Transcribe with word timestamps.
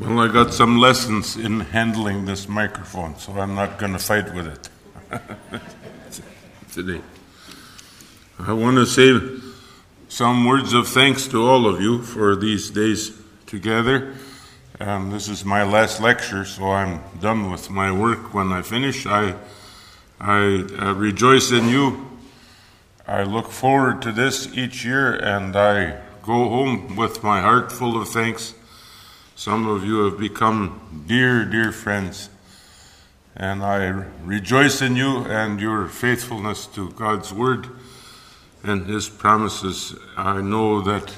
Well, 0.00 0.20
I 0.20 0.28
got 0.28 0.54
some 0.54 0.78
lessons 0.78 1.36
in 1.36 1.60
handling 1.60 2.24
this 2.24 2.48
microphone, 2.48 3.18
so 3.18 3.32
I'm 3.34 3.54
not 3.54 3.78
going 3.78 3.92
to 3.92 3.98
fight 3.98 4.32
with 4.34 4.46
it 4.46 4.70
today. 6.72 7.02
I 8.38 8.54
want 8.54 8.76
to 8.76 8.86
say 8.86 9.20
some 10.08 10.46
words 10.46 10.72
of 10.72 10.88
thanks 10.88 11.28
to 11.28 11.46
all 11.46 11.66
of 11.66 11.82
you 11.82 12.00
for 12.00 12.34
these 12.34 12.70
days 12.70 13.12
together. 13.44 14.14
Um, 14.80 15.10
this 15.10 15.28
is 15.28 15.44
my 15.44 15.62
last 15.62 16.00
lecture, 16.00 16.46
so 16.46 16.70
I'm 16.70 17.02
done 17.20 17.50
with 17.50 17.68
my 17.68 17.92
work. 17.92 18.32
When 18.32 18.50
I 18.50 18.62
finish, 18.62 19.04
I, 19.04 19.34
I 20.18 20.64
uh, 20.78 20.94
rejoice 20.94 21.52
in 21.52 21.68
you. 21.68 22.08
I 23.06 23.24
look 23.24 23.50
forward 23.50 24.00
to 24.02 24.12
this 24.12 24.56
each 24.56 24.86
year, 24.86 25.12
and 25.12 25.54
I 25.54 26.00
go 26.22 26.48
home 26.48 26.96
with 26.96 27.22
my 27.22 27.42
heart 27.42 27.70
full 27.70 28.00
of 28.00 28.08
thanks 28.08 28.54
some 29.34 29.66
of 29.66 29.84
you 29.84 30.04
have 30.04 30.18
become 30.18 31.04
dear, 31.06 31.44
dear 31.44 31.72
friends. 31.72 32.28
And 33.34 33.62
I 33.62 33.86
rejoice 34.24 34.82
in 34.82 34.94
you 34.94 35.24
and 35.24 35.60
your 35.60 35.88
faithfulness 35.88 36.66
to 36.68 36.90
God's 36.90 37.32
word 37.32 37.68
and 38.62 38.86
his 38.86 39.08
promises. 39.08 39.96
I 40.16 40.42
know 40.42 40.82
that 40.82 41.14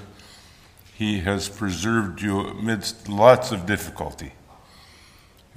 he 0.95 1.20
has 1.20 1.48
preserved 1.48 2.23
you 2.23 2.40
amidst 2.40 3.09
lots 3.09 3.50
of 3.50 3.66
difficulty 3.66 4.32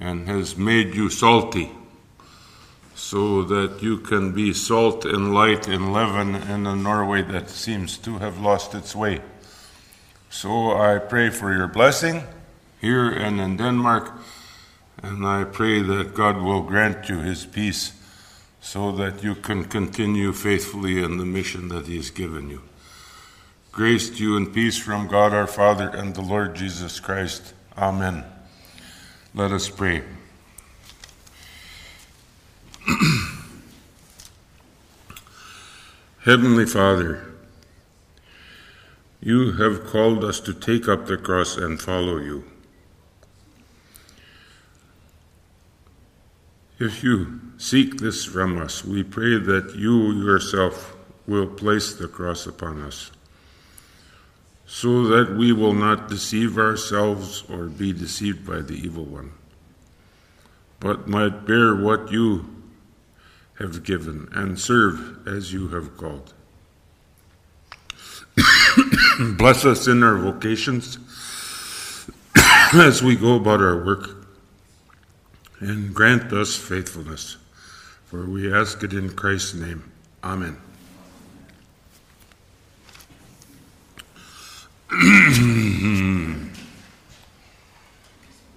and 0.00 0.28
has 0.28 0.56
made 0.56 0.94
you 0.94 1.08
salty 1.10 1.70
so 2.94 3.44
that 3.44 3.80
you 3.80 3.98
can 3.98 4.32
be 4.32 4.52
salt 4.52 5.04
and 5.04 5.32
light 5.32 5.68
and 5.68 5.92
leaven 5.92 6.34
in 6.34 6.66
a 6.66 6.74
Norway 6.74 7.22
that 7.22 7.48
seems 7.48 7.96
to 7.98 8.18
have 8.18 8.40
lost 8.40 8.74
its 8.74 8.96
way. 8.96 9.20
So 10.28 10.72
I 10.72 10.98
pray 10.98 11.30
for 11.30 11.54
your 11.54 11.68
blessing 11.68 12.24
here 12.80 13.08
and 13.10 13.40
in 13.40 13.56
Denmark. 13.56 14.12
And 15.02 15.26
I 15.26 15.44
pray 15.44 15.80
that 15.82 16.14
God 16.14 16.38
will 16.42 16.62
grant 16.62 17.08
you 17.08 17.18
his 17.18 17.44
peace 17.46 17.92
so 18.60 18.92
that 18.92 19.22
you 19.22 19.34
can 19.34 19.64
continue 19.64 20.32
faithfully 20.32 21.02
in 21.02 21.18
the 21.18 21.24
mission 21.24 21.68
that 21.68 21.86
he 21.86 21.96
has 21.96 22.10
given 22.10 22.50
you. 22.50 22.62
Grace 23.70 24.10
to 24.10 24.22
you 24.22 24.36
and 24.36 24.52
peace 24.52 24.76
from 24.76 25.06
God 25.06 25.32
our 25.32 25.46
Father 25.46 25.88
and 25.88 26.14
the 26.14 26.20
Lord 26.20 26.56
Jesus 26.56 26.98
Christ. 26.98 27.54
Amen. 27.76 28.24
Let 29.34 29.52
us 29.52 29.68
pray. 29.68 30.02
Heavenly 36.24 36.66
Father, 36.66 37.24
you 39.20 39.52
have 39.52 39.86
called 39.86 40.24
us 40.24 40.40
to 40.40 40.52
take 40.52 40.88
up 40.88 41.06
the 41.06 41.16
cross 41.16 41.56
and 41.56 41.80
follow 41.80 42.18
you. 42.18 42.44
If 46.78 47.02
you 47.02 47.40
seek 47.56 47.98
this 47.98 48.24
from 48.24 48.62
us, 48.62 48.84
we 48.84 49.02
pray 49.02 49.36
that 49.36 49.74
you 49.74 50.12
yourself 50.12 50.96
will 51.26 51.48
place 51.48 51.94
the 51.94 52.06
cross 52.06 52.46
upon 52.46 52.80
us, 52.82 53.10
so 54.64 55.02
that 55.08 55.36
we 55.36 55.52
will 55.52 55.74
not 55.74 56.08
deceive 56.08 56.56
ourselves 56.56 57.42
or 57.50 57.64
be 57.64 57.92
deceived 57.92 58.46
by 58.46 58.60
the 58.60 58.74
evil 58.74 59.04
one, 59.04 59.32
but 60.78 61.08
might 61.08 61.46
bear 61.46 61.74
what 61.74 62.12
you 62.12 62.48
have 63.58 63.82
given 63.82 64.28
and 64.30 64.60
serve 64.60 65.26
as 65.26 65.52
you 65.52 65.68
have 65.68 65.96
called. 65.96 66.32
Bless 69.36 69.64
us 69.64 69.88
in 69.88 70.04
our 70.04 70.16
vocations 70.16 70.96
as 72.72 73.02
we 73.02 73.16
go 73.16 73.34
about 73.34 73.60
our 73.60 73.84
work 73.84 74.17
and 75.60 75.94
grant 75.94 76.32
us 76.32 76.56
faithfulness. 76.56 77.36
For 78.06 78.24
we 78.24 78.52
ask 78.52 78.82
it 78.82 78.92
in 78.92 79.10
Christ's 79.10 79.54
name. 79.54 79.90
Amen. 80.24 80.56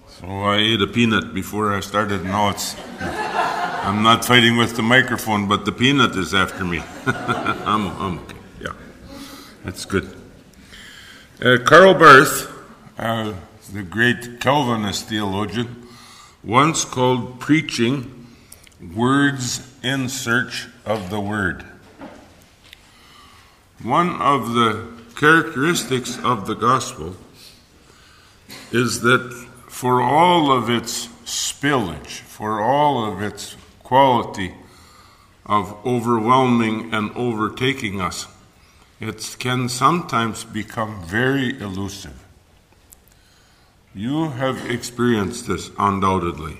so 0.08 0.26
I 0.26 0.56
ate 0.56 0.80
a 0.80 0.86
peanut 0.86 1.34
before 1.34 1.74
I 1.74 1.80
started. 1.80 2.24
Now 2.24 2.48
it's. 2.50 2.74
I'm 3.84 4.02
not 4.02 4.24
fighting 4.24 4.56
with 4.56 4.76
the 4.76 4.82
microphone, 4.82 5.48
but 5.48 5.64
the 5.64 5.72
peanut 5.72 6.16
is 6.16 6.32
after 6.34 6.64
me. 6.64 6.82
I'm, 7.06 7.88
I'm 7.88 8.18
okay. 8.20 8.36
Yeah, 8.60 8.72
that's 9.64 9.84
good. 9.84 10.16
Uh, 11.44 11.58
Karl 11.64 11.92
Barth, 11.94 12.48
uh, 12.96 13.34
the 13.72 13.82
great 13.82 14.40
Calvinist 14.40 15.08
theologian, 15.08 15.81
once 16.44 16.84
called 16.84 17.38
preaching 17.38 18.26
words 18.94 19.72
in 19.82 20.08
search 20.08 20.66
of 20.84 21.10
the 21.10 21.20
word. 21.20 21.64
One 23.82 24.20
of 24.20 24.54
the 24.54 24.88
characteristics 25.14 26.18
of 26.18 26.46
the 26.46 26.54
gospel 26.54 27.16
is 28.72 29.02
that 29.02 29.32
for 29.68 30.02
all 30.02 30.50
of 30.50 30.68
its 30.68 31.06
spillage, 31.24 32.20
for 32.20 32.60
all 32.60 33.04
of 33.12 33.22
its 33.22 33.56
quality 33.82 34.54
of 35.46 35.76
overwhelming 35.86 36.92
and 36.92 37.10
overtaking 37.16 38.00
us, 38.00 38.26
it 39.00 39.36
can 39.38 39.68
sometimes 39.68 40.44
become 40.44 41.02
very 41.04 41.60
elusive. 41.60 42.21
You 43.94 44.30
have 44.30 44.70
experienced 44.70 45.46
this 45.46 45.70
undoubtedly. 45.78 46.58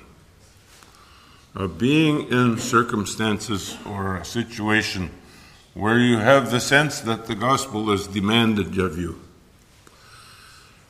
Of 1.55 1.79
being 1.79 2.31
in 2.31 2.59
circumstances 2.59 3.77
or 3.87 4.17
a 4.17 4.25
situation 4.25 5.11
where 5.73 5.99
you 5.99 6.19
have 6.19 6.51
the 6.51 6.61
sense 6.61 7.01
that 7.01 7.27
the 7.27 7.35
gospel 7.35 7.91
is 7.91 8.07
demanded 8.07 8.79
of 8.79 8.99
you. 8.99 9.19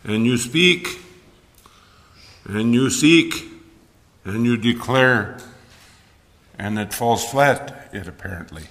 And 0.03 0.27
you 0.27 0.37
speak, 0.37 1.01
and 2.45 2.75
you 2.75 2.91
seek, 2.91 3.45
and 4.25 4.45
you 4.45 4.57
declare, 4.57 5.39
and 6.59 6.77
it 6.77 6.93
falls 6.93 7.25
flat, 7.25 7.89
it 7.93 8.09
apparently. 8.09 8.65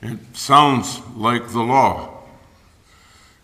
It 0.00 0.18
sounds 0.34 1.00
like 1.16 1.48
the 1.48 1.62
law. 1.62 2.22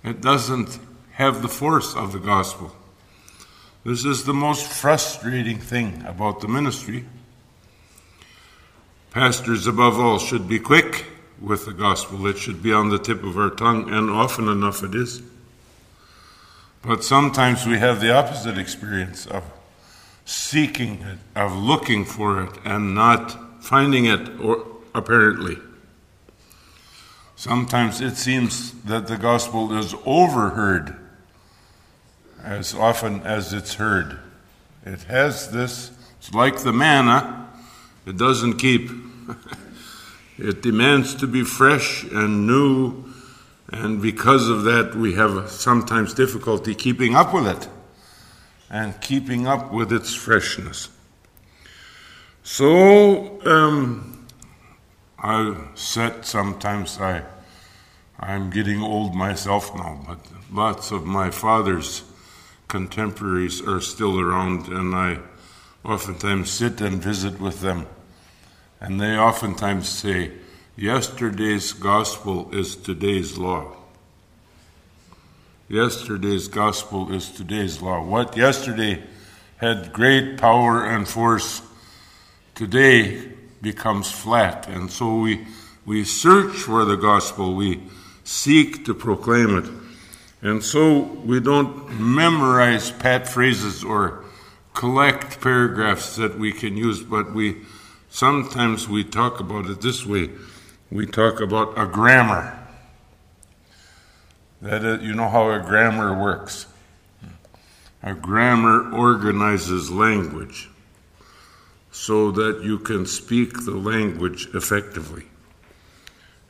It 0.05 0.21
doesn't 0.21 0.79
have 1.13 1.43
the 1.43 1.49
force 1.49 1.97
of 1.97 2.13
the 2.13 2.21
gospel. 2.21 2.76
This 3.87 4.05
is 4.05 4.25
the 4.25 4.35
most 4.35 4.67
frustrating 4.67 5.61
thing 5.61 6.03
about 6.09 6.41
the 6.41 6.49
ministry. 6.49 7.05
Pastors, 9.13 9.69
above 9.69 10.01
all, 10.01 10.19
should 10.19 10.49
be 10.49 10.59
quick 10.59 11.07
with 11.41 11.67
the 11.67 11.73
gospel. 11.73 12.27
It 12.27 12.37
should 12.37 12.65
be 12.65 12.73
on 12.73 12.89
the 12.89 12.99
tip 12.99 13.23
of 13.23 13.39
our 13.39 13.49
tongue, 13.49 13.89
and 13.89 14.11
often 14.11 14.49
enough 14.49 14.83
it 14.83 14.93
is. 14.97 15.23
But 16.83 17.05
sometimes 17.05 17.65
we 17.65 17.79
have 17.79 18.01
the 18.01 18.13
opposite 18.13 18.59
experience 18.59 19.25
of 19.25 19.45
seeking 20.25 21.03
it, 21.03 21.19
of 21.37 21.57
looking 21.57 22.05
for 22.05 22.43
it, 22.43 22.59
and 22.65 22.93
not 22.93 23.63
finding 23.63 24.07
it, 24.07 24.41
or 24.41 24.67
apparently. 24.97 25.59
Sometimes 27.37 28.01
it 28.01 28.17
seems 28.17 28.73
that 28.83 29.07
the 29.07 29.17
gospel 29.17 29.79
is 29.79 29.95
overheard 30.05 30.97
as 32.47 32.75
often 32.75 33.23
as 33.23 33.53
it's 33.53 33.75
heard. 33.75 34.19
It 34.84 35.03
has 35.03 35.51
this, 35.51 35.91
it's 36.19 36.33
like 36.33 36.59
the 36.59 36.73
manna, 36.73 37.49
it 38.07 38.17
doesn't 38.17 38.55
keep. 38.55 38.89
it 40.39 40.62
demands 40.62 41.17
to 41.17 41.27
be 41.27 41.43
fresh 41.43 42.05
and 42.05 42.47
new, 42.47 43.05
and 43.69 44.01
because 44.01 44.48
of 44.48 44.63
that, 44.63 44.95
we 44.95 45.15
have 45.15 45.51
sometimes 45.51 46.15
difficulty 46.15 46.75
keeping 46.75 47.16
up 47.16 47.34
with 47.34 47.48
it 47.48 47.69
and 48.71 49.01
keeping 49.01 49.48
up 49.48 49.72
with 49.72 49.93
its 49.93 50.15
freshness. 50.15 50.89
So, 52.45 53.45
um, 53.45 54.28
I 55.19 55.57
said 55.75 56.25
sometimes 56.25 57.01
I, 57.01 57.25
I'm 58.21 58.51
getting 58.51 58.81
old 58.81 59.16
myself 59.16 59.75
now, 59.75 60.04
but 60.07 60.19
lots 60.53 60.93
of 60.93 61.04
my 61.04 61.31
father's 61.31 62.04
contemporaries 62.77 63.67
are 63.67 63.81
still 63.81 64.21
around, 64.21 64.69
and 64.69 64.95
I 64.95 65.19
oftentimes 65.83 66.51
sit 66.51 66.83
and 66.83 67.03
visit 67.03 67.41
with 67.41 67.63
them. 67.63 67.87
And 68.83 69.01
they 69.01 69.17
oftentimes 69.17 69.89
say, 69.89 70.33
Yesterday's 70.77 71.73
gospel 71.73 72.55
is 72.55 72.77
today's 72.77 73.39
law. 73.39 73.77
Yesterday's 75.71 76.49
gospel 76.49 77.15
is 77.15 77.31
today's 77.31 77.81
law. 77.81 78.05
What 78.05 78.37
yesterday 78.37 79.03
had 79.57 79.95
great 79.95 80.37
power 80.37 80.84
and 80.84 81.09
force, 81.09 81.63
today 82.55 83.33
becomes 83.63 84.11
flat. 84.11 84.69
And 84.69 84.91
so 84.91 85.17
we, 85.17 85.47
we 85.87 86.05
search 86.05 86.55
for 86.57 86.84
the 86.84 86.97
gospel, 86.97 87.55
we 87.55 87.81
seek 88.22 88.84
to 88.84 88.93
proclaim 88.93 89.57
it. 89.57 89.85
And 90.42 90.62
so 90.62 91.00
we 91.24 91.41
don't 91.41 92.00
memorize 92.00 92.91
pat 92.91 93.27
phrases 93.27 93.83
or 93.83 94.24
collect 94.74 95.41
paragraphs 95.41 96.16
that 96.16 96.38
we 96.38 96.53
can 96.53 96.77
use, 96.77 97.03
but 97.03 97.34
we 97.34 97.62
sometimes 98.10 98.88
we 98.88 99.03
talk 99.03 99.41
about 99.41 99.66
it 99.66 99.80
this 99.80 100.04
way. 100.04 100.30
We 100.91 101.06
talk 101.06 101.41
about 101.41 101.78
a 101.78 101.86
grammar. 101.86 102.59
That 104.62 104.84
is, 104.84 105.03
you 105.03 105.15
know 105.15 105.28
how 105.28 105.50
a 105.50 105.60
grammar 105.60 106.18
works. 106.18 106.66
A 108.03 108.15
grammar 108.15 108.92
organizes 108.92 109.91
language 109.91 110.68
so 111.91 112.30
that 112.30 112.62
you 112.62 112.78
can 112.78 113.06
speak 113.06 113.65
the 113.65 113.74
language 113.74 114.48
effectively. 114.54 115.24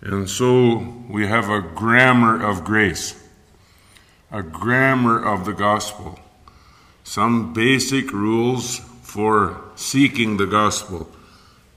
And 0.00 0.28
so 0.28 1.04
we 1.08 1.26
have 1.28 1.48
a 1.48 1.60
grammar 1.60 2.44
of 2.44 2.64
grace, 2.64 3.14
a 4.31 4.43
grammar 4.43 5.23
of 5.23 5.44
the 5.44 5.52
gospel, 5.52 6.19
some 7.05 7.52
basic 7.52 8.12
rules 8.12 8.78
for 9.02 9.61
seeking 9.76 10.37
the 10.37 10.46
gospel 10.46 11.08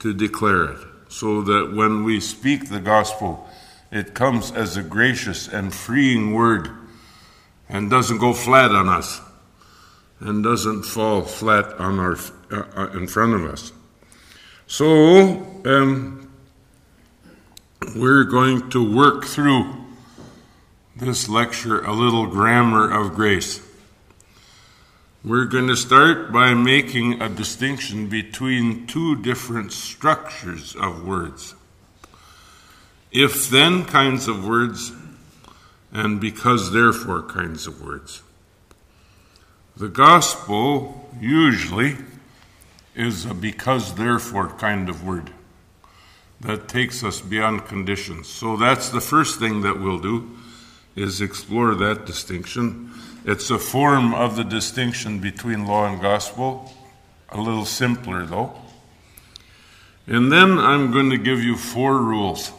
to 0.00 0.12
declare 0.12 0.64
it, 0.64 0.78
so 1.08 1.42
that 1.42 1.72
when 1.74 2.04
we 2.04 2.20
speak 2.20 2.68
the 2.68 2.80
gospel, 2.80 3.48
it 3.92 4.14
comes 4.14 4.50
as 4.52 4.76
a 4.76 4.82
gracious 4.82 5.48
and 5.48 5.74
freeing 5.74 6.32
word 6.32 6.70
and 7.68 7.90
doesn't 7.90 8.18
go 8.18 8.32
flat 8.32 8.70
on 8.70 8.88
us 8.88 9.20
and 10.20 10.44
doesn't 10.44 10.82
fall 10.82 11.22
flat 11.22 11.66
on 11.80 11.98
our 11.98 12.16
uh, 12.50 12.90
in 12.94 13.06
front 13.06 13.34
of 13.34 13.44
us. 13.44 13.72
So 14.66 15.32
um, 15.64 16.30
we're 17.96 18.24
going 18.24 18.70
to 18.70 18.96
work 18.96 19.24
through 19.24 19.74
this 20.96 21.28
lecture 21.28 21.80
a 21.84 21.92
little 21.92 22.26
grammar 22.26 22.90
of 22.90 23.14
grace. 23.14 23.60
We're 25.22 25.44
going 25.44 25.68
to 25.68 25.76
start 25.76 26.32
by 26.32 26.54
making 26.54 27.20
a 27.22 27.28
distinction 27.28 28.08
between 28.08 28.86
two 28.86 29.16
different 29.16 29.72
structures 29.72 30.74
of 30.74 31.04
words. 31.04 31.54
If 33.12 33.48
then 33.50 33.84
kinds 33.84 34.28
of 34.28 34.46
words 34.46 34.92
and 35.92 36.20
because 36.20 36.72
therefore 36.72 37.22
kinds 37.22 37.66
of 37.66 37.82
words. 37.82 38.22
The 39.76 39.88
gospel 39.88 41.08
usually 41.20 41.96
is 42.94 43.24
a 43.24 43.34
because 43.34 43.94
therefore 43.94 44.48
kind 44.48 44.88
of 44.88 45.04
word 45.04 45.30
that 46.40 46.68
takes 46.68 47.04
us 47.04 47.20
beyond 47.20 47.66
conditions. 47.66 48.28
So 48.28 48.56
that's 48.56 48.88
the 48.88 49.00
first 49.00 49.38
thing 49.38 49.60
that 49.62 49.78
we'll 49.78 49.98
do 49.98 50.36
is 50.96 51.20
explore 51.20 51.74
that 51.74 52.06
distinction. 52.06 52.92
It's 53.24 53.50
a 53.50 53.58
form 53.58 54.14
of 54.14 54.36
the 54.36 54.44
distinction 54.44 55.20
between 55.20 55.66
law 55.66 55.86
and 55.86 56.00
gospel, 56.00 56.72
a 57.28 57.40
little 57.40 57.64
simpler 57.64 58.24
though. 58.24 58.54
And 60.06 60.32
then 60.32 60.58
I'm 60.58 60.90
going 60.90 61.10
to 61.10 61.18
give 61.18 61.42
you 61.42 61.56
four 61.56 61.98
rules 61.98 62.52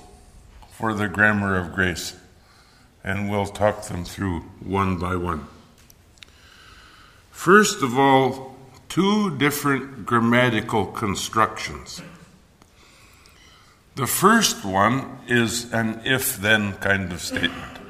for 0.72 0.94
the 0.94 1.08
grammar 1.08 1.58
of 1.58 1.74
grace, 1.74 2.16
and 3.04 3.30
we'll 3.30 3.48
talk 3.48 3.84
them 3.88 4.06
through 4.06 4.42
one 4.62 4.98
by 4.98 5.16
one. 5.16 5.48
First 7.32 7.82
of 7.82 7.98
all, 7.98 8.56
two 8.88 9.38
different 9.38 10.06
grammatical 10.06 10.86
constructions. 10.86 12.02
The 13.96 14.08
first 14.08 14.64
one 14.64 15.20
is 15.28 15.74
an 15.74 16.02
if 16.06 16.38
then 16.38 16.74
kind 16.78 17.12
of 17.12 17.20
statement. 17.20 17.81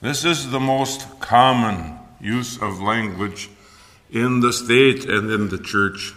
This 0.00 0.24
is 0.24 0.50
the 0.50 0.60
most 0.60 1.20
common 1.20 1.98
use 2.22 2.56
of 2.56 2.80
language 2.80 3.50
in 4.10 4.40
the 4.40 4.50
state 4.50 5.04
and 5.04 5.30
in 5.30 5.50
the 5.50 5.58
church. 5.58 6.14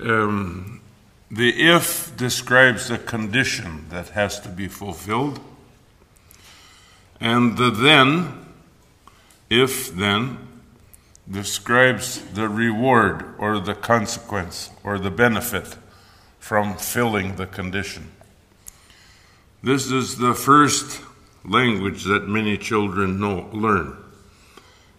Um, 0.00 0.82
the 1.30 1.48
if 1.72 2.14
describes 2.18 2.90
a 2.90 2.98
condition 2.98 3.86
that 3.88 4.10
has 4.10 4.38
to 4.40 4.50
be 4.50 4.68
fulfilled, 4.68 5.40
and 7.20 7.56
the 7.56 7.70
then 7.70 8.46
if 9.48 9.94
then 9.94 10.36
describes 11.30 12.20
the 12.34 12.50
reward 12.50 13.34
or 13.38 13.60
the 13.60 13.74
consequence 13.74 14.70
or 14.84 14.98
the 14.98 15.10
benefit 15.10 15.76
from 16.38 16.76
filling 16.76 17.36
the 17.36 17.46
condition. 17.46 18.10
This 19.62 19.90
is 19.90 20.18
the 20.18 20.34
first 20.34 21.00
language 21.44 22.04
that 22.04 22.28
many 22.28 22.56
children 22.56 23.20
know, 23.20 23.48
learn. 23.52 23.96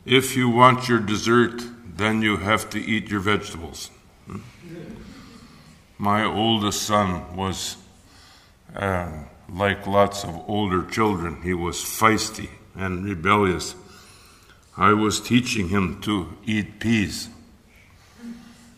If 0.06 0.36
you 0.36 0.50
want 0.50 0.88
your 0.88 1.00
dessert, 1.00 1.62
then 1.97 2.21
you 2.21 2.38
have 2.38 2.69
to 2.71 2.80
eat 2.80 3.09
your 3.09 3.19
vegetables. 3.19 3.91
My 5.97 6.24
oldest 6.24 6.83
son 6.83 7.36
was 7.36 7.75
uh, 8.75 9.12
like 9.53 9.86
lots 9.88 10.24
of 10.24 10.44
older 10.47 10.83
children, 10.86 11.41
he 11.41 11.53
was 11.53 11.77
feisty 11.77 12.50
and 12.75 13.03
rebellious. 13.03 13.75
I 14.77 14.94
was 14.94 15.19
teaching 15.19 15.69
him 15.69 16.00
to 16.01 16.38
eat 16.45 16.80
peas. 16.80 17.30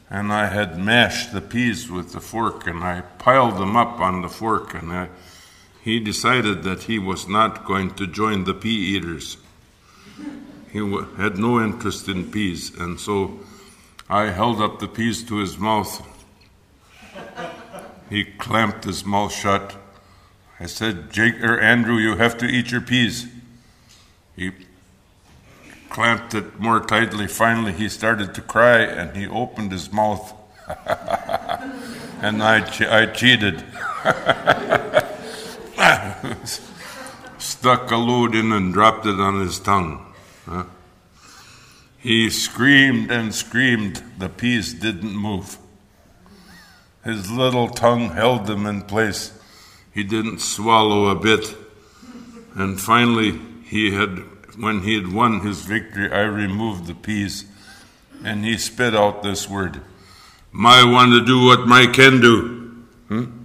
And 0.09 0.33
I 0.33 0.47
had 0.47 0.77
mashed 0.77 1.31
the 1.31 1.41
peas 1.41 1.89
with 1.89 2.11
the 2.11 2.19
fork 2.19 2.67
and 2.67 2.83
I 2.83 3.01
piled 3.01 3.57
them 3.57 3.75
up 3.77 3.99
on 3.99 4.21
the 4.21 4.29
fork. 4.29 4.73
And 4.73 4.91
I, 4.91 5.09
he 5.83 5.99
decided 5.99 6.63
that 6.63 6.83
he 6.83 6.99
was 6.99 7.27
not 7.27 7.65
going 7.65 7.93
to 7.95 8.05
join 8.05 8.43
the 8.43 8.53
pea 8.53 8.95
eaters. 8.95 9.37
He 10.71 10.79
had 11.17 11.37
no 11.37 11.61
interest 11.61 12.07
in 12.07 12.31
peas. 12.31 12.77
And 12.77 12.99
so 12.99 13.39
I 14.09 14.25
held 14.25 14.61
up 14.61 14.79
the 14.79 14.87
peas 14.87 15.23
to 15.23 15.37
his 15.37 15.57
mouth. 15.57 16.07
He 18.09 18.25
clamped 18.25 18.83
his 18.83 19.05
mouth 19.05 19.33
shut. 19.33 19.75
I 20.59 20.67
said, 20.67 21.11
Jake 21.11 21.41
or 21.43 21.59
Andrew, 21.59 21.95
you 21.95 22.17
have 22.17 22.37
to 22.37 22.45
eat 22.45 22.71
your 22.71 22.81
peas. 22.81 23.27
He 24.35 24.51
clamped 25.89 26.35
it 26.35 26.59
more 26.59 26.79
tightly. 26.79 27.27
Finally, 27.27 27.73
he 27.73 27.89
started 27.89 28.35
to 28.35 28.41
cry 28.41 28.81
and 28.81 29.17
he 29.17 29.27
opened 29.27 29.71
his 29.71 29.91
mouth. 29.91 30.33
and 32.21 32.43
I, 32.43 32.63
I 32.89 33.07
cheated. 33.07 33.63
Stuck 37.37 37.91
a 37.91 37.97
load 37.97 38.35
in 38.35 38.51
and 38.51 38.73
dropped 38.73 39.05
it 39.05 39.19
on 39.19 39.39
his 39.39 39.59
tongue. 39.59 40.13
Huh? 40.45 40.65
He 41.97 42.29
screamed 42.29 43.11
and 43.11 43.33
screamed. 43.33 44.03
The 44.17 44.29
piece 44.29 44.73
didn't 44.73 45.15
move. 45.15 45.57
His 47.03 47.31
little 47.31 47.67
tongue 47.69 48.09
held 48.09 48.45
them 48.45 48.65
in 48.65 48.83
place. 48.83 49.31
He 49.93 50.03
didn't 50.03 50.39
swallow 50.39 51.07
a 51.07 51.15
bit. 51.15 51.55
And 52.53 52.79
finally, 52.79 53.39
he 53.63 53.91
had 53.91 54.23
when 54.57 54.81
he 54.81 54.95
had 54.95 55.11
won 55.11 55.39
his 55.39 55.61
victory, 55.61 56.11
I 56.11 56.21
removed 56.21 56.85
the 56.85 56.93
peas, 56.93 57.45
and 58.23 58.43
he 58.43 58.57
spit 58.57 58.93
out 58.95 59.23
this 59.23 59.49
word 59.49 59.81
My 60.51 60.83
want 60.83 61.11
to 61.13 61.25
do 61.25 61.45
what 61.45 61.67
my 61.67 61.87
can 61.87 62.19
do. 62.19 62.85
Hmm? 63.07 63.40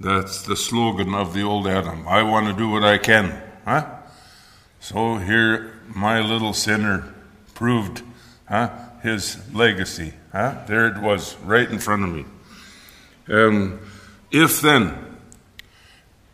That's 0.00 0.42
the 0.42 0.56
slogan 0.56 1.14
of 1.14 1.34
the 1.34 1.42
old 1.42 1.66
Adam. 1.66 2.06
I 2.06 2.22
want 2.22 2.46
to 2.46 2.52
do 2.52 2.68
what 2.68 2.84
I 2.84 2.98
can. 2.98 3.42
Huh? 3.64 3.96
So 4.80 5.16
here, 5.16 5.80
my 5.88 6.20
little 6.20 6.52
sinner 6.52 7.14
proved 7.54 8.02
huh, 8.48 8.70
his 9.02 9.38
legacy. 9.52 10.14
Huh? 10.30 10.62
There 10.68 10.86
it 10.86 10.98
was, 10.98 11.36
right 11.38 11.68
in 11.68 11.80
front 11.80 12.04
of 12.04 12.10
me. 12.10 12.24
Um, 13.28 13.80
if 14.30 14.60
then, 14.60 15.16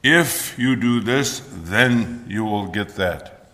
if 0.03 0.59
you 0.59 0.77
do 0.77 1.01
this, 1.01 1.41
then 1.51 2.27
you 2.29 2.45
will 2.45 2.67
get 2.67 2.97
that. 2.97 3.47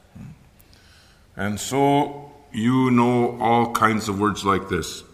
And 1.37 1.61
so 1.61 2.33
you 2.53 2.91
know 2.91 3.41
all 3.41 3.73
kinds 3.73 4.09
of 4.09 4.19
words 4.19 4.45
like 4.45 4.69
this. 4.69 5.05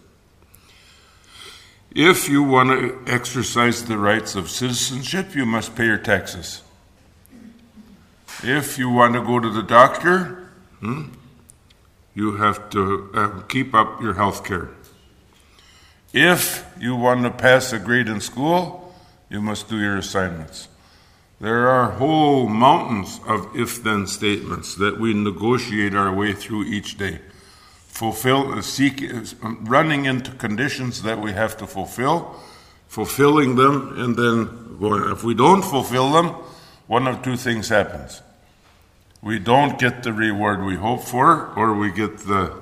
If 1.97 2.29
you 2.29 2.43
want 2.43 2.69
to 2.69 3.11
exercise 3.11 3.85
the 3.85 3.97
rights 3.97 4.35
of 4.35 4.51
citizenship, 4.51 5.33
you 5.33 5.47
must 5.47 5.75
pay 5.75 5.85
your 5.85 5.97
taxes. 5.97 6.61
If 8.43 8.77
you 8.77 8.91
want 8.91 9.15
to 9.15 9.21
go 9.21 9.39
to 9.39 9.49
the 9.49 9.63
doctor, 9.63 10.47
hmm, 10.79 11.05
you 12.13 12.35
have 12.35 12.69
to 12.69 13.09
uh, 13.15 13.41
keep 13.47 13.73
up 13.73 13.99
your 13.99 14.13
health 14.13 14.45
care. 14.45 14.69
If 16.13 16.71
you 16.79 16.95
want 16.95 17.23
to 17.23 17.31
pass 17.31 17.73
a 17.73 17.79
grade 17.79 18.09
in 18.09 18.21
school, 18.21 18.93
you 19.27 19.41
must 19.41 19.67
do 19.67 19.79
your 19.79 19.97
assignments. 19.97 20.67
There 21.41 21.67
are 21.67 21.93
whole 21.93 22.47
mountains 22.47 23.19
of 23.25 23.49
if 23.55 23.81
then 23.81 24.05
statements 24.05 24.75
that 24.75 24.99
we 24.99 25.15
negotiate 25.15 25.95
our 25.95 26.13
way 26.13 26.33
through 26.33 26.65
each 26.65 26.99
day. 26.99 27.21
Fulfill, 27.97 28.53
uh, 28.53 28.61
seek, 28.61 29.01
uh, 29.01 29.23
running 29.63 30.05
into 30.05 30.29
conditions 30.29 31.01
that 31.01 31.19
we 31.19 31.31
have 31.31 31.57
to 31.57 31.65
fulfill, 31.65 32.39
fulfilling 32.87 33.55
them, 33.55 33.99
and 33.99 34.15
then 34.15 34.77
going. 34.79 35.09
If 35.09 35.23
we 35.23 35.33
don't 35.33 35.63
fulfill 35.63 36.11
them, 36.11 36.27
one 36.85 37.07
of 37.07 37.23
two 37.23 37.35
things 37.35 37.69
happens. 37.69 38.21
we 39.23 39.39
don't 39.39 39.79
get 39.79 40.03
the 40.03 40.13
reward 40.13 40.63
we 40.63 40.75
hope 40.75 41.01
for, 41.01 41.51
or 41.55 41.73
we 41.73 41.89
get 41.91 42.19
the 42.19 42.53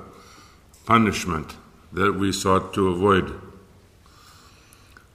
punishment 0.86 1.54
that 1.92 2.14
we 2.14 2.32
sought 2.32 2.72
to 2.72 2.88
avoid. 2.88 3.38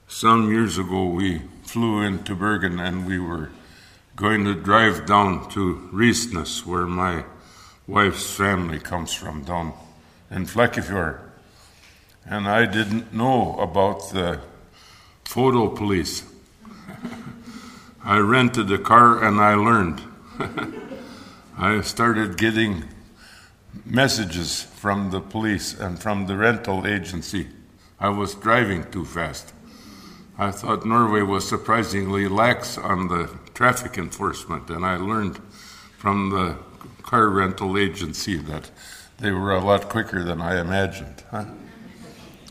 Some 0.06 0.52
years 0.52 0.78
ago, 0.78 1.06
we 1.06 1.42
flew 1.64 2.00
into 2.00 2.36
Bergen 2.36 2.78
and 2.78 3.08
we 3.08 3.18
were 3.18 3.50
going 4.14 4.44
to 4.44 4.54
drive 4.54 5.04
down 5.04 5.50
to 5.50 5.88
Riesness, 5.92 6.64
where 6.64 6.86
my 6.86 7.24
wife's 7.88 8.32
family 8.32 8.78
comes 8.78 9.12
from, 9.12 9.42
down 9.42 9.72
in 10.32 10.46
Flekkefjord. 10.46 11.20
And 12.24 12.48
I 12.48 12.66
didn't 12.66 13.12
know 13.12 13.58
about 13.58 14.10
the 14.12 14.40
photo 15.24 15.68
police. 15.68 16.24
I 18.04 18.18
rented 18.18 18.70
a 18.72 18.78
car 18.78 19.22
and 19.22 19.40
I 19.40 19.54
learned. 19.54 20.00
I 21.58 21.80
started 21.82 22.38
getting 22.38 22.84
messages 23.84 24.62
from 24.62 25.10
the 25.10 25.20
police 25.20 25.78
and 25.78 26.00
from 26.00 26.26
the 26.26 26.36
rental 26.36 26.86
agency. 26.86 27.48
I 28.00 28.08
was 28.08 28.34
driving 28.34 28.90
too 28.90 29.04
fast. 29.04 29.52
I 30.38 30.50
thought 30.50 30.86
Norway 30.86 31.22
was 31.22 31.48
surprisingly 31.48 32.26
lax 32.26 32.78
on 32.78 33.08
the 33.08 33.30
traffic 33.54 33.98
enforcement, 33.98 34.70
and 34.70 34.84
I 34.84 34.96
learned 34.96 35.38
from 35.98 36.30
the 36.30 36.56
car 37.02 37.28
rental 37.28 37.76
agency 37.76 38.36
that 38.36 38.70
they 39.18 39.30
were 39.30 39.52
a 39.52 39.60
lot 39.60 39.88
quicker 39.88 40.24
than 40.24 40.40
I 40.40 40.60
imagined. 40.60 41.22
Huh? 41.30 41.44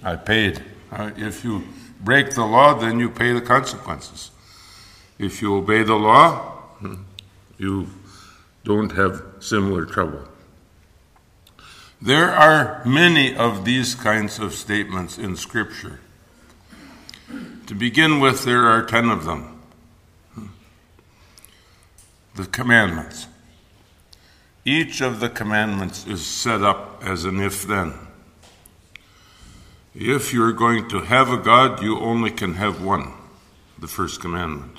I 0.03 0.15
paid. 0.15 0.63
Uh, 0.91 1.12
if 1.18 1.44
you 1.44 1.63
break 2.00 2.32
the 2.32 2.46
law, 2.46 2.74
then 2.74 3.00
you 3.00 3.10
pay 3.10 3.34
the 3.34 3.41
consequences. 3.41 4.32
If 5.20 5.41
you 5.41 5.56
obey 5.56 5.84
the 5.84 5.96
law, 5.96 6.39
hmm, 6.80 7.03
you 7.58 7.88
don't 8.63 8.91
have 8.94 9.22
similar 9.39 9.86
trouble. 9.86 10.27
There 12.01 12.32
are 12.32 12.84
many 12.84 13.36
of 13.36 13.63
these 13.63 13.94
kinds 13.94 14.39
of 14.39 14.53
statements 14.53 15.20
in 15.20 15.36
Scripture. 15.36 16.00
To 17.68 17.75
begin 17.75 18.20
with, 18.20 18.44
there 18.44 18.65
are 18.65 18.84
ten 18.84 19.10
of 19.10 19.25
them. 19.25 19.62
The 22.36 22.46
commandments. 22.46 23.27
Each 24.63 25.01
of 25.01 25.20
the 25.20 25.30
commandments 25.30 26.06
is 26.06 26.25
set 26.25 26.62
up 26.62 27.01
as 27.03 27.25
an 27.25 27.39
if 27.39 27.63
then. 27.63 27.94
If 29.96 30.34
you're 30.34 30.53
going 30.53 30.88
to 30.89 31.01
have 31.01 31.30
a 31.30 31.38
God, 31.38 31.82
you 31.82 32.00
only 32.00 32.32
can 32.32 32.53
have 32.53 32.84
one, 32.84 33.12
the 33.80 33.88
first 33.88 34.22
commandment. 34.22 34.77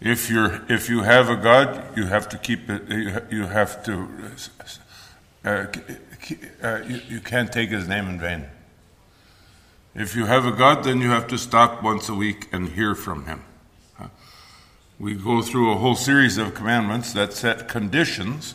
If 0.00 0.30
you're 0.30 0.64
if 0.70 0.88
you 0.88 1.02
have 1.02 1.28
a 1.28 1.36
God, 1.36 1.96
you 1.96 2.06
have 2.06 2.28
to 2.30 2.38
keep 2.38 2.70
it. 2.70 2.88
You 3.30 3.46
have 3.46 3.84
to. 3.84 4.08
Uh, 5.44 5.66
uh, 6.62 6.80
you, 6.86 7.00
you 7.08 7.20
can't 7.20 7.52
take 7.52 7.70
His 7.70 7.86
name 7.86 8.08
in 8.08 8.18
vain. 8.18 8.46
If 9.94 10.14
you 10.14 10.26
have 10.26 10.46
a 10.46 10.52
God, 10.52 10.84
then 10.84 11.00
you 11.00 11.10
have 11.10 11.26
to 11.28 11.38
stop 11.38 11.82
once 11.82 12.08
a 12.08 12.14
week 12.14 12.48
and 12.52 12.68
hear 12.70 12.94
from 12.94 13.26
Him. 13.26 13.42
We 15.00 15.14
go 15.14 15.40
through 15.40 15.72
a 15.72 15.76
whole 15.76 15.94
series 15.94 16.36
of 16.36 16.52
commandments 16.52 17.14
that 17.14 17.32
set 17.32 17.68
conditions, 17.68 18.54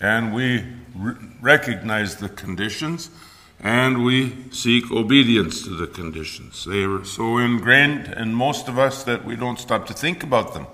and 0.00 0.32
we 0.34 0.64
re- 0.94 1.14
recognize 1.42 2.16
the 2.16 2.30
conditions 2.30 3.10
and 3.60 4.02
we 4.02 4.50
seek 4.50 4.90
obedience 4.90 5.62
to 5.64 5.76
the 5.76 5.86
conditions. 5.86 6.64
They 6.64 6.84
are 6.84 7.04
so 7.04 7.36
ingrained 7.36 8.14
in 8.14 8.32
most 8.32 8.66
of 8.66 8.78
us 8.78 9.04
that 9.04 9.26
we 9.26 9.36
don't 9.36 9.60
stop 9.60 9.86
to 9.88 9.92
think 9.92 10.22
about 10.22 10.54
them. 10.54 10.66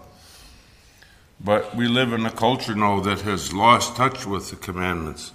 But 1.40 1.74
we 1.74 1.88
live 1.88 2.12
in 2.12 2.24
a 2.24 2.30
culture 2.30 2.76
now 2.76 3.00
that 3.00 3.22
has 3.22 3.52
lost 3.52 3.96
touch 3.96 4.26
with 4.26 4.50
the 4.50 4.56
commandments. 4.56 5.32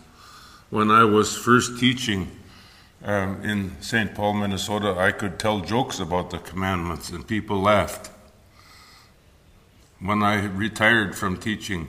When 0.69 0.89
I 0.89 1.03
was 1.03 1.35
first 1.35 1.77
teaching 1.81 2.31
um, 3.03 3.43
in 3.43 3.81
St. 3.81 4.15
Paul, 4.15 4.35
Minnesota, 4.35 4.95
I 4.97 5.11
could 5.11 5.37
tell 5.37 5.59
jokes 5.59 5.99
about 5.99 6.29
the 6.29 6.39
commandments 6.39 7.09
and 7.09 7.27
people 7.27 7.59
laughed. 7.59 8.09
When 10.03 10.21
I 10.21 10.45
retired 10.47 11.15
from 11.15 11.37
teaching, 11.37 11.87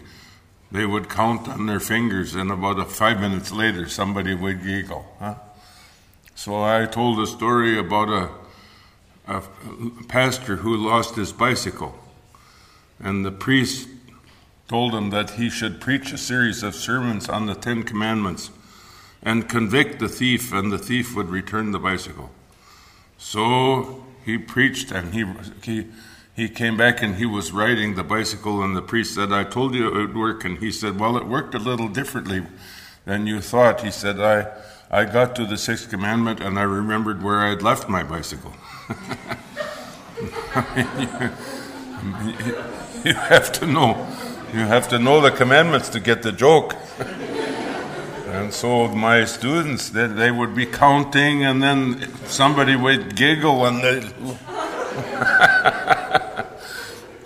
they 0.71 0.87
would 0.87 1.09
count 1.09 1.49
on 1.49 1.67
their 1.67 1.81
fingers, 1.81 2.37
and 2.37 2.53
about 2.53 2.93
five 2.93 3.21
minutes 3.21 3.51
later, 3.51 3.89
somebody 3.89 4.35
would 4.35 4.63
giggle. 4.63 5.05
Huh? 5.19 5.35
So 6.37 6.63
I 6.63 6.87
told 6.87 7.19
a 7.19 7.27
story 7.27 7.77
about 7.77 8.09
a, 8.09 8.31
a 9.27 9.43
pastor 10.07 10.57
who 10.57 10.77
lost 10.77 11.17
his 11.17 11.33
bicycle, 11.33 11.99
and 13.01 13.25
the 13.25 13.33
priest 13.33 13.89
told 14.69 14.95
him 14.95 15.11
that 15.11 15.31
he 15.31 15.51
should 15.51 15.81
preach 15.81 16.13
a 16.13 16.19
series 16.19 16.63
of 16.63 16.77
sermons 16.77 17.29
on 17.29 17.47
the 17.47 17.55
Ten 17.57 17.83
Commandments 17.83 18.51
and 19.23 19.49
convict 19.49 19.99
the 19.99 20.09
thief, 20.09 20.53
and 20.53 20.71
the 20.71 20.79
thief 20.79 21.17
would 21.17 21.31
return 21.31 21.73
the 21.73 21.81
bicycle. 21.81 22.31
So 23.19 24.05
he 24.25 24.39
preached, 24.39 24.93
and 24.93 25.13
he, 25.13 25.25
he, 25.63 25.87
he 26.35 26.49
came 26.49 26.77
back 26.77 27.03
and 27.03 27.17
he 27.17 27.27
was 27.27 27.53
riding 27.53 27.95
the 27.95 28.05
bicycle, 28.05 28.63
and 28.63 28.77
the 28.77 28.83
priest 28.83 29.15
said, 29.15 29.33
I 29.33 29.45
told 29.45 29.75
you 29.75 29.89
it 29.89 29.95
would 29.95 30.17
work. 30.17 30.45
And 30.45 30.59
he 30.59 30.73
said, 30.73 30.99
Well, 30.99 31.17
it 31.17 31.27
worked 31.27 31.55
a 31.55 31.59
little 31.59 31.89
differently 31.89 32.45
than 33.05 33.27
you 33.27 33.41
thought. 33.41 33.83
He 33.83 33.91
said, 33.91 34.21
I 34.21 34.51
I 34.95 35.05
got 35.07 35.35
to 35.37 35.45
the 35.45 35.57
sixth 35.57 35.91
commandment 35.91 36.41
and 36.41 36.57
I 36.57 36.63
remembered 36.63 37.21
where 37.21 37.41
I 37.41 37.49
had 37.49 37.63
left 37.63 37.89
my 37.89 38.05
bicycle. 38.05 38.53
you 43.05 43.15
have 43.15 43.51
to 43.53 43.67
know. 43.67 44.07
You 44.53 44.61
have 44.61 44.89
to 44.91 45.01
know 45.01 45.21
the 45.21 45.33
commandments 45.33 45.89
to 45.91 46.01
get 46.01 46.23
the 46.23 46.31
joke. 46.31 46.77
and 48.29 48.53
so 48.53 48.87
my 48.89 49.25
students, 49.25 49.91
they, 49.91 50.07
they 50.07 50.31
would 50.31 50.55
be 50.55 50.67
counting, 50.67 51.45
and 51.45 51.61
then 51.61 52.09
somebody 52.27 52.77
would 52.77 53.17
giggle, 53.17 53.67
and 53.67 53.83
they. 53.83 54.09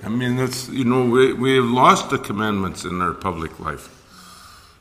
I 0.08 0.10
mean, 0.10 0.38
it's 0.38 0.70
you 0.70 0.84
know 0.84 1.04
we 1.04 1.34
we 1.34 1.56
have 1.56 1.66
lost 1.66 2.08
the 2.08 2.16
commandments 2.16 2.86
in 2.86 3.02
our 3.02 3.12
public 3.12 3.60
life. 3.60 3.94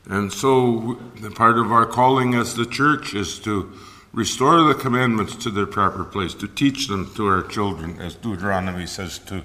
And 0.10 0.32
so, 0.32 0.98
the 1.20 1.32
part 1.32 1.58
of 1.58 1.70
our 1.70 1.86
calling 1.86 2.34
as 2.34 2.56
the 2.56 2.66
church 2.66 3.14
is 3.14 3.38
to 3.40 3.70
restore 4.14 4.64
the 4.64 4.74
commandments 4.74 5.36
to 5.44 5.50
their 5.50 5.66
proper 5.66 6.06
place, 6.06 6.34
to 6.36 6.48
teach 6.48 6.88
them 6.88 7.14
to 7.16 7.28
our 7.28 7.44
children, 7.44 8.00
as 8.00 8.16
Deuteronomy 8.16 8.86
says, 8.86 9.20
to, 9.20 9.44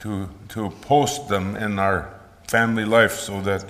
to, 0.00 0.28
to 0.48 0.70
post 0.80 1.28
them 1.28 1.54
in 1.54 1.78
our 1.78 2.12
family 2.48 2.84
life 2.84 3.12
so 3.12 3.40
that, 3.42 3.64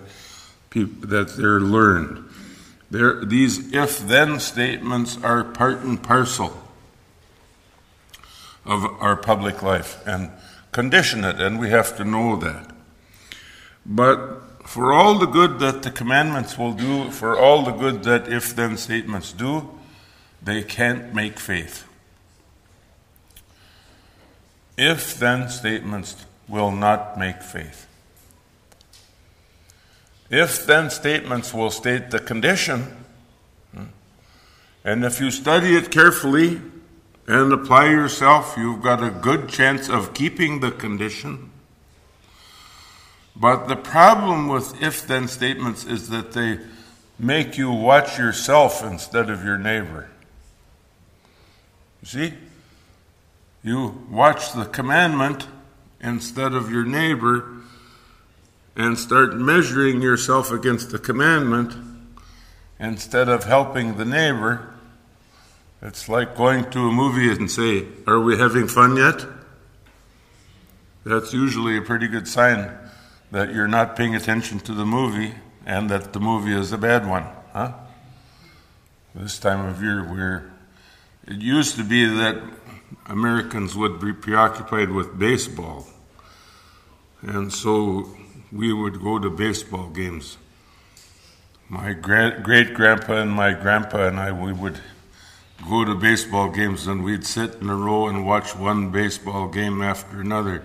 people, 0.71 1.07
that 1.07 1.37
they're 1.37 1.61
learned. 1.61 2.25
They're, 2.91 3.23
these 3.23 3.75
if 3.75 3.99
then 3.99 4.41
statements 4.41 5.19
are 5.23 5.45
part 5.45 5.81
and 5.81 6.03
parcel 6.03 6.57
of 8.65 8.87
our 9.03 9.17
public 9.17 9.63
life 9.63 10.01
and 10.07 10.31
condition 10.77 11.25
it, 11.25 11.41
and 11.41 11.59
we 11.59 11.71
have 11.71 11.97
to 11.97 12.05
know 12.05 12.37
that. 12.37 12.71
But 13.87 14.19
for 14.69 14.93
all 14.93 15.19
the 15.19 15.25
good 15.25 15.59
that 15.61 15.83
the 15.83 15.91
commandments 15.91 16.59
will 16.59 16.75
do, 16.75 17.11
for 17.11 17.39
all 17.39 17.63
the 17.63 17.73
good 17.73 18.03
that 18.03 18.31
if 18.31 18.55
then 18.55 18.77
statements 18.77 19.33
do, 19.33 19.71
they 20.43 20.63
can't 20.63 21.15
make 21.15 21.39
faith. 21.39 21.87
If 24.77 25.19
then 25.19 25.49
statements 25.49 26.27
will 26.47 26.73
not 26.73 27.19
make 27.19 27.41
faith. 27.41 27.87
If 30.29 30.67
then 30.67 30.91
statements 30.91 31.55
will 31.55 31.71
state 31.71 32.11
the 32.11 32.19
condition, 32.19 32.83
hmm, 33.75 33.85
and 34.85 35.07
if 35.07 35.21
you 35.21 35.31
study 35.31 35.75
it 35.75 35.91
carefully 35.91 36.61
and 37.27 37.53
apply 37.53 37.91
yourself, 37.91 38.55
you've 38.57 38.83
got 38.83 39.03
a 39.03 39.11
good 39.11 39.49
chance 39.49 39.89
of 39.89 40.15
keeping 40.15 40.61
the 40.61 40.71
condition. 40.71 41.51
But 43.35 43.67
the 43.67 43.77
problem 43.77 44.49
with 44.49 44.81
if 44.83 45.07
then 45.07 45.29
statements 45.29 45.85
is 45.85 46.09
that 46.09 46.33
they 46.33 46.61
make 47.19 47.59
you 47.59 47.71
watch 47.71 48.19
yourself 48.19 48.85
instead 48.85 49.29
of 49.29 49.45
your 49.45 49.59
neighbor. 49.59 50.09
You 52.03 52.09
see? 52.09 52.35
You 53.63 54.07
watch 54.11 54.53
the 54.53 54.65
commandment 54.65 55.49
instead 56.01 56.55
of 56.55 56.71
your 56.71 56.85
neighbor 56.85 57.57
and 58.77 58.99
start 58.99 59.35
measuring 59.35 60.01
yourself 60.03 60.53
against 60.53 60.91
the 60.91 60.99
commandment 60.99 61.75
instead 62.79 63.29
of 63.29 63.45
helping 63.45 63.97
the 63.97 64.05
neighbor. 64.05 64.76
It's 65.83 66.09
like 66.09 66.37
going 66.37 66.71
to 66.71 66.89
a 66.89 66.93
movie 66.93 67.31
and 67.31 67.51
say, 67.51 67.87
Are 68.07 68.21
we 68.21 68.39
having 68.39 68.67
fun 68.67 68.97
yet? 68.97 69.27
That's 71.05 71.33
usually 71.33 71.77
a 71.77 71.83
pretty 71.83 72.09
good 72.09 72.27
sign 72.27 72.77
that 73.31 73.53
you're 73.53 73.69
not 73.69 73.95
paying 73.95 74.15
attention 74.15 74.59
to 74.61 74.73
the 74.73 74.87
movie 74.87 75.35
and 75.67 75.91
that 75.91 76.13
the 76.13 76.21
movie 76.21 76.55
is 76.55 76.73
a 76.73 76.79
bad 76.79 77.07
one, 77.07 77.27
huh? 77.53 77.73
This 79.15 79.39
time 79.39 79.67
of 79.67 79.83
year, 79.83 80.03
we're. 80.03 80.51
It 81.27 81.43
used 81.43 81.77
to 81.77 81.85
be 81.85 82.07
that 82.07 82.41
Americans 83.07 83.77
would 83.77 84.01
be 84.01 84.13
preoccupied 84.13 84.91
with 84.91 85.19
baseball. 85.19 85.87
And 87.23 87.53
so 87.53 88.17
we 88.53 88.73
would 88.73 89.01
go 89.03 89.19
to 89.19 89.29
baseball 89.29 89.89
games. 89.89 90.39
My 91.69 91.93
great 91.93 92.75
grandpa 92.75 93.15
and 93.15 93.33
my 93.33 93.55
grandpa 93.55 94.07
and 94.07 94.21
I, 94.21 94.31
we 94.33 94.53
would 94.53 94.81
go 95.69 95.85
to 95.85 95.95
baseball 95.95 96.51
games 96.51 96.87
and 96.87 97.05
we'd 97.05 97.27
sit 97.27 97.55
in 97.57 97.69
a 97.69 97.77
row 97.77 98.09
and 98.09 98.27
watch 98.27 98.55
one 98.55 98.91
baseball 98.91 99.49
game 99.49 99.83
after 99.83 100.21
another. 100.21 100.65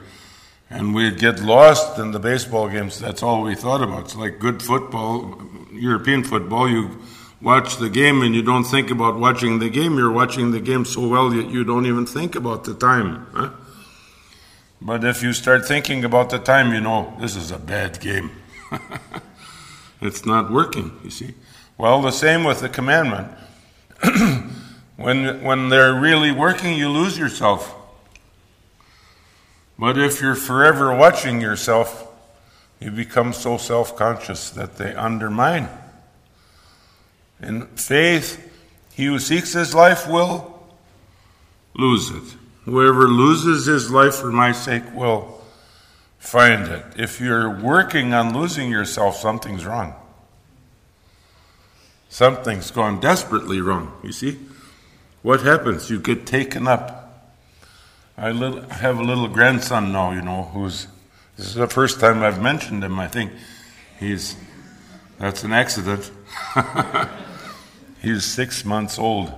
And 0.69 0.95
we'd 0.95 1.19
get 1.19 1.41
lost 1.41 1.99
in 1.99 2.11
the 2.11 2.19
baseball 2.19 2.69
games. 2.69 2.99
That's 2.99 3.21
all 3.21 3.43
we 3.43 3.55
thought 3.55 3.83
about. 3.83 4.05
It's 4.05 4.15
like 4.15 4.39
good 4.39 4.61
football, 4.63 5.41
European 5.71 6.23
football. 6.23 6.69
You 6.69 6.99
watch 7.41 7.77
the 7.77 7.89
game 7.89 8.21
and 8.21 8.33
you 8.33 8.41
don't 8.41 8.63
think 8.63 8.89
about 8.89 9.17
watching 9.17 9.59
the 9.59 9.69
game. 9.69 9.97
You're 9.97 10.11
watching 10.11 10.51
the 10.51 10.61
game 10.61 10.85
so 10.85 11.07
well 11.07 11.29
that 11.29 11.49
you 11.49 11.63
don't 11.63 11.85
even 11.85 12.05
think 12.05 12.35
about 12.35 12.63
the 12.63 12.73
time. 12.73 13.27
Huh? 13.33 13.49
But 14.81 15.03
if 15.03 15.21
you 15.21 15.33
start 15.33 15.65
thinking 15.65 16.03
about 16.03 16.29
the 16.29 16.39
time, 16.39 16.73
you 16.73 16.81
know 16.81 17.15
this 17.19 17.35
is 17.35 17.51
a 17.51 17.59
bad 17.59 17.99
game. 17.99 18.31
It's 20.01 20.25
not 20.25 20.51
working, 20.51 20.91
you 21.03 21.11
see. 21.11 21.35
Well, 21.77 22.01
the 22.01 22.11
same 22.11 22.43
with 22.43 22.61
the 22.61 22.69
commandment. 22.69 23.31
when, 25.01 25.43
when 25.43 25.69
they're 25.69 25.93
really 25.93 26.31
working, 26.31 26.77
you 26.77 26.89
lose 26.89 27.17
yourself. 27.17 27.75
But 29.77 29.97
if 29.97 30.21
you're 30.21 30.35
forever 30.35 30.95
watching 30.95 31.41
yourself, 31.41 32.07
you 32.79 32.91
become 32.91 33.33
so 33.33 33.57
self 33.57 33.95
conscious 33.95 34.49
that 34.51 34.77
they 34.77 34.93
undermine. 34.93 35.69
In 37.41 37.67
faith, 37.67 38.47
he 38.93 39.05
who 39.05 39.19
seeks 39.19 39.53
his 39.53 39.73
life 39.73 40.07
will 40.07 40.67
lose 41.73 42.09
it. 42.09 42.35
Whoever 42.65 43.07
loses 43.07 43.65
his 43.65 43.89
life 43.89 44.15
for 44.15 44.31
my 44.31 44.51
sake 44.51 44.83
will 44.93 45.41
find 46.19 46.67
it. 46.67 46.85
If 46.97 47.19
you're 47.19 47.49
working 47.49 48.13
on 48.13 48.37
losing 48.37 48.69
yourself, 48.69 49.17
something's 49.17 49.65
wrong. 49.65 49.95
Something's 52.09 52.69
gone 52.69 52.99
desperately 52.99 53.61
wrong, 53.61 53.93
you 54.03 54.11
see? 54.11 54.37
What 55.21 55.41
happens? 55.41 55.89
You 55.89 55.99
get 55.99 56.25
taken 56.25 56.67
up. 56.67 56.97
I 58.17 58.29
have 58.29 58.99
a 58.99 59.03
little 59.03 59.27
grandson 59.27 59.91
now, 59.91 60.11
you 60.11 60.21
know, 60.21 60.43
who's, 60.43 60.87
this 61.37 61.47
is 61.47 61.53
the 61.55 61.67
first 61.67 61.99
time 61.99 62.23
I've 62.23 62.41
mentioned 62.41 62.83
him, 62.83 62.99
I 62.99 63.07
think. 63.07 63.31
He's, 63.99 64.35
that's 65.19 65.43
an 65.43 65.53
accident. 65.53 66.11
He's 68.01 68.25
six 68.25 68.65
months 68.65 68.97
old. 68.97 69.31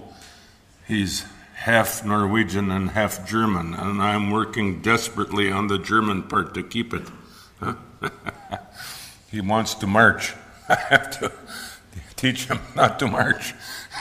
He's 0.88 1.26
half 1.56 2.06
Norwegian 2.06 2.72
and 2.72 2.92
half 2.92 3.28
German, 3.28 3.74
and 3.74 4.02
I'm 4.02 4.32
working 4.32 4.82
desperately 4.82 5.52
on 5.52 5.68
the 5.68 5.78
German 5.78 6.24
part 6.24 6.54
to 6.54 6.64
keep 6.64 6.94
it. 6.94 7.08
he 9.32 9.42
wants 9.42 9.76
to 9.76 9.88
march. 9.88 10.34
I 10.70 10.76
have 10.76 11.20
to 11.20 11.32
teach 12.16 12.46
him 12.46 12.60
not 12.76 13.00
to 13.00 13.08
march. 13.08 13.54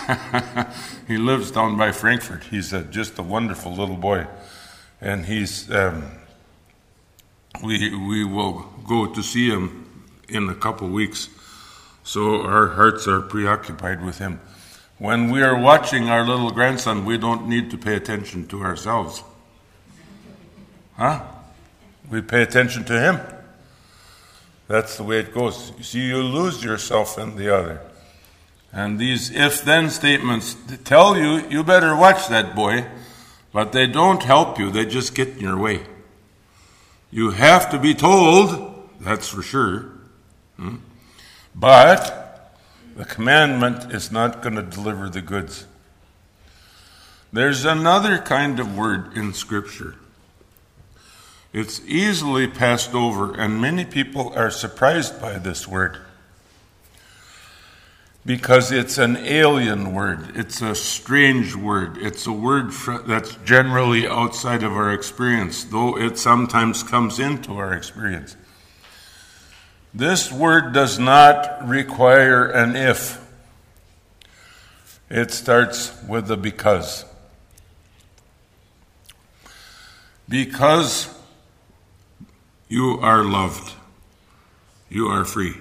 he 1.09 1.17
lives 1.17 1.51
down 1.51 1.77
by 1.77 1.93
Frankfurt. 1.93 2.45
He's 2.45 2.73
a, 2.73 2.83
just 2.83 3.19
a 3.19 3.23
wonderful 3.23 3.73
little 3.75 3.97
boy, 3.97 4.27
and 5.01 5.27
he's. 5.27 5.71
Um, 5.71 6.05
we 7.63 7.95
we 7.95 8.25
will 8.25 8.67
go 8.87 9.07
to 9.07 9.23
see 9.23 9.49
him 9.49 10.11
in 10.29 10.49
a 10.49 10.55
couple 10.55 10.89
weeks, 10.89 11.29
so 12.03 12.43
our 12.43 12.69
hearts 12.69 13.07
are 13.07 13.21
preoccupied 13.21 14.03
with 14.05 14.19
him. 14.19 14.41
When 14.99 15.31
we 15.31 15.43
are 15.43 15.59
watching 15.59 16.09
our 16.09 16.27
little 16.27 16.51
grandson, 16.51 17.05
we 17.05 17.19
don't 17.19 17.49
need 17.49 17.71
to 17.71 17.79
pay 17.79 17.97
attention 17.97 18.47
to 18.49 18.63
ourselves. 18.63 19.23
Huh? 20.97 21.23
We 22.11 22.23
pay 22.23 22.43
attention 22.43 22.85
to 22.85 23.01
him. 23.01 23.21
That's 24.69 24.97
the 24.97 25.03
way 25.03 25.21
it 25.21 25.35
goes. 25.35 25.73
You 25.77 25.85
see, 25.85 26.07
you 26.07 26.23
lose 26.23 26.63
yourself 26.63 27.19
in 27.19 27.37
the 27.37 27.55
other. 27.55 27.81
And 28.73 28.99
these 28.99 29.31
if 29.31 29.63
then 29.63 29.91
statements 29.91 30.57
tell 30.85 31.17
you, 31.17 31.47
you 31.49 31.63
better 31.63 31.95
watch 31.95 32.29
that 32.29 32.55
boy, 32.55 32.87
but 33.53 33.73
they 33.73 33.87
don't 33.87 34.23
help 34.23 34.59
you, 34.59 34.71
they 34.71 34.87
just 34.87 35.15
get 35.15 35.29
in 35.29 35.41
your 35.41 35.59
way. 35.59 35.83
You 37.11 37.31
have 37.31 37.71
to 37.71 37.79
be 37.79 37.95
told, 37.95 38.89
that's 38.99 39.29
for 39.29 39.43
sure. 39.43 39.91
Hmm? 40.57 40.77
But 41.55 42.57
the 42.97 43.05
commandment 43.05 43.93
is 43.93 44.11
not 44.11 44.41
going 44.41 44.55
to 44.55 44.63
deliver 44.63 45.11
the 45.11 45.21
goods. 45.21 45.67
There's 47.31 47.67
another 47.67 48.19
kind 48.19 48.59
of 48.59 48.77
word 48.77 49.15
in 49.17 49.35
Scripture. 49.35 49.97
It's 51.53 51.83
easily 51.87 52.47
passed 52.47 52.95
over, 52.95 53.35
and 53.35 53.61
many 53.61 53.85
people 53.85 54.33
are 54.35 54.51
surprised 54.51 55.21
by 55.21 55.39
this 55.39 55.69
word 55.69 55.99
because 58.25 58.71
it's 58.71 58.99
an 58.99 59.17
alien 59.17 59.93
word. 59.93 60.37
It's 60.37 60.63
a 60.63 60.75
strange 60.75 61.57
word. 61.57 61.99
It's 61.99 62.27
a 62.27 62.33
word 62.33 62.73
that's 63.07 63.35
generally 63.45 64.07
outside 64.07 64.63
of 64.63 64.73
our 64.73 64.93
experience, 64.93 65.65
though 65.65 65.99
it 65.99 66.19
sometimes 66.19 66.83
comes 66.83 67.19
into 67.19 67.55
our 67.55 67.73
experience. 67.73 68.37
This 69.93 70.33
word 70.33 70.73
does 70.73 70.99
not 70.99 71.69
require 71.69 72.47
an 72.47 72.77
if, 72.77 73.21
it 75.11 75.31
starts 75.31 75.93
with 76.09 76.31
a 76.31 76.37
because. 76.37 77.05
Because 80.29 81.13
you 82.69 82.99
are 83.03 83.23
loved, 83.23 83.75
you 84.89 85.09
are 85.09 85.27
free. 85.27 85.57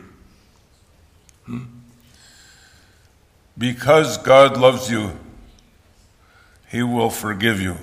Because 3.58 4.18
God 4.18 4.58
loves 4.58 4.90
you, 4.90 5.18
He 6.70 6.84
will 6.84 7.10
forgive 7.10 7.62
you. 7.62 7.78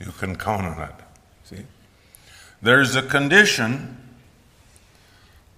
You 0.00 0.12
can 0.12 0.36
count 0.36 0.66
on 0.66 0.82
it. 0.82 0.94
See? 1.44 1.64
There's 2.60 2.96
a 2.96 3.02
condition 3.02 3.96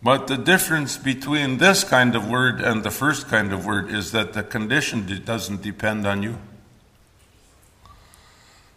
but 0.02 0.28
the 0.28 0.37
difference 0.37 0.96
between 0.96 1.58
this 1.58 1.82
kind 1.82 2.14
of 2.14 2.28
word 2.28 2.61
and 2.61 2.84
the 2.84 2.90
first 2.90 3.28
kind 3.28 3.52
of 3.52 3.66
word 3.66 3.90
is 3.90 4.12
that 4.12 4.32
the 4.32 4.42
condition 4.42 5.06
doesn't 5.24 5.62
depend 5.62 6.06
on 6.06 6.22
you. 6.22 6.38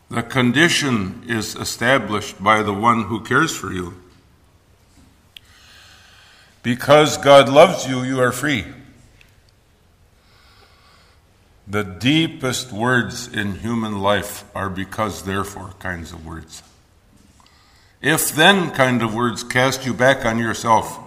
The 0.10 0.24
condition 0.24 1.24
is 1.28 1.56
established 1.56 2.44
by 2.44 2.64
the 2.64 2.74
one 2.74 3.04
who 3.04 3.22
cares 3.22 3.56
for 3.56 3.72
you. 3.72 3.94
Because 6.64 7.18
God 7.18 7.50
loves 7.50 7.88
you, 7.88 8.04
you 8.04 8.20
are 8.20 8.32
free. 8.32 8.66
The 11.72 11.84
deepest 11.84 12.72
words 12.72 13.28
in 13.28 13.56
human 13.56 14.02
life 14.02 14.44
are 14.54 14.70
because 14.70 15.24
therefore 15.24 15.74
kinds 15.80 16.12
of 16.12 16.26
words. 16.26 16.64
If 18.02 18.32
then 18.32 18.72
kind 18.72 19.02
of 19.02 19.16
words 19.16 19.44
cast 19.44 19.86
you 19.86 19.94
back 19.94 20.26
on 20.26 20.38
yourself 20.38 21.00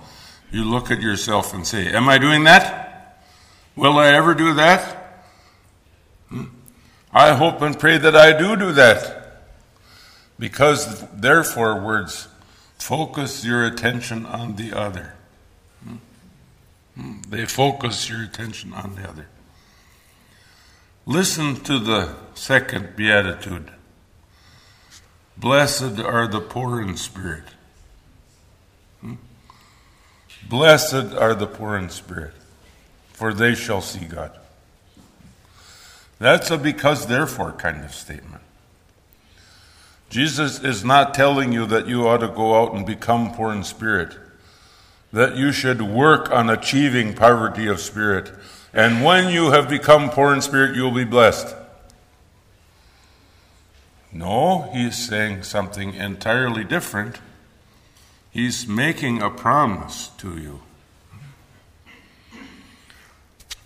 you 0.54 0.64
look 0.64 0.92
at 0.92 1.00
yourself 1.00 1.52
and 1.52 1.66
say, 1.66 1.88
Am 1.88 2.08
I 2.08 2.18
doing 2.18 2.44
that? 2.44 3.18
Will 3.74 3.98
I 3.98 4.14
ever 4.14 4.34
do 4.34 4.54
that? 4.54 5.26
Hmm? 6.28 6.44
I 7.12 7.34
hope 7.34 7.60
and 7.60 7.78
pray 7.78 7.98
that 7.98 8.14
I 8.14 8.38
do 8.38 8.54
do 8.54 8.70
that. 8.72 9.40
Because, 10.38 11.04
therefore, 11.10 11.80
words 11.80 12.28
focus 12.78 13.44
your 13.44 13.66
attention 13.66 14.26
on 14.26 14.54
the 14.54 14.72
other. 14.72 15.14
Hmm? 15.82 15.96
Hmm? 16.94 17.22
They 17.28 17.46
focus 17.46 18.08
your 18.08 18.22
attention 18.22 18.72
on 18.72 18.94
the 18.94 19.08
other. 19.08 19.26
Listen 21.06 21.56
to 21.56 21.78
the 21.78 22.14
second 22.34 22.96
beatitude. 22.96 23.70
Blessed 25.36 25.98
are 26.00 26.26
the 26.26 26.40
poor 26.40 26.80
in 26.80 26.96
spirit. 26.96 27.44
Hmm? 29.00 29.14
Blessed 30.48 31.14
are 31.14 31.34
the 31.34 31.46
poor 31.46 31.76
in 31.76 31.90
spirit, 31.90 32.32
for 33.12 33.34
they 33.34 33.54
shall 33.54 33.82
see 33.82 34.06
God. 34.06 34.38
That's 36.18 36.50
a 36.50 36.56
because 36.56 37.06
therefore 37.06 37.52
kind 37.52 37.84
of 37.84 37.94
statement. 37.94 38.42
Jesus 40.08 40.62
is 40.62 40.84
not 40.84 41.12
telling 41.12 41.52
you 41.52 41.66
that 41.66 41.88
you 41.88 42.06
ought 42.06 42.18
to 42.18 42.28
go 42.28 42.62
out 42.62 42.72
and 42.72 42.86
become 42.86 43.34
poor 43.34 43.52
in 43.52 43.64
spirit, 43.64 44.16
that 45.12 45.36
you 45.36 45.52
should 45.52 45.82
work 45.82 46.30
on 46.30 46.48
achieving 46.48 47.14
poverty 47.14 47.66
of 47.66 47.80
spirit, 47.80 48.30
and 48.74 49.04
when 49.04 49.32
you 49.32 49.52
have 49.52 49.68
become 49.68 50.10
poor 50.10 50.34
in 50.34 50.42
spirit, 50.42 50.74
you'll 50.74 50.90
be 50.90 51.04
blessed. 51.04 51.54
No, 54.12 54.70
he's 54.72 54.96
saying 54.96 55.44
something 55.44 55.94
entirely 55.94 56.64
different. 56.64 57.20
He's 58.30 58.66
making 58.66 59.22
a 59.22 59.30
promise 59.30 60.08
to 60.18 60.36
you. 60.36 60.60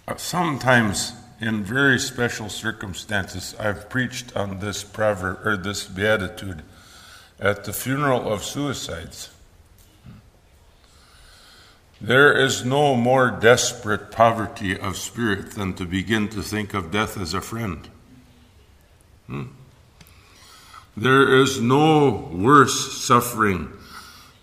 Uh, 0.06 0.16
sometimes, 0.16 1.12
in 1.40 1.64
very 1.64 1.98
special 1.98 2.50
circumstances, 2.50 3.54
I've 3.58 3.88
preached 3.88 4.36
on 4.36 4.60
this 4.60 4.84
proverb 4.84 5.46
or 5.46 5.56
this 5.56 5.86
beatitude 5.86 6.62
at 7.40 7.64
the 7.64 7.72
funeral 7.72 8.30
of 8.30 8.44
suicides. 8.44 9.30
There 12.00 12.32
is 12.32 12.64
no 12.64 12.94
more 12.94 13.30
desperate 13.30 14.12
poverty 14.12 14.78
of 14.78 14.96
spirit 14.96 15.52
than 15.52 15.74
to 15.74 15.84
begin 15.84 16.28
to 16.28 16.42
think 16.42 16.72
of 16.72 16.92
death 16.92 17.18
as 17.18 17.34
a 17.34 17.40
friend. 17.40 17.88
Hmm? 19.26 19.44
There 20.96 21.40
is 21.40 21.60
no 21.60 22.30
worse 22.32 22.92
suffering 23.04 23.72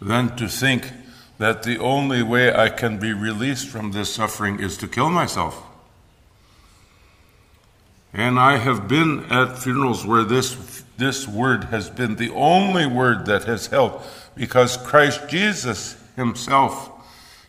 than 0.02 0.36
to 0.36 0.48
think 0.48 0.92
that 1.38 1.64
the 1.64 1.78
only 1.80 2.24
way 2.24 2.54
I 2.54 2.70
can 2.70 2.98
be 2.98 3.14
released 3.14 3.68
from 3.68 3.92
this 3.92 4.14
suffering 4.14 4.60
is 4.60 4.78
to 4.78 4.88
kill 4.88 5.10
myself. 5.10 5.62
And 8.14 8.40
I 8.40 8.58
have 8.58 8.88
been 8.88 9.26
at 9.30 9.60
funerals 9.60 10.06
where 10.06 10.24
this, 10.24 10.84
this 10.98 11.28
word 11.28 11.66
has 11.66 11.90
been 11.90 12.16
the 12.16 12.30
only 12.32 12.86
word 12.86 13.26
that 13.26 13.44
has 13.44 13.68
helped 13.68 14.08
because 14.36 14.78
Christ 14.78 15.28
Jesus 15.28 16.02
himself 16.16 16.95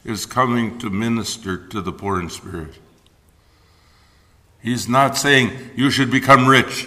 is 0.06 0.24
coming 0.24 0.78
to 0.78 0.88
minister 0.88 1.56
to 1.56 1.82
the 1.82 1.92
poor 1.92 2.20
in 2.20 2.30
spirit. 2.30 2.74
He's 4.62 4.88
not 4.88 5.16
saying 5.16 5.50
you 5.74 5.90
should 5.90 6.12
become 6.12 6.46
rich. 6.46 6.86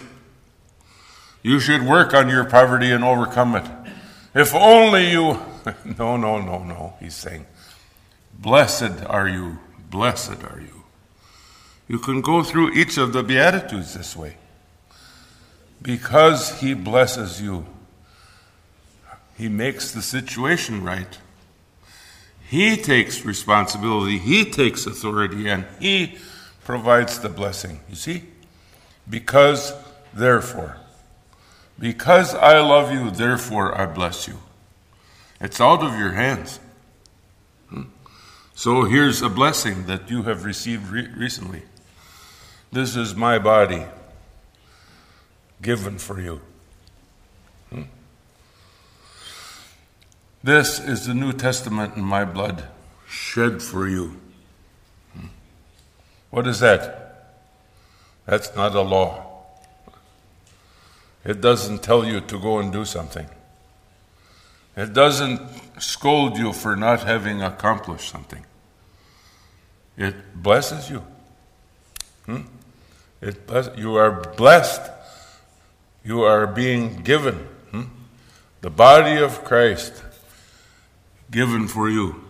You 1.43 1.60
should 1.60 1.86
work 1.86 2.13
on 2.13 2.29
your 2.29 2.45
poverty 2.45 2.91
and 2.91 3.03
overcome 3.03 3.55
it. 3.55 3.69
If 4.34 4.55
only 4.55 5.12
you. 5.12 5.39
No, 5.99 6.15
no, 6.15 6.41
no, 6.41 6.63
no. 6.63 6.93
He's 6.99 7.15
saying, 7.15 7.45
Blessed 8.34 9.03
are 9.05 9.27
you, 9.27 9.60
blessed 9.89 10.41
are 10.43 10.62
you. 10.62 10.84
You 11.88 11.99
can 11.99 12.21
go 12.21 12.41
through 12.43 12.73
each 12.73 12.97
of 12.97 13.12
the 13.12 13.21
Beatitudes 13.21 13.93
this 13.93 14.15
way. 14.15 14.38
Because 15.82 16.60
He 16.62 16.73
blesses 16.73 17.41
you, 17.41 17.65
He 19.38 19.49
makes 19.49 19.91
the 19.91 20.01
situation 20.01 20.82
right. 20.82 21.19
He 22.49 22.77
takes 22.77 23.25
responsibility, 23.25 24.17
He 24.17 24.43
takes 24.43 24.88
authority, 24.88 25.47
and 25.47 25.65
He 25.79 26.17
provides 26.65 27.19
the 27.19 27.29
blessing. 27.29 27.79
You 27.88 27.95
see? 27.95 28.23
Because, 29.07 29.71
therefore. 30.15 30.77
Because 31.77 32.33
I 32.33 32.59
love 32.59 32.91
you, 32.91 33.12
therefore 33.12 33.79
I 33.79 33.85
bless 33.85 34.27
you. 34.27 34.39
It's 35.39 35.62
out 35.62 35.83
of 35.83 35.97
your 35.99 36.13
hands. 36.13 36.59
Hmm? 37.69 37.83
So 38.55 38.83
here's 38.83 39.21
a 39.21 39.29
blessing 39.29 39.85
that 39.85 40.09
you 40.09 40.23
have 40.23 40.43
received 40.43 40.89
re- 40.89 41.07
recently. 41.15 41.62
This 42.71 42.95
is 42.95 43.15
my 43.15 43.38
body 43.38 43.85
given 45.62 45.99
for 45.99 46.19
you. 46.19 46.41
This 50.41 50.80
is 50.80 51.06
the 51.06 51.13
New 51.13 51.34
Testament 51.34 51.95
in 51.97 52.04
my 52.04 52.23
blood 52.23 52.63
shed 53.08 53.62
for 53.62 53.88
you. 53.88 54.19
What 56.30 56.47
is 56.47 56.60
that? 56.60 57.36
That's 58.25 58.56
not 58.56 58.75
a 58.75 58.82
law. 58.82 59.25
It 61.25 61.41
doesn't 61.41 61.84
tell 61.84 62.06
you 62.06 62.21
to 62.21 62.39
go 62.39 62.60
and 62.60 62.71
do 62.71 62.86
something. 62.86 63.28
It 64.78 64.93
doesn't 64.93 65.41
scold 65.82 66.38
you 66.38 66.54
for 66.54 66.75
not 66.75 67.04
having 67.04 67.41
accomplished 67.41 68.10
something. 68.10 68.45
It 69.97 70.41
blesses 70.41 70.89
you. 70.89 71.04
Hmm? 72.25 72.43
It 73.21 73.45
bless, 73.45 73.69
you 73.78 73.95
are 73.95 74.12
blessed. 74.12 74.89
You 76.06 76.21
are 76.21 76.47
being 76.47 77.02
given 77.02 77.36
hmm? 77.71 77.84
the 78.62 78.69
body 78.69 79.17
of 79.17 79.43
Christ 79.43 80.02
given 81.32 81.68
for 81.68 81.89
you. 81.89 82.24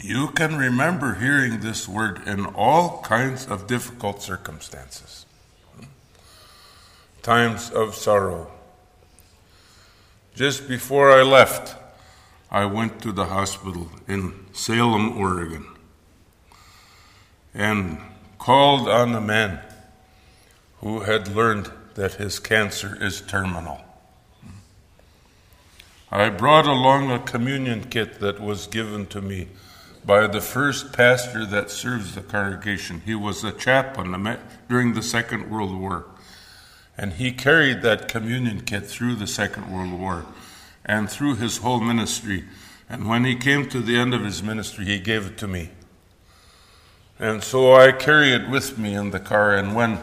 You 0.00 0.28
can 0.28 0.56
remember 0.56 1.14
hearing 1.14 1.60
this 1.60 1.88
word 1.88 2.26
in 2.26 2.46
all 2.46 3.02
kinds 3.02 3.46
of 3.46 3.66
difficult 3.66 4.22
circumstances 4.22 5.26
times 7.22 7.70
of 7.70 7.94
sorrow. 7.94 8.50
Just 10.34 10.68
before 10.68 11.10
I 11.10 11.22
left, 11.22 11.76
I 12.50 12.64
went 12.64 13.00
to 13.02 13.12
the 13.12 13.26
hospital 13.26 13.90
in 14.08 14.46
Salem, 14.52 15.18
Oregon, 15.18 15.66
and 17.54 17.98
called 18.38 18.88
on 18.88 19.14
a 19.14 19.20
man 19.20 19.60
who 20.78 21.00
had 21.00 21.28
learned 21.28 21.70
that 21.94 22.14
his 22.14 22.38
cancer 22.38 22.96
is 23.00 23.20
terminal. 23.20 23.84
I 26.12 26.28
brought 26.28 26.66
along 26.66 27.10
a 27.10 27.20
communion 27.20 27.84
kit 27.84 28.18
that 28.18 28.40
was 28.40 28.66
given 28.66 29.06
to 29.06 29.22
me 29.22 29.46
by 30.04 30.26
the 30.26 30.40
first 30.40 30.92
pastor 30.92 31.46
that 31.46 31.70
serves 31.70 32.14
the 32.14 32.20
congregation. 32.20 33.02
He 33.04 33.14
was 33.14 33.44
a 33.44 33.52
chaplain 33.52 34.38
during 34.68 34.94
the 34.94 35.02
Second 35.02 35.50
World 35.50 35.78
War. 35.78 36.06
And 36.98 37.12
he 37.12 37.30
carried 37.30 37.82
that 37.82 38.08
communion 38.08 38.62
kit 38.62 38.86
through 38.86 39.14
the 39.14 39.26
Second 39.28 39.72
World 39.72 39.92
War 39.92 40.26
and 40.84 41.08
through 41.08 41.36
his 41.36 41.58
whole 41.58 41.80
ministry. 41.80 42.44
And 42.88 43.08
when 43.08 43.24
he 43.24 43.36
came 43.36 43.68
to 43.68 43.80
the 43.80 43.96
end 43.96 44.12
of 44.12 44.24
his 44.24 44.42
ministry, 44.42 44.86
he 44.86 44.98
gave 44.98 45.26
it 45.26 45.38
to 45.38 45.46
me. 45.46 45.70
And 47.20 47.44
so 47.44 47.74
I 47.74 47.92
carry 47.92 48.32
it 48.32 48.48
with 48.48 48.78
me 48.78 48.94
in 48.94 49.12
the 49.12 49.20
car. 49.20 49.54
And 49.54 49.76
when 49.76 50.00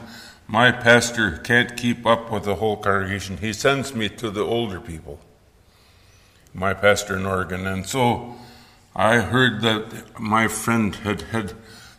my 0.48 0.72
pastor 0.72 1.38
can't 1.38 1.76
keep 1.76 2.06
up 2.06 2.32
with 2.32 2.46
the 2.46 2.56
whole 2.56 2.78
congregation, 2.78 3.38
he 3.38 3.52
sends 3.52 3.94
me 3.94 4.08
to 4.08 4.30
the 4.30 4.44
older 4.44 4.80
people, 4.80 5.20
my 6.54 6.74
pastor 6.74 7.18
in 7.18 7.26
Oregon. 7.26 7.68
And 7.68 7.86
so 7.86 8.36
I 8.96 9.20
heard 9.20 9.62
that 9.62 10.20
my 10.20 10.48
friend 10.48 10.96
had 10.96 11.22
had 11.22 11.54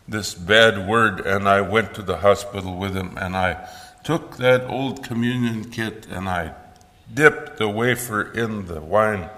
this 0.07 0.35
bad 0.35 0.89
word, 0.89 1.21
and 1.21 1.47
I 1.49 1.61
went 1.61 1.95
to 1.95 2.03
the 2.03 2.19
hospital 2.19 2.77
with 2.77 2.97
him, 2.97 3.19
and 3.19 3.37
I 3.37 3.69
took 4.09 4.39
that 4.39 4.65
old 4.71 5.03
communion 5.05 5.71
kit 5.71 6.07
and 6.11 6.31
I 6.31 6.55
dipped 7.13 7.59
the 7.59 7.69
wafer 7.69 8.23
in 8.33 8.65
the 8.65 8.81
wine 8.81 9.29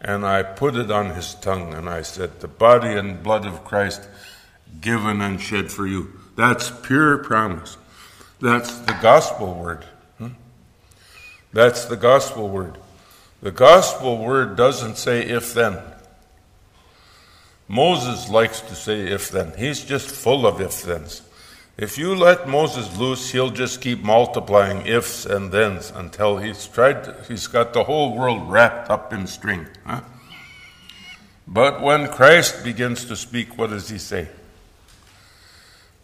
and 0.00 0.24
I 0.24 0.42
put 0.42 0.76
it 0.76 0.90
on 0.90 1.10
his 1.10 1.34
tongue 1.34 1.74
and 1.74 1.90
I 1.90 2.00
said, 2.00 2.40
The 2.40 2.48
body 2.48 2.88
and 2.94 3.22
blood 3.22 3.44
of 3.44 3.64
Christ 3.64 4.08
given 4.80 5.20
and 5.20 5.38
shed 5.38 5.70
for 5.70 5.86
you. 5.86 6.12
That's 6.36 6.70
pure 6.70 7.18
promise. 7.18 7.76
That's 8.40 8.78
the 8.78 8.96
gospel 9.02 9.54
word. 9.54 9.84
Hmm? 10.16 10.28
That's 11.52 11.84
the 11.84 11.96
gospel 11.96 12.48
word. 12.48 12.78
The 13.40 13.50
gospel 13.52 14.18
word 14.18 14.56
doesn't 14.56 14.96
say 14.96 15.22
if 15.22 15.54
then. 15.54 15.78
Moses 17.68 18.28
likes 18.28 18.60
to 18.62 18.74
say 18.74 19.00
if 19.02 19.30
then. 19.30 19.52
He's 19.56 19.84
just 19.84 20.10
full 20.10 20.46
of 20.46 20.60
if 20.60 20.72
thens. 20.72 21.22
If 21.76 21.96
you 21.96 22.16
let 22.16 22.48
Moses 22.48 22.98
loose, 22.98 23.30
he'll 23.30 23.50
just 23.50 23.80
keep 23.80 24.02
multiplying 24.02 24.84
ifs 24.86 25.24
and 25.24 25.52
thens 25.52 25.92
until 25.94 26.38
he's 26.38 26.66
tried 26.66 27.04
to, 27.04 27.24
he's 27.28 27.46
got 27.46 27.72
the 27.72 27.84
whole 27.84 28.16
world 28.16 28.50
wrapped 28.50 28.90
up 28.90 29.12
in 29.12 29.28
string. 29.28 29.68
Huh? 29.86 30.00
But 31.46 31.80
when 31.80 32.08
Christ 32.08 32.64
begins 32.64 33.04
to 33.04 33.14
speak, 33.14 33.56
what 33.56 33.70
does 33.70 33.88
he 33.88 33.98
say? 33.98 34.28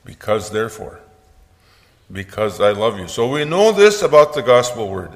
Because 0.05 0.51
therefore, 0.51 1.01
because 2.13 2.61
I 2.61 2.71
love 2.71 2.99
you. 2.99 3.09
So 3.09 3.29
we 3.29 3.45
know 3.45 3.73
this 3.73 4.03
about 4.03 4.35
the 4.35 4.43
gospel 4.43 4.89
word. 4.89 5.11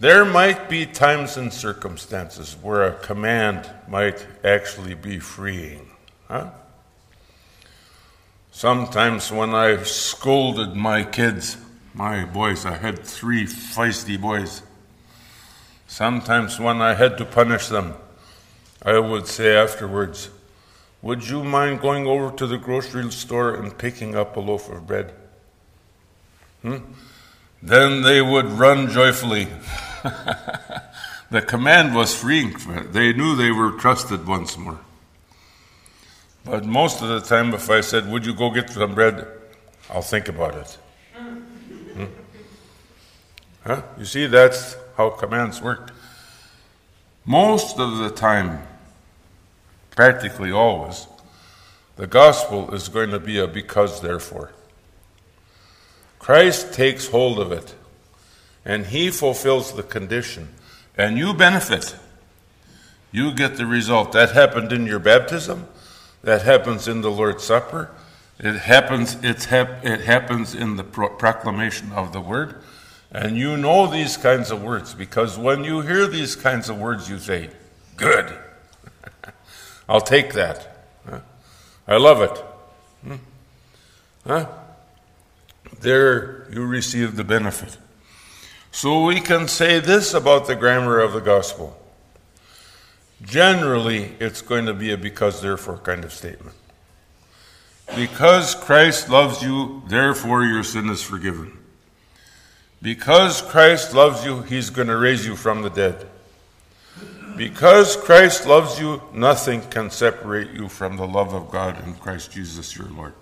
There 0.00 0.24
might 0.24 0.68
be 0.68 0.86
times 0.86 1.36
and 1.36 1.52
circumstances 1.52 2.56
where 2.62 2.84
a 2.84 2.94
command 2.94 3.68
might 3.88 4.24
actually 4.44 4.94
be 4.94 5.18
freeing. 5.18 5.90
Huh? 6.28 6.50
Sometimes 8.52 9.32
when 9.32 9.54
I 9.54 9.82
scolded 9.82 10.76
my 10.76 11.02
kids, 11.02 11.56
my 11.94 12.24
boys, 12.24 12.64
I 12.64 12.76
had 12.76 13.04
three 13.04 13.44
feisty 13.44 14.20
boys. 14.20 14.62
Sometimes 15.88 16.60
when 16.60 16.80
I 16.80 16.94
had 16.94 17.18
to 17.18 17.24
punish 17.24 17.66
them, 17.66 17.94
I 18.82 19.00
would 19.00 19.26
say 19.26 19.56
afterwards, 19.56 20.30
Would 21.02 21.28
you 21.28 21.42
mind 21.42 21.80
going 21.80 22.06
over 22.06 22.36
to 22.36 22.46
the 22.46 22.58
grocery 22.58 23.10
store 23.10 23.54
and 23.54 23.76
picking 23.76 24.14
up 24.14 24.36
a 24.36 24.40
loaf 24.40 24.70
of 24.70 24.86
bread? 24.86 25.12
Hmm? 26.62 26.78
Then 27.60 28.02
they 28.02 28.22
would 28.22 28.46
run 28.46 28.90
joyfully. 28.90 29.48
the 31.30 31.42
command 31.42 31.94
was 31.94 32.14
freeing. 32.14 32.54
They 32.92 33.12
knew 33.12 33.36
they 33.36 33.50
were 33.50 33.72
trusted 33.72 34.26
once 34.26 34.56
more. 34.56 34.80
But 36.44 36.64
most 36.64 37.02
of 37.02 37.08
the 37.08 37.20
time, 37.20 37.52
if 37.54 37.68
I 37.68 37.80
said, 37.80 38.10
Would 38.10 38.24
you 38.24 38.34
go 38.34 38.50
get 38.50 38.70
some 38.70 38.94
bread? 38.94 39.26
I'll 39.90 40.02
think 40.02 40.28
about 40.28 40.54
it. 40.54 40.78
Hmm? 41.14 42.04
Huh? 43.64 43.82
You 43.98 44.04
see, 44.04 44.26
that's 44.26 44.76
how 44.96 45.10
commands 45.10 45.60
work. 45.60 45.92
Most 47.24 47.78
of 47.78 47.98
the 47.98 48.10
time, 48.10 48.62
practically 49.90 50.50
always, 50.50 51.06
the 51.96 52.06
gospel 52.06 52.72
is 52.74 52.88
going 52.88 53.10
to 53.10 53.18
be 53.18 53.38
a 53.38 53.46
because 53.46 54.00
therefore. 54.00 54.52
Christ 56.18 56.72
takes 56.72 57.08
hold 57.08 57.38
of 57.38 57.52
it, 57.52 57.74
and 58.64 58.86
he 58.86 59.10
fulfills 59.10 59.72
the 59.74 59.82
condition, 59.82 60.48
and 60.96 61.16
you 61.18 61.34
benefit. 61.34 61.96
you 63.10 63.32
get 63.32 63.56
the 63.56 63.66
result. 63.66 64.12
That 64.12 64.32
happened 64.32 64.72
in 64.72 64.86
your 64.86 64.98
baptism, 64.98 65.66
that 66.22 66.42
happens 66.42 66.86
in 66.86 67.00
the 67.00 67.10
Lord's 67.10 67.44
Supper, 67.44 67.90
it 68.38 68.54
happens, 68.54 69.16
it's 69.22 69.46
hap- 69.46 69.84
it 69.84 70.02
happens 70.02 70.54
in 70.54 70.76
the 70.76 70.84
pro- 70.84 71.08
proclamation 71.08 71.90
of 71.92 72.12
the 72.12 72.20
word. 72.20 72.56
And 73.10 73.36
you 73.38 73.56
know 73.56 73.86
these 73.86 74.16
kinds 74.18 74.50
of 74.50 74.62
words 74.62 74.94
because 74.94 75.38
when 75.38 75.64
you 75.64 75.80
hear 75.80 76.06
these 76.06 76.36
kinds 76.36 76.68
of 76.68 76.78
words, 76.78 77.08
you 77.08 77.18
say, 77.18 77.50
Good. 77.96 78.32
I'll 79.88 80.02
take 80.02 80.34
that. 80.34 80.76
I 81.88 81.96
love 81.96 82.20
it. 82.20 82.44
Hmm? 83.02 83.16
Huh? 84.26 84.46
There 85.80 86.46
you 86.52 86.66
receive 86.66 87.16
the 87.16 87.24
benefit. 87.24 87.78
So 88.78 89.02
we 89.02 89.20
can 89.20 89.48
say 89.48 89.80
this 89.80 90.14
about 90.14 90.46
the 90.46 90.54
grammar 90.54 91.00
of 91.00 91.12
the 91.12 91.18
gospel. 91.18 91.76
Generally, 93.20 94.14
it's 94.20 94.40
going 94.40 94.66
to 94.66 94.72
be 94.72 94.92
a 94.92 94.96
because 94.96 95.42
therefore 95.42 95.78
kind 95.78 96.04
of 96.04 96.12
statement. 96.12 96.54
Because 97.96 98.54
Christ 98.54 99.08
loves 99.08 99.42
you, 99.42 99.82
therefore 99.88 100.44
your 100.44 100.62
sin 100.62 100.90
is 100.90 101.02
forgiven. 101.02 101.58
Because 102.80 103.42
Christ 103.42 103.94
loves 103.94 104.24
you, 104.24 104.42
he's 104.42 104.70
going 104.70 104.86
to 104.86 104.96
raise 104.96 105.26
you 105.26 105.34
from 105.34 105.62
the 105.62 105.70
dead. 105.70 106.06
Because 107.36 107.96
Christ 107.96 108.46
loves 108.46 108.78
you, 108.78 109.02
nothing 109.12 109.60
can 109.62 109.90
separate 109.90 110.52
you 110.52 110.68
from 110.68 110.96
the 110.96 111.08
love 111.08 111.34
of 111.34 111.50
God 111.50 111.84
in 111.84 111.94
Christ 111.94 112.30
Jesus 112.30 112.76
your 112.76 112.86
Lord. 112.86 113.14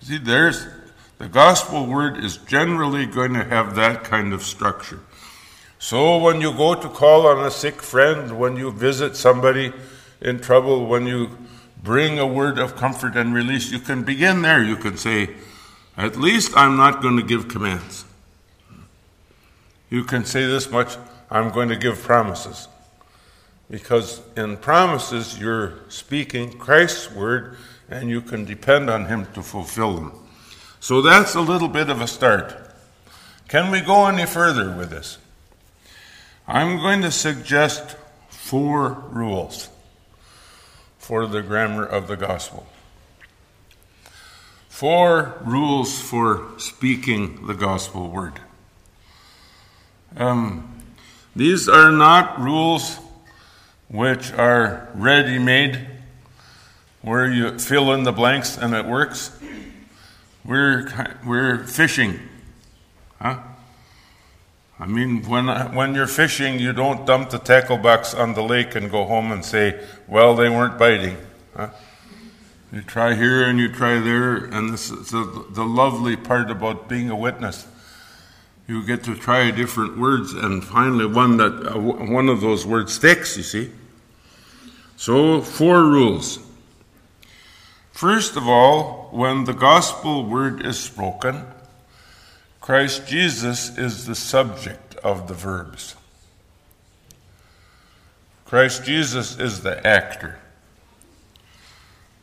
See, 0.00 0.18
there's 0.18 0.66
the 1.22 1.28
gospel 1.28 1.86
word 1.86 2.16
is 2.16 2.36
generally 2.36 3.06
going 3.06 3.32
to 3.34 3.44
have 3.44 3.76
that 3.76 4.02
kind 4.02 4.32
of 4.32 4.42
structure. 4.42 4.98
So 5.78 6.18
when 6.18 6.40
you 6.40 6.52
go 6.52 6.74
to 6.74 6.88
call 6.88 7.28
on 7.28 7.46
a 7.46 7.50
sick 7.52 7.80
friend, 7.80 8.40
when 8.40 8.56
you 8.56 8.72
visit 8.72 9.14
somebody 9.14 9.72
in 10.20 10.40
trouble, 10.40 10.84
when 10.86 11.06
you 11.06 11.38
bring 11.80 12.18
a 12.18 12.26
word 12.26 12.58
of 12.58 12.74
comfort 12.74 13.16
and 13.16 13.32
release, 13.32 13.70
you 13.70 13.78
can 13.78 14.02
begin 14.02 14.42
there. 14.42 14.64
You 14.64 14.74
can 14.74 14.96
say, 14.96 15.30
At 15.96 16.16
least 16.16 16.56
I'm 16.56 16.76
not 16.76 17.02
going 17.02 17.18
to 17.18 17.22
give 17.22 17.46
commands. 17.46 18.04
You 19.90 20.02
can 20.02 20.24
say 20.24 20.44
this 20.44 20.72
much 20.72 20.96
I'm 21.30 21.52
going 21.52 21.68
to 21.68 21.76
give 21.76 22.02
promises. 22.02 22.66
Because 23.70 24.22
in 24.36 24.56
promises, 24.56 25.38
you're 25.38 25.88
speaking 25.88 26.58
Christ's 26.58 27.12
word 27.12 27.58
and 27.88 28.10
you 28.10 28.20
can 28.22 28.44
depend 28.44 28.90
on 28.90 29.06
Him 29.06 29.26
to 29.34 29.42
fulfill 29.44 29.94
them. 29.94 30.21
So 30.82 31.00
that's 31.00 31.36
a 31.36 31.40
little 31.40 31.68
bit 31.68 31.90
of 31.90 32.00
a 32.00 32.08
start. 32.08 32.56
Can 33.46 33.70
we 33.70 33.80
go 33.80 34.06
any 34.06 34.26
further 34.26 34.76
with 34.76 34.90
this? 34.90 35.16
I'm 36.48 36.78
going 36.78 37.02
to 37.02 37.12
suggest 37.12 37.94
four 38.30 39.04
rules 39.10 39.68
for 40.98 41.28
the 41.28 41.40
grammar 41.40 41.84
of 41.84 42.08
the 42.08 42.16
gospel. 42.16 42.66
Four 44.68 45.40
rules 45.44 46.00
for 46.00 46.48
speaking 46.58 47.46
the 47.46 47.54
gospel 47.54 48.10
word. 48.10 48.40
Um, 50.16 50.82
these 51.36 51.68
are 51.68 51.92
not 51.92 52.40
rules 52.40 52.98
which 53.86 54.32
are 54.32 54.88
ready 54.96 55.38
made, 55.38 55.86
where 57.02 57.30
you 57.30 57.56
fill 57.60 57.92
in 57.92 58.02
the 58.02 58.10
blanks 58.10 58.58
and 58.58 58.74
it 58.74 58.84
works. 58.84 59.30
We're, 60.44 60.88
we're 61.24 61.64
fishing. 61.64 62.20
Huh? 63.20 63.38
I 64.80 64.86
mean, 64.86 65.22
when, 65.28 65.46
when 65.74 65.94
you're 65.94 66.08
fishing, 66.08 66.58
you 66.58 66.72
don't 66.72 67.06
dump 67.06 67.30
the 67.30 67.38
tackle 67.38 67.78
box 67.78 68.14
on 68.14 68.34
the 68.34 68.42
lake 68.42 68.74
and 68.74 68.90
go 68.90 69.04
home 69.04 69.30
and 69.30 69.44
say, 69.44 69.80
well, 70.08 70.34
they 70.34 70.48
weren't 70.48 70.78
biting. 70.78 71.16
Huh? 71.56 71.70
You 72.72 72.80
try 72.80 73.14
here 73.14 73.44
and 73.44 73.58
you 73.58 73.70
try 73.70 74.00
there, 74.00 74.36
and 74.36 74.72
this 74.72 74.90
is 74.90 75.10
the, 75.10 75.46
the 75.50 75.64
lovely 75.64 76.16
part 76.16 76.50
about 76.50 76.88
being 76.88 77.10
a 77.10 77.16
witness. 77.16 77.66
You 78.66 78.84
get 78.84 79.04
to 79.04 79.14
try 79.14 79.50
different 79.50 79.98
words, 79.98 80.32
and 80.32 80.64
finally, 80.64 81.04
one 81.04 81.36
that 81.36 81.74
uh, 81.74 81.78
one 81.78 82.28
of 82.28 82.40
those 82.40 82.64
words 82.64 82.94
sticks. 82.94 83.36
You 83.36 83.42
see. 83.42 83.70
So, 84.96 85.42
four 85.42 85.84
rules. 85.84 86.38
First 87.92 88.36
of 88.36 88.48
all, 88.48 89.08
when 89.12 89.44
the 89.44 89.52
gospel 89.52 90.24
word 90.24 90.66
is 90.66 90.78
spoken, 90.78 91.44
Christ 92.60 93.06
Jesus 93.06 93.76
is 93.78 94.06
the 94.06 94.14
subject 94.14 94.96
of 94.96 95.28
the 95.28 95.34
verbs. 95.34 95.94
Christ 98.44 98.84
Jesus 98.84 99.38
is 99.38 99.62
the 99.62 99.86
actor. 99.86 100.38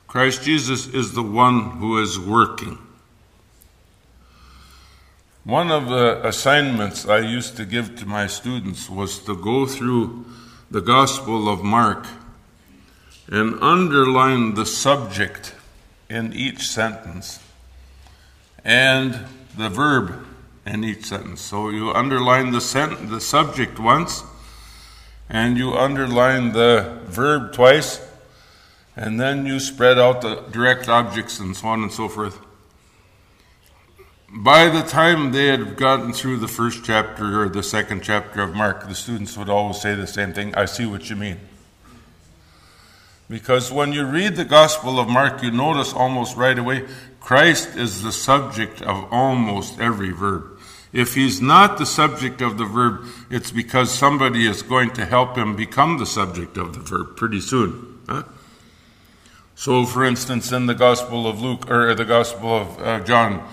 Christ 0.08 0.43
Jesus 0.43 0.88
is 0.88 1.13
the 1.13 1.23
one 1.23 1.77
who 1.77 2.01
is 2.01 2.19
working. 2.19 2.77
One 5.43 5.71
of 5.71 5.88
the 5.88 6.25
assignments 6.27 7.08
I 7.08 7.19
used 7.19 7.58
to 7.58 7.65
give 7.65 7.95
to 7.97 8.05
my 8.05 8.27
students 8.27 8.89
was 8.89 9.19
to 9.25 9.36
go 9.36 9.65
through 9.65 10.25
the 10.69 10.82
Gospel 10.82 11.49
of 11.49 11.63
Mark 11.63 12.05
and 13.27 13.58
underline 13.62 14.55
the 14.55 14.65
subject 14.65 15.55
in 16.10 16.34
each 16.34 16.67
sentence 16.67 17.39
and 18.63 19.19
the 19.58 19.69
verb 19.69 20.26
in 20.65 20.84
each 20.84 21.06
sentence. 21.06 21.41
So 21.41 21.69
you 21.69 21.91
underline 21.91 22.52
the, 22.52 22.62
sent- 22.62 23.10
the 23.10 23.22
subject 23.22 23.80
once, 23.80 24.24
and 25.30 25.58
you 25.58 25.74
underline 25.74 26.54
the 26.54 27.00
verb 27.06 27.54
twice, 27.54 28.06
and 28.95 29.19
then 29.19 29.45
you 29.45 29.60
spread 29.60 29.98
out 29.98 30.22
the 30.22 30.43
direct 30.52 30.89
objects 30.89 31.39
and 31.39 31.56
so 31.56 31.67
on 31.67 31.84
and 31.84 31.91
so 31.91 32.08
forth. 32.10 32.39
By 34.32 34.69
the 34.69 34.82
time 34.82 35.32
they 35.32 35.48
had 35.48 35.76
gotten 35.76 36.13
through 36.13 36.38
the 36.38 36.48
first 36.48 36.84
chapter 36.84 37.41
or 37.41 37.50
the 37.50 37.63
second 37.63 38.04
chapter 38.04 38.41
of 38.41 38.54
Mark, 38.54 38.88
the 38.88 38.93
students 38.93 39.36
would 39.38 39.50
always 39.50 39.82
say 39.82 39.95
the 39.95 40.06
same 40.06 40.34
thing 40.34 40.54
I 40.54 40.65
see 40.65 40.86
what 40.86 41.10
you 41.10 41.15
mean. 41.15 41.39
Because 43.29 43.71
when 43.71 43.93
you 43.93 44.05
read 44.05 44.35
the 44.35 44.45
Gospel 44.45 44.99
of 44.99 45.07
Mark, 45.07 45.43
you 45.43 45.51
notice 45.51 45.93
almost 45.93 46.35
right 46.35 46.57
away 46.57 46.85
Christ 47.19 47.75
is 47.75 48.01
the 48.01 48.11
subject 48.11 48.81
of 48.81 49.07
almost 49.13 49.79
every 49.79 50.11
verb. 50.11 50.59
If 50.91 51.13
he's 51.13 51.39
not 51.39 51.77
the 51.77 51.85
subject 51.85 52.41
of 52.41 52.57
the 52.57 52.65
verb, 52.65 53.05
it's 53.29 53.51
because 53.51 53.91
somebody 53.91 54.47
is 54.47 54.63
going 54.63 54.91
to 54.91 55.05
help 55.05 55.37
him 55.37 55.55
become 55.55 55.99
the 55.99 56.07
subject 56.07 56.57
of 56.57 56.73
the 56.73 56.79
verb 56.79 57.15
pretty 57.15 57.39
soon. 57.39 57.99
Huh? 58.07 58.23
So, 59.53 59.85
for 59.85 60.03
instance, 60.03 60.51
in 60.51 60.65
the 60.65 60.73
Gospel 60.73 61.27
of 61.27 61.41
Luke 61.41 61.69
or 61.69 61.93
the 61.93 62.05
Gospel 62.05 62.55
of 62.55 62.79
uh, 62.79 62.99
John, 63.01 63.47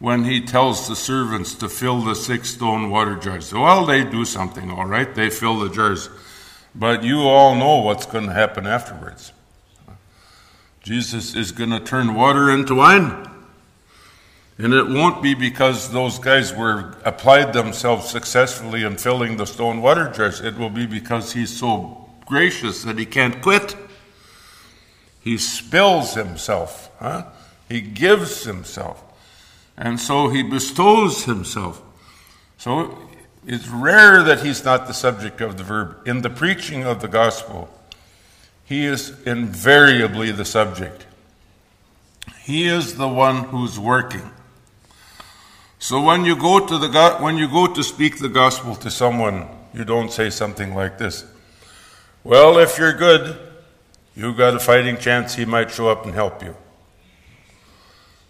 when 0.00 0.24
he 0.24 0.40
tells 0.40 0.88
the 0.88 0.96
servants 0.96 1.54
to 1.56 1.68
fill 1.68 2.00
the 2.00 2.16
six 2.16 2.50
stone 2.50 2.90
water 2.90 3.14
jars, 3.14 3.52
well, 3.52 3.86
they 3.86 4.02
do 4.02 4.24
something, 4.24 4.68
all 4.70 4.86
right. 4.86 5.14
They 5.14 5.30
fill 5.30 5.60
the 5.60 5.68
jars, 5.68 6.08
but 6.74 7.04
you 7.04 7.20
all 7.20 7.54
know 7.54 7.78
what's 7.78 8.06
going 8.06 8.26
to 8.26 8.32
happen 8.32 8.66
afterwards. 8.66 9.32
Jesus 10.82 11.34
is 11.34 11.52
going 11.52 11.70
to 11.70 11.80
turn 11.80 12.14
water 12.14 12.50
into 12.50 12.74
wine. 12.74 13.28
And 14.58 14.74
it 14.74 14.86
won't 14.88 15.22
be 15.22 15.34
because 15.34 15.92
those 15.92 16.18
guys 16.18 16.54
were 16.54 16.96
applied 17.04 17.52
themselves 17.52 18.10
successfully 18.10 18.82
in 18.82 18.96
filling 18.96 19.36
the 19.36 19.46
stone 19.46 19.80
water 19.80 20.10
jars. 20.10 20.40
It 20.40 20.56
will 20.56 20.70
be 20.70 20.86
because 20.86 21.32
he's 21.32 21.56
so 21.56 22.08
gracious 22.26 22.82
that 22.82 22.98
he 22.98 23.06
can't 23.06 23.40
quit. 23.40 23.76
He 25.20 25.38
spills 25.38 26.14
himself. 26.14 26.90
Huh? 26.98 27.26
He 27.68 27.80
gives 27.80 28.44
himself. 28.44 29.02
And 29.76 29.98
so 29.98 30.28
he 30.28 30.42
bestows 30.42 31.24
himself. 31.24 31.82
So 32.58 32.98
it's 33.46 33.68
rare 33.68 34.22
that 34.22 34.44
he's 34.44 34.64
not 34.64 34.86
the 34.86 34.94
subject 34.94 35.40
of 35.40 35.56
the 35.56 35.64
verb. 35.64 36.06
In 36.06 36.22
the 36.22 36.30
preaching 36.30 36.84
of 36.84 37.00
the 37.00 37.08
gospel, 37.08 37.68
he 38.64 38.86
is 38.86 39.20
invariably 39.22 40.30
the 40.30 40.44
subject. 40.44 41.06
He 42.40 42.66
is 42.66 42.96
the 42.96 43.08
one 43.08 43.44
who's 43.44 43.78
working. 43.78 44.30
So 45.78 46.00
when 46.00 46.24
you 46.24 46.36
go 46.36 46.64
to 46.64 46.78
the 46.78 47.16
when 47.18 47.36
you 47.36 47.48
go 47.48 47.66
to 47.66 47.82
speak 47.82 48.18
the 48.18 48.28
gospel 48.28 48.76
to 48.76 48.90
someone, 48.90 49.48
you 49.74 49.84
don't 49.84 50.12
say 50.12 50.30
something 50.30 50.74
like 50.74 50.98
this. 50.98 51.24
Well, 52.22 52.58
if 52.58 52.78
you're 52.78 52.92
good, 52.92 53.36
you've 54.14 54.36
got 54.36 54.54
a 54.54 54.60
fighting 54.60 54.96
chance 54.96 55.34
he 55.34 55.44
might 55.44 55.72
show 55.72 55.88
up 55.88 56.04
and 56.04 56.14
help 56.14 56.42
you. 56.42 56.54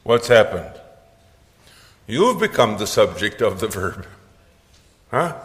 What's 0.03 0.29
happened? 0.29 0.81
You've 2.07 2.41
become 2.41 2.79
the 2.79 2.87
subject 2.87 3.43
of 3.43 3.61
the 3.61 3.69
verb. 3.69 4.07
Huh? 5.13 5.37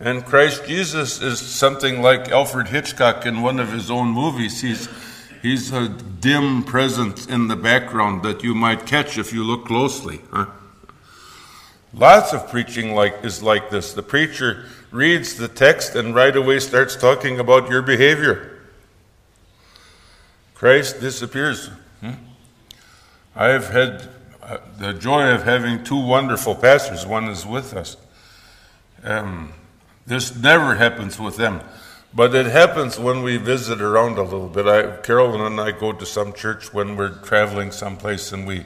And 0.00 0.24
Christ 0.24 0.66
Jesus 0.66 1.20
is 1.20 1.38
something 1.38 2.02
like 2.02 2.30
Alfred 2.30 2.68
Hitchcock 2.68 3.26
in 3.26 3.42
one 3.42 3.60
of 3.60 3.70
his 3.70 3.90
own 3.90 4.08
movies. 4.08 4.62
He's, 4.62 4.88
he's 5.42 5.72
a 5.72 5.88
dim 5.88 6.64
presence 6.64 7.26
in 7.26 7.48
the 7.48 7.54
background 7.54 8.22
that 8.22 8.42
you 8.42 8.54
might 8.54 8.86
catch 8.86 9.18
if 9.18 9.32
you 9.32 9.44
look 9.44 9.66
closely. 9.66 10.20
Huh? 10.32 10.46
Lots 11.92 12.32
of 12.32 12.48
preaching 12.48 12.94
like 12.94 13.22
is 13.22 13.42
like 13.42 13.70
this. 13.70 13.92
The 13.92 14.02
preacher 14.02 14.64
reads 14.90 15.36
the 15.36 15.48
text 15.48 15.94
and 15.94 16.14
right 16.14 16.34
away 16.34 16.58
starts 16.58 16.96
talking 16.96 17.38
about 17.38 17.68
your 17.68 17.82
behavior. 17.82 18.62
Christ 20.54 21.00
disappears. 21.00 21.68
Hmm? 22.00 22.12
I've 23.36 23.68
had 23.68 24.08
uh, 24.42 24.58
the 24.78 24.94
joy 24.94 25.28
of 25.28 25.44
having 25.44 25.84
two 25.84 26.00
wonderful 26.00 26.54
pastors. 26.54 27.06
One 27.06 27.24
is 27.24 27.44
with 27.44 27.74
us. 27.74 27.98
Um, 29.04 29.52
this 30.06 30.34
never 30.34 30.76
happens 30.76 31.18
with 31.18 31.36
them, 31.36 31.60
but 32.14 32.34
it 32.34 32.46
happens 32.46 32.98
when 32.98 33.22
we 33.22 33.36
visit 33.36 33.82
around 33.82 34.16
a 34.16 34.22
little 34.22 34.48
bit. 34.48 34.66
I, 34.66 34.96
Carolyn 35.02 35.42
and 35.42 35.60
I 35.60 35.72
go 35.72 35.92
to 35.92 36.06
some 36.06 36.32
church 36.32 36.72
when 36.72 36.96
we're 36.96 37.18
traveling 37.20 37.70
someplace 37.70 38.32
and 38.32 38.46
we 38.46 38.64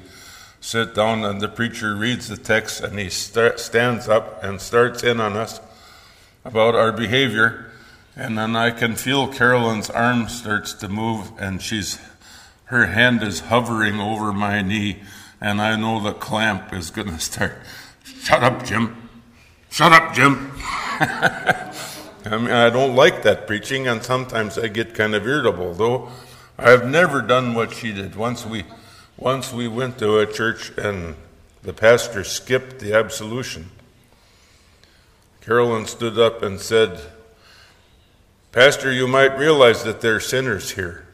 sit 0.60 0.94
down 0.94 1.24
and 1.24 1.40
the 1.40 1.48
preacher 1.48 1.96
reads 1.96 2.28
the 2.28 2.36
text 2.36 2.80
and 2.82 2.98
he 2.98 3.10
st- 3.10 3.58
stands 3.58 4.08
up 4.08 4.42
and 4.42 4.60
starts 4.60 5.02
in 5.02 5.20
on 5.20 5.36
us 5.36 5.60
about 6.44 6.74
our 6.74 6.92
behavior. 6.92 7.66
And 8.16 8.38
then 8.38 8.54
I 8.54 8.70
can 8.70 8.94
feel 8.94 9.28
Carolyn's 9.28 9.90
arm 9.90 10.28
starts 10.28 10.72
to 10.74 10.88
move 10.88 11.32
and 11.38 11.60
she's 11.60 11.98
her 12.64 12.86
hand 12.86 13.22
is 13.22 13.40
hovering 13.40 13.98
over 13.98 14.32
my 14.32 14.62
knee 14.62 15.02
and 15.40 15.60
I 15.60 15.76
know 15.76 16.00
the 16.00 16.12
clamp 16.12 16.72
is 16.72 16.90
going 16.90 17.08
to 17.08 17.18
start. 17.18 17.58
Shut 18.04 18.42
up, 18.42 18.64
Jim. 18.64 19.07
Shut 19.70 19.92
up, 19.92 20.14
Jim. 20.14 20.52
I 20.60 22.36
mean, 22.36 22.50
I 22.50 22.70
don't 22.70 22.94
like 22.94 23.22
that 23.22 23.46
preaching, 23.46 23.86
and 23.86 24.02
sometimes 24.02 24.58
I 24.58 24.68
get 24.68 24.94
kind 24.94 25.14
of 25.14 25.26
irritable, 25.26 25.74
though 25.74 26.10
I've 26.58 26.86
never 26.86 27.22
done 27.22 27.54
what 27.54 27.72
she 27.72 27.92
did. 27.92 28.16
Once 28.16 28.44
we 28.44 28.64
once 29.16 29.52
we 29.52 29.68
went 29.68 29.98
to 29.98 30.18
a 30.18 30.26
church 30.26 30.70
and 30.76 31.14
the 31.62 31.72
pastor 31.72 32.24
skipped 32.24 32.80
the 32.80 32.94
absolution. 32.94 33.70
Carolyn 35.40 35.86
stood 35.86 36.18
up 36.18 36.42
and 36.42 36.60
said, 36.60 37.00
Pastor, 38.52 38.92
you 38.92 39.08
might 39.08 39.38
realize 39.38 39.82
that 39.84 40.00
there 40.00 40.16
are 40.16 40.20
sinners 40.20 40.72
here. 40.72 41.06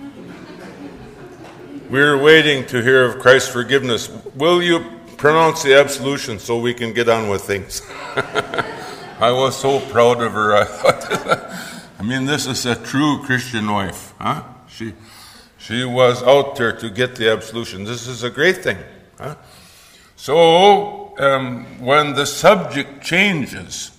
We're 1.90 2.20
waiting 2.20 2.66
to 2.66 2.82
hear 2.82 3.04
of 3.04 3.20
Christ's 3.20 3.50
forgiveness. 3.50 4.08
Will 4.34 4.62
you 4.62 4.84
pronounce 5.24 5.62
the 5.62 5.74
absolution 5.74 6.38
so 6.38 6.58
we 6.58 6.74
can 6.74 6.92
get 6.92 7.08
on 7.08 7.30
with 7.30 7.40
things? 7.40 7.80
I 9.18 9.32
was 9.32 9.58
so 9.58 9.80
proud 9.80 10.22
of 10.22 10.32
her. 10.32 10.54
I 10.54 10.64
thought, 10.64 11.88
I 11.98 12.02
mean, 12.02 12.26
this 12.26 12.46
is 12.46 12.66
a 12.66 12.74
true 12.74 13.22
Christian 13.22 13.72
wife, 13.72 14.12
huh? 14.20 14.42
She 14.68 14.92
she 15.56 15.82
was 15.82 16.22
out 16.22 16.56
there 16.56 16.76
to 16.76 16.90
get 16.90 17.16
the 17.16 17.30
absolution. 17.30 17.84
This 17.84 18.06
is 18.06 18.22
a 18.22 18.28
great 18.28 18.62
thing. 18.62 18.76
Huh? 19.18 19.36
So, 20.14 21.14
um, 21.18 21.80
when 21.80 22.12
the 22.12 22.26
subject 22.26 23.02
changes, 23.02 23.92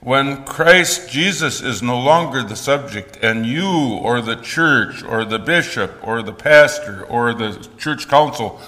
when 0.00 0.44
Christ 0.44 1.08
Jesus 1.08 1.62
is 1.62 1.80
no 1.80 2.00
longer 2.00 2.42
the 2.42 2.56
subject, 2.56 3.18
and 3.22 3.46
you 3.46 4.00
or 4.02 4.20
the 4.20 4.34
church 4.34 5.04
or 5.04 5.24
the 5.24 5.38
bishop 5.38 5.92
or 6.02 6.24
the 6.24 6.32
pastor 6.32 7.04
or 7.04 7.32
the 7.34 7.68
church 7.78 8.08
council, 8.08 8.60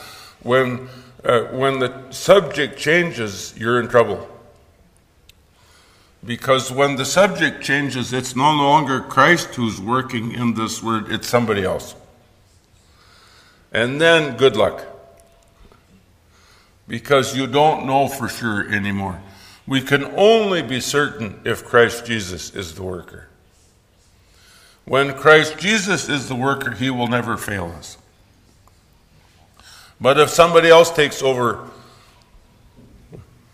when, 0.44 0.88
uh, 1.26 1.42
when 1.46 1.80
the 1.80 1.92
subject 2.10 2.78
changes, 2.78 3.52
you're 3.58 3.80
in 3.80 3.88
trouble. 3.88 4.28
Because 6.24 6.70
when 6.70 6.96
the 6.96 7.04
subject 7.04 7.62
changes, 7.62 8.12
it's 8.12 8.36
no 8.36 8.52
longer 8.52 9.00
Christ 9.00 9.54
who's 9.56 9.80
working 9.80 10.32
in 10.32 10.54
this 10.54 10.82
word, 10.82 11.10
it's 11.10 11.26
somebody 11.26 11.64
else. 11.64 11.96
And 13.72 14.00
then 14.00 14.36
good 14.36 14.56
luck. 14.56 14.86
Because 16.86 17.36
you 17.36 17.48
don't 17.48 17.86
know 17.86 18.06
for 18.06 18.28
sure 18.28 18.72
anymore. 18.72 19.20
We 19.66 19.80
can 19.80 20.04
only 20.16 20.62
be 20.62 20.80
certain 20.80 21.40
if 21.44 21.64
Christ 21.64 22.06
Jesus 22.06 22.54
is 22.54 22.76
the 22.76 22.84
worker. 22.84 23.28
When 24.84 25.14
Christ 25.14 25.58
Jesus 25.58 26.08
is 26.08 26.28
the 26.28 26.36
worker, 26.36 26.70
he 26.70 26.88
will 26.90 27.08
never 27.08 27.36
fail 27.36 27.74
us. 27.76 27.98
But 30.00 30.18
if 30.18 30.30
somebody 30.30 30.68
else 30.68 30.90
takes 30.90 31.22
over, 31.22 31.70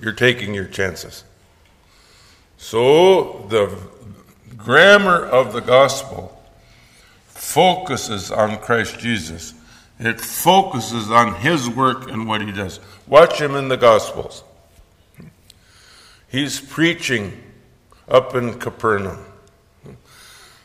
you're 0.01 0.13
taking 0.13 0.55
your 0.55 0.67
chances. 0.67 1.25
So 2.57 3.47
the 3.49 3.77
grammar 4.57 5.25
of 5.25 5.53
the 5.53 5.61
gospel 5.61 6.41
focuses 7.27 8.31
on 8.31 8.59
Christ 8.59 8.99
Jesus. 8.99 9.55
It 9.99 10.21
focuses 10.21 11.11
on 11.11 11.35
his 11.35 11.69
work 11.69 12.11
and 12.11 12.27
what 12.27 12.41
he 12.41 12.51
does. 12.51 12.81
Watch 13.07 13.41
him 13.41 13.55
in 13.55 13.69
the 13.69 13.77
gospels. 13.77 14.43
He's 16.29 16.61
preaching 16.61 17.43
up 18.09 18.35
in 18.35 18.59
Capernaum. 18.59 19.25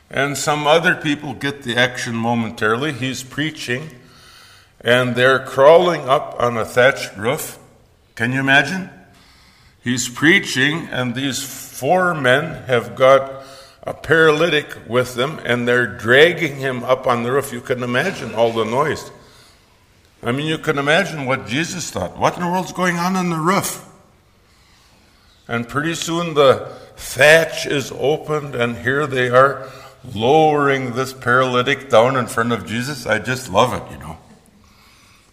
And 0.09 0.37
some 0.37 0.65
other 0.65 0.95
people 0.95 1.33
get 1.33 1.63
the 1.63 1.75
action 1.75 2.15
momentarily. 2.15 2.93
He's 2.93 3.21
preaching, 3.23 3.89
and 4.81 5.15
they're 5.15 5.39
crawling 5.39 6.07
up 6.07 6.35
on 6.39 6.57
a 6.57 6.65
thatched 6.65 7.15
roof. 7.17 7.57
Can 8.15 8.31
you 8.31 8.39
imagine? 8.39 8.89
He's 9.83 10.09
preaching, 10.09 10.87
and 10.91 11.15
these 11.15 11.41
four 11.41 12.13
men 12.13 12.63
have 12.65 12.95
got 12.95 13.43
a 13.83 13.93
paralytic 13.93 14.77
with 14.87 15.15
them, 15.15 15.39
and 15.45 15.67
they're 15.67 15.87
dragging 15.87 16.57
him 16.57 16.83
up 16.83 17.07
on 17.07 17.23
the 17.23 17.31
roof. 17.31 17.53
You 17.53 17.61
can 17.61 17.83
imagine 17.83 18.35
all 18.35 18.51
the 18.51 18.65
noise. 18.65 19.11
I 20.21 20.31
mean, 20.31 20.47
you 20.47 20.57
can 20.57 20.77
imagine 20.77 21.25
what 21.25 21.47
Jesus 21.47 21.89
thought. 21.89 22.17
What 22.17 22.35
in 22.35 22.41
the 22.41 22.47
world's 22.47 22.73
going 22.73 22.97
on 22.97 23.15
on 23.15 23.29
the 23.29 23.37
roof? 23.37 23.83
And 25.47 25.69
pretty 25.69 25.95
soon 25.95 26.33
the 26.33 26.69
thatch 26.97 27.65
is 27.65 27.93
opened, 27.95 28.55
and 28.55 28.77
here 28.77 29.07
they 29.07 29.29
are 29.29 29.69
lowering 30.13 30.93
this 30.93 31.13
paralytic 31.13 31.89
down 31.89 32.17
in 32.17 32.27
front 32.27 32.51
of 32.51 32.65
Jesus. 32.65 33.05
I 33.05 33.19
just 33.19 33.49
love 33.49 33.73
it, 33.73 33.91
you 33.91 33.99
know. 33.99 34.17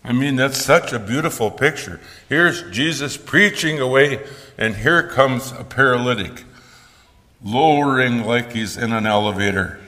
I 0.04 0.12
mean, 0.12 0.36
that's 0.36 0.62
such 0.62 0.92
a 0.92 0.98
beautiful 0.98 1.50
picture. 1.50 1.98
Here's 2.28 2.62
Jesus 2.70 3.16
preaching 3.16 3.80
away 3.80 4.22
and 4.58 4.76
here 4.76 5.08
comes 5.08 5.50
a 5.52 5.64
paralytic, 5.64 6.44
lowering 7.42 8.24
like 8.24 8.52
he's 8.52 8.76
in 8.76 8.92
an 8.92 9.06
elevator. 9.06 9.80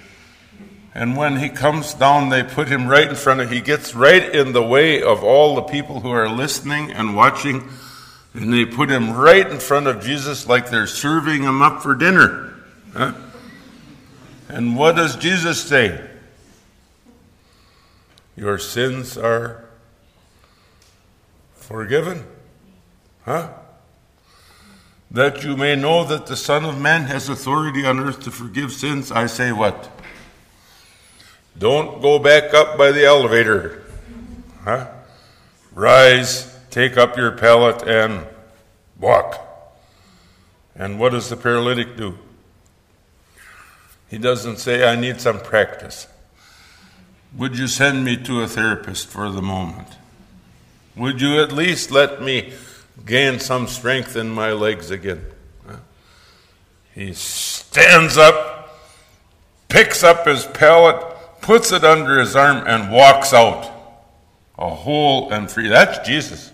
And 0.95 1.15
when 1.15 1.37
he 1.37 1.51
comes 1.51 1.93
down, 1.93 2.31
they 2.31 2.43
put 2.43 2.69
him 2.69 2.89
right 2.89 3.07
in 3.07 3.15
front 3.15 3.43
of, 3.43 3.51
he 3.51 3.61
gets 3.61 3.95
right 3.95 4.35
in 4.35 4.53
the 4.55 4.63
way 4.63 5.03
of 5.03 5.23
all 5.23 5.55
the 5.55 5.63
people 5.63 6.01
who 6.01 6.11
are 6.11 6.31
listening 6.31 6.91
and 6.91 7.15
watching. 7.15 7.69
And 8.33 8.51
they 8.51 8.65
put 8.65 8.89
him 8.89 9.13
right 9.13 9.47
in 9.47 9.59
front 9.59 9.87
of 9.87 10.03
Jesus 10.03 10.49
like 10.49 10.71
they're 10.71 10.87
serving 10.87 11.43
him 11.43 11.61
up 11.61 11.83
for 11.83 11.95
dinner. 11.95 12.55
Huh? 12.95 13.13
And 14.49 14.75
what 14.79 14.97
does 14.97 15.17
Jesus 15.17 15.63
say? 15.63 16.01
Your 18.35 18.57
sins 18.59 19.19
are 19.19 19.66
forgiven. 21.67 22.25
Huh? 23.25 23.49
that 25.11 25.43
you 25.45 25.57
may 25.57 25.77
know 25.77 26.05
that 26.05 26.27
the 26.27 26.37
Son 26.37 26.65
of 26.65 26.81
Man 26.81 27.05
has 27.05 27.29
authority 27.29 27.87
on 27.87 28.01
earth 28.01 28.23
to 28.25 28.31
forgive 28.31 28.73
sins, 28.73 29.13
I 29.13 29.27
say 29.27 29.53
what? 29.53 29.91
Don't 31.57 32.03
go 32.03 32.19
back 32.19 32.53
up 32.53 32.77
by 32.77 32.93
the 32.93 33.07
elevator. 33.07 33.85
Huh? 34.65 34.89
Rise, 35.73 36.55
take 36.71 36.97
up 36.97 37.17
your 37.17 37.33
pallet, 37.33 37.83
and 37.87 38.27
walk. 38.99 39.41
And 40.75 40.99
what 40.99 41.13
does 41.13 41.31
the 41.31 41.37
paralytic 41.37 41.97
do? 41.97 42.19
He 44.09 44.19
doesn't 44.19 44.59
say, 44.59 44.87
I 44.87 44.97
need 44.97 45.21
some 45.21 45.41
practice. 45.41 46.09
Would 47.35 47.57
you 47.57 47.69
send 47.69 48.05
me 48.05 48.17
to 48.25 48.43
a 48.43 48.49
therapist 48.49 49.09
for 49.09 49.31
the 49.31 49.43
moment? 49.43 49.89
Would 50.97 51.21
you 51.21 51.43
at 51.43 51.53
least 51.53 51.91
let 51.91 52.23
me 52.23 52.53
gain 53.05 53.39
some 53.39 53.67
strength 53.67 54.17
in 54.17 54.31
my 54.31 54.53
legs 54.53 54.91
again. 54.91 55.25
He 56.95 57.13
stands 57.13 58.17
up, 58.17 58.81
picks 59.69 60.03
up 60.03 60.27
his 60.27 60.47
pallet, 60.47 60.97
puts 61.43 61.71
it 61.71 61.85
under 61.85 62.19
his 62.19 62.35
arm, 62.35 62.65
and 62.67 62.91
walks 62.91 63.35
out. 63.35 63.71
A 64.59 64.71
whole 64.71 65.31
and 65.31 65.51
free. 65.51 65.69
That's 65.69 66.07
Jesus. 66.07 66.51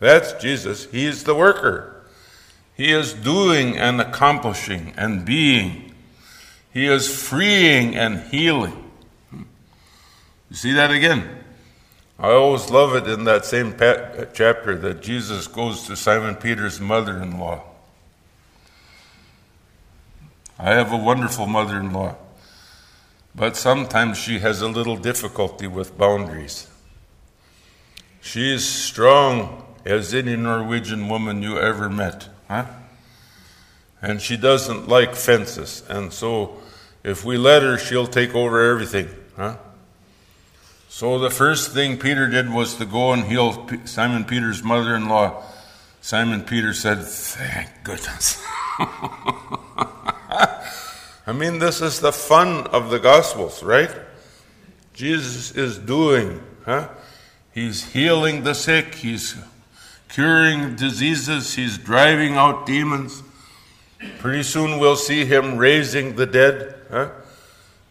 That's 0.00 0.32
Jesus. 0.42 0.90
He's 0.90 1.22
the 1.22 1.36
worker. 1.36 2.04
He 2.76 2.90
is 2.90 3.12
doing 3.14 3.78
and 3.78 4.00
accomplishing 4.00 4.92
and 4.96 5.24
being. 5.24 5.94
He 6.72 6.86
is 6.86 7.22
freeing 7.22 7.94
and 7.94 8.18
healing. 8.20 8.90
You 9.32 10.56
see 10.56 10.72
that 10.72 10.90
again? 10.90 11.43
I 12.24 12.32
always 12.32 12.70
love 12.70 12.94
it 12.94 13.06
in 13.06 13.24
that 13.24 13.44
same 13.44 13.74
chapter 14.32 14.76
that 14.76 15.02
Jesus 15.02 15.46
goes 15.46 15.86
to 15.88 15.94
Simon 15.94 16.36
Peter's 16.36 16.80
mother 16.80 17.22
in 17.22 17.38
law. 17.38 17.62
I 20.58 20.70
have 20.70 20.90
a 20.90 20.96
wonderful 20.96 21.46
mother 21.46 21.78
in 21.78 21.92
law, 21.92 22.16
but 23.34 23.58
sometimes 23.58 24.16
she 24.16 24.38
has 24.38 24.62
a 24.62 24.68
little 24.68 24.96
difficulty 24.96 25.66
with 25.66 25.98
boundaries. 25.98 26.66
She 28.22 28.54
is 28.54 28.66
strong 28.66 29.62
as 29.84 30.14
any 30.14 30.34
Norwegian 30.34 31.10
woman 31.10 31.42
you 31.42 31.58
ever 31.58 31.90
met. 31.90 32.30
Huh? 32.48 32.64
And 34.00 34.22
she 34.22 34.38
doesn't 34.38 34.88
like 34.88 35.14
fences. 35.14 35.82
And 35.90 36.10
so 36.10 36.56
if 37.02 37.22
we 37.22 37.36
let 37.36 37.62
her, 37.62 37.76
she'll 37.76 38.06
take 38.06 38.34
over 38.34 38.70
everything. 38.70 39.10
Huh? 39.36 39.58
So 40.94 41.18
the 41.18 41.28
first 41.28 41.72
thing 41.72 41.98
Peter 41.98 42.28
did 42.28 42.48
was 42.48 42.76
to 42.76 42.84
go 42.84 43.12
and 43.12 43.24
heal 43.24 43.68
Simon 43.84 44.24
Peter's 44.24 44.62
mother 44.62 44.94
in 44.94 45.08
law. 45.08 45.42
Simon 46.00 46.42
Peter 46.42 46.72
said, 46.72 47.02
Thank 47.02 47.68
goodness. 47.82 48.40
I 48.78 50.52
mean, 51.34 51.58
this 51.58 51.80
is 51.80 51.98
the 51.98 52.12
fun 52.12 52.68
of 52.68 52.90
the 52.90 53.00
Gospels, 53.00 53.60
right? 53.60 53.90
Jesus 54.92 55.50
is 55.56 55.78
doing, 55.78 56.40
huh? 56.64 56.90
He's 57.52 57.92
healing 57.92 58.44
the 58.44 58.54
sick, 58.54 58.94
he's 58.94 59.34
curing 60.08 60.76
diseases, 60.76 61.54
he's 61.54 61.76
driving 61.76 62.34
out 62.34 62.66
demons. 62.66 63.24
Pretty 64.20 64.44
soon 64.44 64.78
we'll 64.78 64.94
see 64.94 65.24
him 65.24 65.58
raising 65.58 66.14
the 66.14 66.26
dead, 66.26 66.76
huh? 66.88 67.10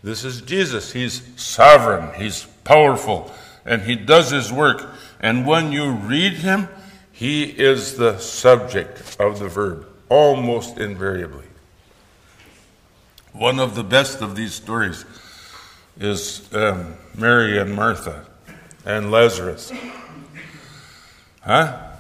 This 0.02 0.24
is 0.24 0.40
Jesus. 0.40 0.94
He's 0.94 1.22
sovereign, 1.36 2.18
he's 2.18 2.48
powerful, 2.64 3.32
and 3.66 3.84
he 3.84 3.96
does 3.96 4.32
his 4.32 4.52
work. 4.52 4.94
And 5.20 5.46
when 5.46 5.72
you 5.72 5.92
read 5.92 6.34
him, 6.34 6.68
he 7.12 7.44
is 7.44 7.98
the 7.98 8.18
subject 8.18 9.16
of 9.20 9.40
the 9.40 9.48
verb, 9.48 9.88
almost 10.10 10.78
invariably. 10.78 11.46
One 13.32 13.60
of 13.60 13.76
the 13.76 13.84
best 13.84 14.22
of 14.22 14.36
these 14.36 14.54
stories 14.54 15.06
is 16.00 16.54
um, 16.54 16.96
Mary 17.16 17.58
and 17.58 17.74
Martha 17.74 18.26
and 18.86 19.12
Lazarus. 19.12 19.72
Huh? 21.42 21.92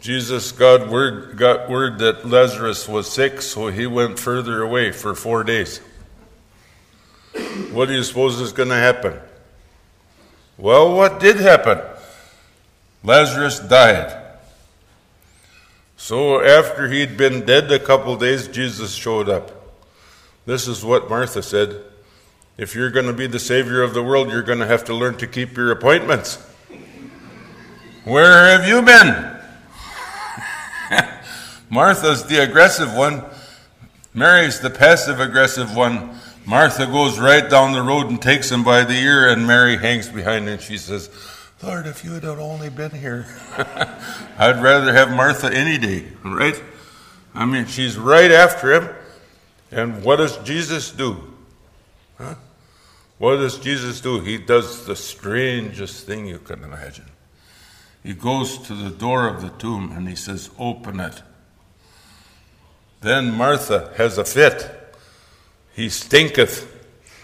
Jesus 0.00 0.50
got 0.52 0.88
word, 0.88 1.36
got 1.36 1.70
word 1.70 2.00
that 2.00 2.26
Lazarus 2.28 2.88
was 2.88 3.10
sick, 3.10 3.40
so 3.40 3.68
he 3.68 3.86
went 3.86 4.18
further 4.18 4.60
away 4.60 4.90
for 4.90 5.14
four 5.14 5.44
days. 5.44 5.80
What 7.70 7.86
do 7.86 7.94
you 7.94 8.02
suppose 8.02 8.40
is 8.40 8.52
going 8.52 8.70
to 8.70 8.74
happen? 8.74 9.18
Well, 10.62 10.94
what 10.94 11.18
did 11.18 11.38
happen? 11.38 11.80
Lazarus 13.02 13.58
died. 13.58 14.16
So 15.96 16.40
after 16.40 16.88
he'd 16.88 17.16
been 17.16 17.44
dead 17.44 17.72
a 17.72 17.80
couple 17.80 18.14
days, 18.14 18.46
Jesus 18.46 18.94
showed 18.94 19.28
up. 19.28 19.50
This 20.46 20.68
is 20.68 20.84
what 20.84 21.10
Martha 21.10 21.42
said. 21.42 21.82
If 22.56 22.76
you're 22.76 22.92
going 22.92 23.06
to 23.06 23.12
be 23.12 23.26
the 23.26 23.40
Savior 23.40 23.82
of 23.82 23.92
the 23.92 24.04
world, 24.04 24.30
you're 24.30 24.44
going 24.44 24.60
to 24.60 24.66
have 24.68 24.84
to 24.84 24.94
learn 24.94 25.16
to 25.16 25.26
keep 25.26 25.56
your 25.56 25.72
appointments. 25.72 26.36
Where 28.04 28.56
have 28.56 28.68
you 28.68 28.82
been? 28.82 29.36
Martha's 31.70 32.24
the 32.26 32.40
aggressive 32.40 32.94
one. 32.94 33.24
Mary's 34.14 34.60
the 34.60 34.70
passive 34.70 35.18
aggressive 35.18 35.74
one. 35.74 36.20
Martha 36.44 36.86
goes 36.86 37.18
right 37.18 37.48
down 37.48 37.72
the 37.72 37.82
road 37.82 38.08
and 38.08 38.20
takes 38.20 38.50
him 38.50 38.64
by 38.64 38.84
the 38.84 38.94
ear, 38.94 39.28
and 39.28 39.46
Mary 39.46 39.76
hangs 39.76 40.08
behind 40.08 40.48
and 40.48 40.60
she 40.60 40.76
says, 40.76 41.08
Lord, 41.62 41.86
if 41.86 42.04
you 42.04 42.12
had 42.12 42.24
only 42.24 42.70
been 42.70 42.90
here. 42.90 43.26
I'd 44.38 44.60
rather 44.60 44.92
have 44.92 45.12
Martha 45.12 45.52
any 45.52 45.78
day, 45.78 46.06
right? 46.24 46.60
I 47.34 47.46
mean, 47.46 47.66
she's 47.66 47.96
right 47.96 48.32
after 48.32 48.72
him. 48.72 48.88
And 49.70 50.02
what 50.02 50.16
does 50.16 50.36
Jesus 50.38 50.90
do? 50.90 51.32
Huh? 52.18 52.34
What 53.18 53.36
does 53.36 53.58
Jesus 53.58 54.00
do? 54.00 54.20
He 54.20 54.38
does 54.38 54.84
the 54.84 54.96
strangest 54.96 56.04
thing 56.04 56.26
you 56.26 56.38
can 56.38 56.64
imagine. 56.64 57.06
He 58.02 58.14
goes 58.14 58.58
to 58.66 58.74
the 58.74 58.90
door 58.90 59.28
of 59.28 59.40
the 59.40 59.50
tomb 59.50 59.92
and 59.92 60.08
he 60.08 60.16
says, 60.16 60.50
Open 60.58 60.98
it. 60.98 61.22
Then 63.00 63.32
Martha 63.32 63.92
has 63.96 64.18
a 64.18 64.24
fit. 64.24 64.81
He 65.74 65.88
stinketh. 65.88 66.68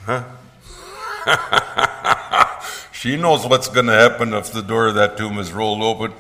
Huh? 0.05 0.25
she 2.93 3.17
knows 3.17 3.47
what's 3.47 3.69
going 3.69 3.87
to 3.87 3.93
happen 3.93 4.33
if 4.33 4.53
the 4.53 4.63
door 4.63 4.89
of 4.89 4.95
that 4.95 5.17
tomb 5.17 5.39
is 5.39 5.53
rolled 5.53 5.83
open. 5.83 6.13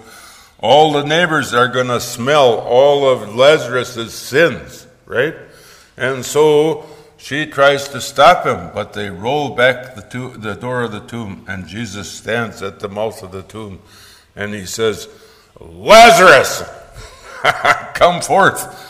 All 0.60 0.92
the 0.92 1.04
neighbors 1.04 1.54
are 1.54 1.68
going 1.68 1.86
to 1.86 2.00
smell 2.00 2.58
all 2.58 3.08
of 3.08 3.34
Lazarus's 3.34 4.12
sins, 4.12 4.86
right? 5.06 5.34
And 5.96 6.24
so 6.24 6.86
she 7.16 7.46
tries 7.46 7.88
to 7.88 8.00
stop 8.00 8.44
him, 8.44 8.70
but 8.74 8.92
they 8.92 9.08
roll 9.08 9.54
back 9.54 9.94
the, 9.94 10.02
to- 10.02 10.36
the 10.36 10.54
door 10.54 10.82
of 10.82 10.92
the 10.92 11.00
tomb, 11.00 11.44
and 11.48 11.66
Jesus 11.66 12.10
stands 12.10 12.62
at 12.62 12.80
the 12.80 12.88
mouth 12.88 13.22
of 13.22 13.32
the 13.32 13.42
tomb, 13.42 13.80
and 14.36 14.52
he 14.52 14.66
says, 14.66 15.08
Lazarus, 15.60 16.62
come 17.94 18.20
forth. 18.20 18.87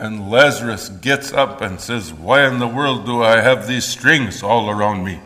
And 0.00 0.30
Lazarus 0.30 0.88
gets 0.88 1.30
up 1.30 1.60
and 1.60 1.78
says, 1.78 2.10
Why 2.10 2.48
in 2.48 2.58
the 2.58 2.66
world 2.66 3.04
do 3.04 3.22
I 3.22 3.42
have 3.42 3.66
these 3.66 3.84
strings 3.84 4.42
all 4.42 4.70
around 4.70 5.04
me? 5.04 5.20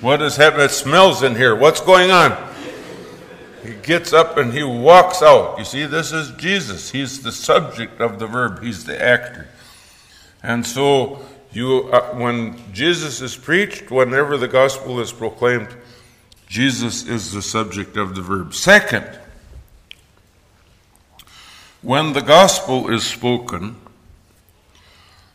What 0.00 0.18
has 0.18 0.36
happened? 0.36 0.62
It 0.62 0.70
smells 0.72 1.22
in 1.22 1.36
here. 1.36 1.54
What's 1.54 1.80
going 1.80 2.10
on? 2.10 2.36
He 3.64 3.74
gets 3.74 4.12
up 4.12 4.38
and 4.38 4.52
he 4.52 4.64
walks 4.64 5.22
out. 5.22 5.56
You 5.60 5.64
see, 5.64 5.86
this 5.86 6.10
is 6.10 6.32
Jesus. 6.32 6.90
He's 6.90 7.22
the 7.22 7.30
subject 7.30 8.00
of 8.00 8.18
the 8.18 8.26
verb, 8.26 8.60
he's 8.60 8.84
the 8.84 9.00
actor. 9.00 9.46
And 10.42 10.66
so, 10.66 11.24
you, 11.52 11.88
uh, 11.92 12.12
when 12.16 12.56
Jesus 12.72 13.20
is 13.20 13.36
preached, 13.36 13.92
whenever 13.92 14.36
the 14.36 14.48
gospel 14.48 14.98
is 14.98 15.12
proclaimed, 15.12 15.68
Jesus 16.48 17.06
is 17.06 17.30
the 17.30 17.40
subject 17.40 17.96
of 17.96 18.16
the 18.16 18.22
verb. 18.22 18.52
Second, 18.52 19.06
when 21.86 22.14
the 22.14 22.20
gospel 22.20 22.90
is 22.92 23.04
spoken, 23.04 23.76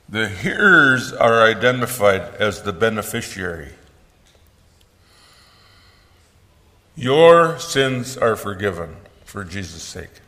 the 0.10 0.28
hearers 0.28 1.14
are 1.14 1.44
identified 1.44 2.24
as 2.42 2.64
the 2.64 2.74
beneficiary. 2.74 3.70
Your 6.94 7.58
sins 7.58 8.18
are 8.18 8.36
forgiven 8.36 8.98
for 9.24 9.46
Jesus' 9.46 9.82
sake. 9.82 10.20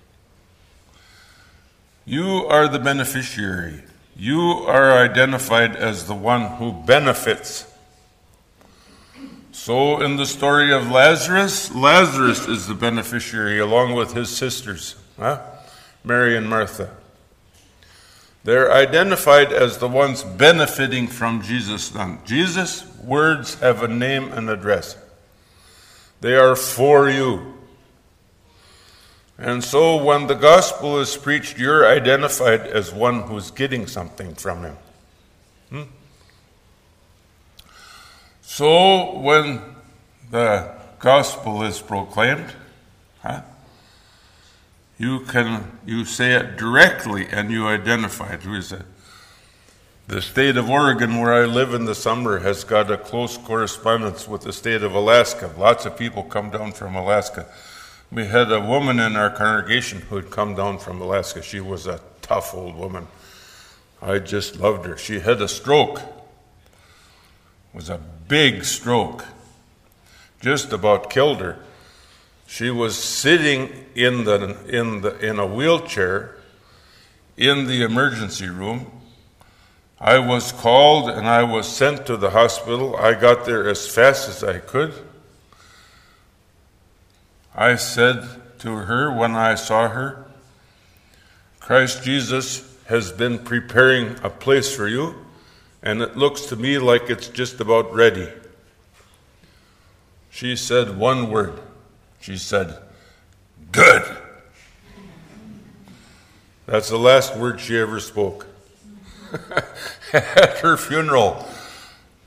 You 2.05 2.45
are 2.47 2.69
the 2.69 2.79
beneficiary. 2.79 3.83
You 4.15 4.39
are 4.39 4.93
identified 4.93 5.75
as 5.75 6.05
the 6.05 6.15
one 6.15 6.55
who 6.55 6.71
benefits. 6.71 7.69
So, 9.51 10.01
in 10.01 10.15
the 10.15 10.25
story 10.25 10.71
of 10.71 10.89
Lazarus, 10.89 11.75
Lazarus 11.75 12.47
is 12.47 12.67
the 12.67 12.75
beneficiary 12.75 13.59
along 13.59 13.93
with 13.95 14.13
his 14.13 14.29
sisters, 14.29 14.95
huh? 15.19 15.41
Mary 16.03 16.35
and 16.35 16.49
Martha. 16.49 16.89
They're 18.43 18.71
identified 18.71 19.53
as 19.53 19.77
the 19.77 19.87
ones 19.87 20.23
benefiting 20.23 21.07
from 21.07 21.41
Jesus' 21.41 21.85
Son. 21.85 22.19
Jesus' 22.25 22.85
words 22.97 23.55
have 23.55 23.83
a 23.83 23.87
name 23.87 24.31
and 24.33 24.49
address, 24.49 24.97
they 26.21 26.35
are 26.35 26.55
for 26.55 27.09
you. 27.09 27.53
And 29.37 29.63
so 29.63 30.01
when 30.01 30.27
the 30.27 30.35
gospel 30.35 30.99
is 30.99 31.17
preached, 31.17 31.57
you're 31.57 31.87
identified 31.87 32.61
as 32.61 32.93
one 32.93 33.23
who's 33.23 33.49
getting 33.49 33.87
something 33.87 34.35
from 34.35 34.63
him. 34.63 34.77
Hmm? 35.69 35.81
So 38.41 39.17
when 39.19 39.59
the 40.29 40.71
gospel 40.99 41.63
is 41.63 41.81
proclaimed, 41.81 42.53
huh, 43.21 43.41
you 44.97 45.21
can 45.21 45.79
you 45.85 46.05
say 46.05 46.33
it 46.33 46.57
directly 46.57 47.27
and 47.27 47.51
you 47.51 47.67
identify 47.67 48.33
it. 48.33 48.43
Who 48.43 48.55
is 48.55 48.71
it? 48.71 48.85
The 50.07 50.21
state 50.21 50.57
of 50.57 50.69
Oregon, 50.69 51.19
where 51.19 51.33
I 51.33 51.45
live 51.45 51.73
in 51.73 51.85
the 51.85 51.95
summer, 51.95 52.39
has 52.39 52.65
got 52.65 52.91
a 52.91 52.97
close 52.97 53.37
correspondence 53.37 54.27
with 54.27 54.41
the 54.41 54.51
state 54.51 54.83
of 54.83 54.93
Alaska. 54.93 55.51
Lots 55.57 55.85
of 55.85 55.97
people 55.97 56.23
come 56.23 56.49
down 56.49 56.73
from 56.73 56.93
Alaska. 56.93 57.47
We 58.11 58.25
had 58.25 58.51
a 58.51 58.59
woman 58.59 58.99
in 58.99 59.15
our 59.15 59.29
congregation 59.29 60.01
who 60.01 60.17
had 60.17 60.29
come 60.29 60.55
down 60.55 60.77
from 60.79 61.01
Alaska. 61.01 61.41
She 61.41 61.61
was 61.61 61.87
a 61.87 62.01
tough 62.21 62.53
old 62.53 62.75
woman. 62.75 63.07
I 64.01 64.19
just 64.19 64.57
loved 64.59 64.85
her. 64.85 64.97
She 64.97 65.21
had 65.21 65.41
a 65.41 65.47
stroke. 65.47 65.99
It 65.99 66.05
was 67.73 67.89
a 67.89 67.99
big 68.27 68.65
stroke. 68.65 69.25
Just 70.41 70.73
about 70.73 71.09
killed 71.09 71.39
her. 71.39 71.59
She 72.53 72.69
was 72.69 73.03
sitting 73.03 73.87
in 73.95 74.25
the 74.25 74.55
in 74.67 75.01
the 75.01 75.17
in 75.17 75.39
a 75.39 75.47
wheelchair 75.47 76.35
in 77.35 77.65
the 77.65 77.81
emergency 77.81 78.47
room. 78.47 78.91
I 79.99 80.19
was 80.19 80.51
called 80.51 81.09
and 81.09 81.27
I 81.27 81.41
was 81.41 81.67
sent 81.67 82.05
to 82.05 82.15
the 82.15 82.29
hospital. 82.29 82.95
I 82.95 83.15
got 83.15 83.45
there 83.45 83.67
as 83.67 83.87
fast 83.87 84.29
as 84.29 84.43
I 84.43 84.59
could. 84.59 84.93
I 87.55 87.75
said 87.75 88.23
to 88.59 88.75
her 88.75 89.11
when 89.11 89.35
I 89.35 89.55
saw 89.55 89.89
her, 89.89 90.23
Christ 91.59 92.03
Jesus 92.03 92.71
has 92.85 93.11
been 93.11 93.39
preparing 93.39 94.17
a 94.21 94.29
place 94.29 94.75
for 94.75 94.87
you, 94.87 95.15
and 95.81 96.03
it 96.03 96.17
looks 96.17 96.41
to 96.41 96.55
me 96.55 96.77
like 96.77 97.09
it's 97.09 97.29
just 97.29 97.59
about 97.59 97.91
ready. 97.95 98.31
She 100.29 100.55
said 100.55 100.99
one 100.99 101.31
word. 101.31 101.59
She 102.23 102.37
said, 102.37 102.77
Good. 103.73 104.17
That's 106.65 106.87
the 106.87 106.97
last 106.97 107.35
word 107.35 107.59
she 107.59 107.77
ever 107.77 107.99
spoke. 107.99 108.47
At 110.13 110.59
her 110.59 110.77
funeral, 110.77 111.45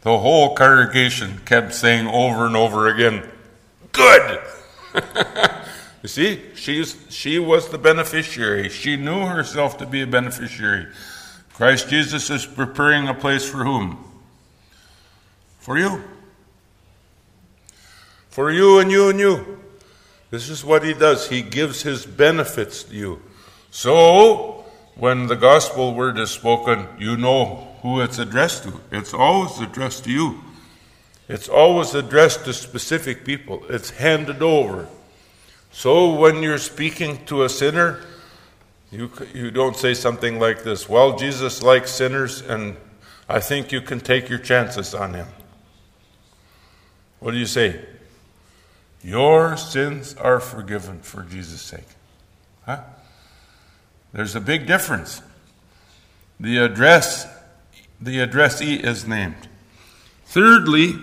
the 0.03 0.18
whole 0.18 0.55
congregation 0.55 1.40
kept 1.47 1.72
saying 1.72 2.09
over 2.09 2.44
and 2.44 2.55
over 2.55 2.88
again, 2.88 3.26
Good! 3.92 4.38
you 6.03 6.09
see, 6.11 6.42
she's, 6.55 6.99
she 7.09 7.38
was 7.38 7.70
the 7.70 7.78
beneficiary. 7.78 8.68
She 8.68 8.97
knew 8.99 9.24
herself 9.24 9.78
to 9.78 9.86
be 9.86 10.03
a 10.03 10.07
beneficiary. 10.07 10.88
Christ 11.55 11.88
Jesus 11.88 12.28
is 12.28 12.44
preparing 12.44 13.09
a 13.09 13.14
place 13.14 13.49
for 13.49 13.64
whom? 13.64 14.05
For 15.59 15.78
you. 15.78 16.05
For 18.28 18.51
you 18.51 18.78
and 18.78 18.90
you 18.90 19.09
and 19.09 19.18
you. 19.18 19.62
This 20.37 20.51
is 20.51 20.62
what 20.62 20.84
he 20.84 20.93
does. 20.93 21.30
He 21.30 21.41
gives 21.41 21.80
his 21.80 22.05
benefits 22.05 22.82
to 22.82 22.95
you. 22.95 23.22
So, 23.70 24.66
when 24.95 25.28
the 25.28 25.34
gospel 25.34 25.95
word 25.95 26.18
is 26.18 26.30
spoken, 26.30 26.87
you 26.99 27.16
know 27.16 27.74
who 27.80 28.03
it's 28.03 28.18
addressed 28.18 28.64
to. 28.64 28.78
It's 28.93 29.14
always 29.14 29.59
addressed 29.61 30.05
to 30.05 30.11
you. 30.11 30.43
It's 31.26 31.49
always 31.49 31.95
addressed 31.95 32.45
to 32.45 32.53
specific 32.53 33.24
people. 33.24 33.64
It's 33.70 33.89
handed 33.89 34.43
over. 34.43 34.89
So 35.72 36.12
when 36.12 36.43
you're 36.43 36.59
speaking 36.59 37.24
to 37.24 37.45
a 37.45 37.49
sinner, 37.49 38.03
you, 38.91 39.11
you 39.32 39.51
don't 39.51 39.74
say 39.74 39.95
something 39.95 40.39
like 40.39 40.64
this 40.64 40.87
Well, 40.87 41.16
Jesus 41.16 41.62
likes 41.62 41.91
sinners, 41.93 42.43
and 42.43 42.76
I 43.26 43.41
think 43.41 43.72
you 43.72 43.80
can 43.80 44.01
take 44.01 44.28
your 44.28 44.39
chances 44.39 44.95
on 44.95 45.14
him. 45.14 45.28
What 47.20 47.30
do 47.30 47.39
you 47.39 47.47
say? 47.47 47.95
Your 49.07 49.57
sins 49.57 50.16
are 50.16 50.40
forgiven 50.40 50.98
for 50.98 51.22
Jesus' 51.22 51.62
sake. 51.62 51.86
Huh? 52.64 52.80
There's 54.12 54.34
a 54.34 54.40
big 54.40 54.66
difference. 54.66 55.22
The 56.40 56.59
address, 56.59 57.28
the 58.00 58.18
addressee 58.18 58.74
is 58.74 59.07
named. 59.07 59.46
Thirdly, 60.24 60.96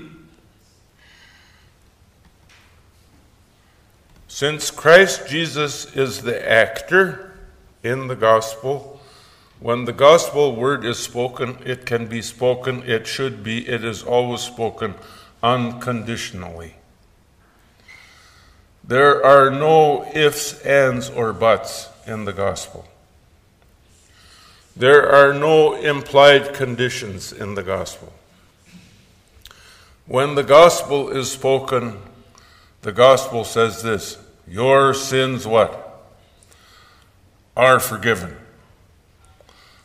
since 4.27 4.69
Christ 4.69 5.29
Jesus 5.29 5.95
is 5.95 6.23
the 6.23 6.45
actor 6.51 7.31
in 7.83 8.07
the 8.07 8.17
gospel, 8.17 8.99
when 9.61 9.85
the 9.85 9.93
gospel 9.93 10.57
word 10.57 10.83
is 10.83 10.99
spoken, 10.99 11.57
it 11.65 11.85
can 11.85 12.07
be 12.07 12.21
spoken, 12.21 12.83
it 12.83 13.07
should 13.07 13.45
be, 13.45 13.65
it 13.65 13.85
is 13.85 14.03
always 14.03 14.41
spoken 14.41 14.95
unconditionally. 15.41 16.75
There 18.83 19.25
are 19.25 19.49
no 19.49 20.05
ifs, 20.13 20.59
ands, 20.61 21.09
or 21.09 21.31
buts 21.31 21.89
in 22.05 22.25
the 22.25 22.33
gospel. 22.33 22.85
There 24.75 25.09
are 25.09 25.33
no 25.33 25.75
implied 25.75 26.53
conditions 26.53 27.31
in 27.31 27.55
the 27.55 27.63
gospel. 27.63 28.11
When 30.05 30.35
the 30.35 30.43
gospel 30.43 31.09
is 31.09 31.31
spoken, 31.31 31.97
the 32.81 32.91
gospel 32.91 33.45
says 33.45 33.83
this 33.83 34.17
Your 34.47 34.93
sins, 34.93 35.47
what? 35.47 35.79
Are 37.55 37.79
forgiven. 37.79 38.35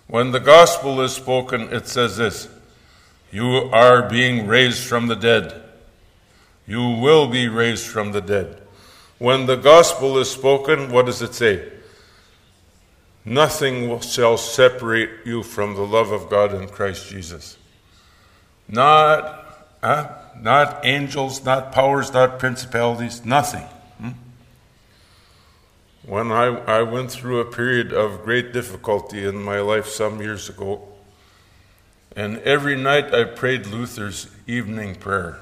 When 0.08 0.32
the 0.32 0.40
gospel 0.40 1.00
is 1.02 1.12
spoken, 1.12 1.72
it 1.72 1.86
says 1.86 2.16
this 2.16 2.48
You 3.30 3.70
are 3.72 4.08
being 4.08 4.46
raised 4.46 4.82
from 4.82 5.06
the 5.06 5.16
dead. 5.16 5.62
You 6.66 6.82
will 6.82 7.28
be 7.28 7.46
raised 7.46 7.86
from 7.86 8.12
the 8.12 8.20
dead. 8.20 8.60
When 9.18 9.46
the 9.46 9.56
gospel 9.56 10.18
is 10.18 10.30
spoken, 10.30 10.92
what 10.92 11.06
does 11.06 11.22
it 11.22 11.34
say? 11.34 11.68
Nothing 13.24 14.00
shall 14.00 14.38
separate 14.38 15.10
you 15.24 15.42
from 15.42 15.74
the 15.74 15.82
love 15.82 16.12
of 16.12 16.30
God 16.30 16.54
in 16.54 16.68
Christ 16.68 17.08
Jesus. 17.08 17.58
Not, 18.68 19.66
uh, 19.82 20.06
not 20.40 20.84
angels, 20.84 21.44
not 21.44 21.72
powers, 21.72 22.12
not 22.12 22.38
principalities, 22.38 23.24
nothing. 23.24 23.66
Hmm? 24.00 24.10
When 26.06 26.30
I, 26.30 26.46
I 26.46 26.82
went 26.82 27.10
through 27.10 27.40
a 27.40 27.44
period 27.44 27.92
of 27.92 28.24
great 28.24 28.52
difficulty 28.52 29.26
in 29.26 29.42
my 29.42 29.60
life 29.60 29.88
some 29.88 30.22
years 30.22 30.48
ago, 30.48 30.88
and 32.14 32.38
every 32.38 32.76
night 32.76 33.12
I 33.12 33.24
prayed 33.24 33.66
Luther's 33.66 34.28
evening 34.46 34.94
prayer. 34.94 35.40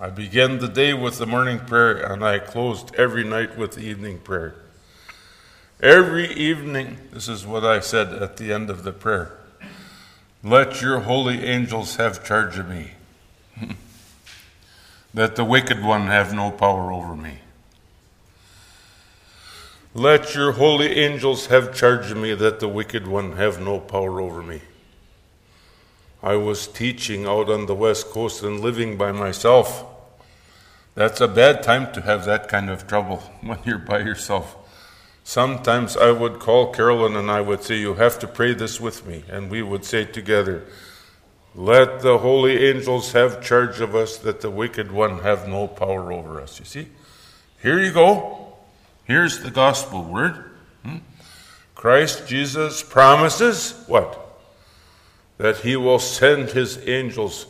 I 0.00 0.10
began 0.10 0.58
the 0.58 0.68
day 0.68 0.92
with 0.92 1.18
the 1.18 1.26
morning 1.26 1.60
prayer, 1.60 2.12
and 2.12 2.24
I 2.24 2.40
closed 2.40 2.92
every 2.96 3.22
night 3.22 3.56
with 3.56 3.72
the 3.72 3.82
evening 3.82 4.18
prayer. 4.18 4.56
Every 5.80 6.32
evening, 6.32 6.98
this 7.12 7.28
is 7.28 7.46
what 7.46 7.64
I 7.64 7.78
said 7.78 8.08
at 8.08 8.36
the 8.36 8.52
end 8.52 8.70
of 8.70 8.82
the 8.82 8.92
prayer 8.92 9.38
Let 10.42 10.82
your 10.82 11.00
holy 11.00 11.44
angels 11.44 11.96
have 11.96 12.24
charge 12.24 12.58
of 12.58 12.68
me, 12.68 12.92
that 15.14 15.36
the 15.36 15.44
wicked 15.44 15.82
one 15.82 16.08
have 16.08 16.34
no 16.34 16.50
power 16.50 16.92
over 16.92 17.14
me. 17.14 17.38
Let 19.94 20.34
your 20.34 20.52
holy 20.52 20.88
angels 20.98 21.46
have 21.46 21.72
charge 21.72 22.10
of 22.10 22.16
me, 22.16 22.34
that 22.34 22.58
the 22.58 22.68
wicked 22.68 23.06
one 23.06 23.36
have 23.36 23.60
no 23.60 23.78
power 23.78 24.20
over 24.20 24.42
me. 24.42 24.60
I 26.24 26.36
was 26.36 26.66
teaching 26.66 27.26
out 27.26 27.50
on 27.50 27.66
the 27.66 27.74
West 27.74 28.06
Coast 28.06 28.42
and 28.42 28.60
living 28.60 28.96
by 28.96 29.12
myself. 29.12 29.84
That's 30.94 31.20
a 31.20 31.28
bad 31.28 31.62
time 31.62 31.92
to 31.92 32.00
have 32.00 32.24
that 32.24 32.48
kind 32.48 32.70
of 32.70 32.86
trouble 32.86 33.18
when 33.42 33.58
you're 33.66 33.76
by 33.76 33.98
yourself. 33.98 34.56
Sometimes 35.22 35.98
I 35.98 36.12
would 36.12 36.38
call 36.38 36.72
Carolyn 36.72 37.14
and 37.14 37.30
I 37.30 37.42
would 37.42 37.62
say, 37.62 37.76
You 37.76 37.94
have 37.94 38.18
to 38.20 38.26
pray 38.26 38.54
this 38.54 38.80
with 38.80 39.06
me. 39.06 39.24
And 39.28 39.50
we 39.50 39.60
would 39.60 39.84
say 39.84 40.06
together, 40.06 40.64
Let 41.54 42.00
the 42.00 42.16
holy 42.16 42.70
angels 42.70 43.12
have 43.12 43.44
charge 43.44 43.82
of 43.82 43.94
us, 43.94 44.16
that 44.16 44.40
the 44.40 44.50
wicked 44.50 44.90
one 44.90 45.18
have 45.18 45.46
no 45.46 45.68
power 45.68 46.10
over 46.10 46.40
us. 46.40 46.58
You 46.58 46.64
see? 46.64 46.88
Here 47.60 47.78
you 47.78 47.92
go. 47.92 48.54
Here's 49.04 49.42
the 49.42 49.50
gospel 49.50 50.02
word. 50.02 50.42
Hmm? 50.82 50.98
Christ 51.74 52.26
Jesus 52.26 52.82
promises 52.82 53.84
what? 53.86 54.23
That 55.44 55.58
he 55.58 55.76
will 55.76 55.98
send 55.98 56.48
his 56.52 56.88
angels 56.88 57.44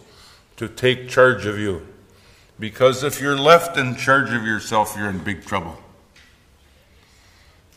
to 0.56 0.66
take 0.66 1.08
charge 1.08 1.46
of 1.46 1.60
you. 1.60 1.86
Because 2.58 3.04
if 3.04 3.20
you're 3.20 3.38
left 3.38 3.76
in 3.76 3.94
charge 3.94 4.32
of 4.32 4.42
yourself, 4.42 4.96
you're 4.98 5.08
in 5.08 5.22
big 5.22 5.44
trouble. 5.44 5.78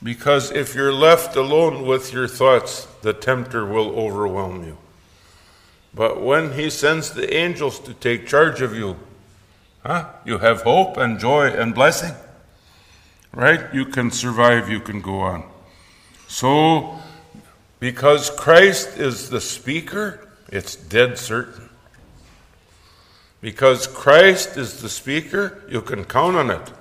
Because 0.02 0.52
if 0.52 0.74
you're 0.74 0.92
left 0.92 1.36
alone 1.36 1.86
with 1.86 2.14
your 2.14 2.28
thoughts, 2.28 2.88
the 3.04 3.14
tempter 3.14 3.64
will 3.64 3.92
overwhelm 3.92 4.66
you. 4.66 4.80
But 5.94 6.20
when 6.20 6.54
he 6.54 6.72
sends 6.72 7.12
the 7.12 7.32
angels 7.32 7.80
to 7.82 7.94
take 7.94 8.26
charge 8.26 8.60
of 8.60 8.74
you, 8.74 8.98
huh, 9.86 10.08
you 10.26 10.40
have 10.40 10.64
hope 10.64 10.98
and 10.98 11.20
joy 11.20 11.50
and 11.50 11.76
blessing. 11.76 12.16
Right? 13.34 13.72
You 13.72 13.86
can 13.86 14.10
survive, 14.10 14.68
you 14.68 14.80
can 14.80 15.00
go 15.00 15.20
on. 15.20 15.44
So, 16.28 16.98
because 17.80 18.30
Christ 18.30 18.98
is 18.98 19.30
the 19.30 19.42
speaker, 19.42 20.28
it's 20.50 20.76
dead 20.76 21.18
certain. 21.18 21.70
Because 23.40 23.86
Christ 23.86 24.58
is 24.58 24.82
the 24.82 24.90
speaker, 24.90 25.62
you 25.70 25.82
can 25.82 26.04
count 26.06 26.36
on 26.36 26.50
it. 26.50 26.72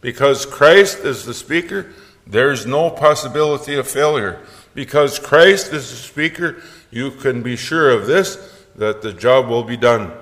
Because 0.00 0.46
Christ 0.46 1.00
is 1.00 1.26
the 1.26 1.34
speaker, 1.34 1.92
there's 2.26 2.64
no 2.64 2.90
possibility 2.90 3.74
of 3.74 3.86
failure. 3.86 4.40
Because 4.74 5.18
Christ 5.18 5.72
is 5.72 5.90
the 5.90 5.96
speaker, 5.96 6.62
you 6.90 7.10
can 7.10 7.42
be 7.42 7.56
sure 7.56 7.90
of 7.90 8.06
this 8.06 8.36
that 8.76 9.02
the 9.02 9.12
job 9.12 9.48
will 9.48 9.64
be 9.64 9.76
done. 9.76 10.12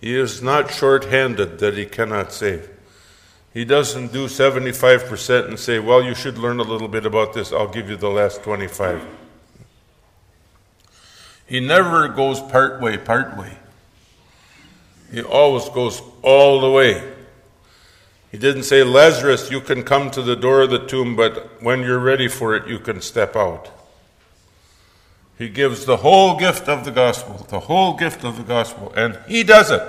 He 0.00 0.14
is 0.14 0.42
not 0.42 0.70
short 0.70 1.04
handed 1.06 1.60
that 1.60 1.78
he 1.78 1.86
cannot 1.86 2.30
save. 2.30 2.68
He 3.54 3.64
doesn't 3.64 4.12
do 4.12 4.26
75% 4.26 5.46
and 5.46 5.60
say, 5.60 5.78
well, 5.78 6.02
you 6.02 6.16
should 6.16 6.38
learn 6.38 6.58
a 6.58 6.64
little 6.64 6.88
bit 6.88 7.06
about 7.06 7.34
this. 7.34 7.52
I'll 7.52 7.68
give 7.68 7.88
you 7.88 7.94
the 7.96 8.10
last 8.10 8.42
25. 8.42 9.06
He 11.46 11.60
never 11.60 12.08
goes 12.08 12.40
part 12.40 12.80
way, 12.80 12.98
part 12.98 13.36
way. 13.36 13.56
He 15.12 15.22
always 15.22 15.68
goes 15.68 16.02
all 16.22 16.60
the 16.60 16.70
way. 16.70 17.12
He 18.32 18.38
didn't 18.38 18.64
say, 18.64 18.82
Lazarus, 18.82 19.52
you 19.52 19.60
can 19.60 19.84
come 19.84 20.10
to 20.10 20.22
the 20.22 20.34
door 20.34 20.62
of 20.62 20.70
the 20.70 20.84
tomb, 20.84 21.14
but 21.14 21.62
when 21.62 21.82
you're 21.82 22.00
ready 22.00 22.26
for 22.26 22.56
it, 22.56 22.66
you 22.66 22.80
can 22.80 23.00
step 23.00 23.36
out. 23.36 23.70
He 25.38 25.48
gives 25.48 25.84
the 25.84 25.98
whole 25.98 26.36
gift 26.36 26.68
of 26.68 26.84
the 26.84 26.90
gospel, 26.90 27.46
the 27.48 27.60
whole 27.60 27.96
gift 27.96 28.24
of 28.24 28.36
the 28.36 28.42
gospel, 28.42 28.92
and 28.96 29.20
he 29.28 29.44
does 29.44 29.70
it 29.70 29.82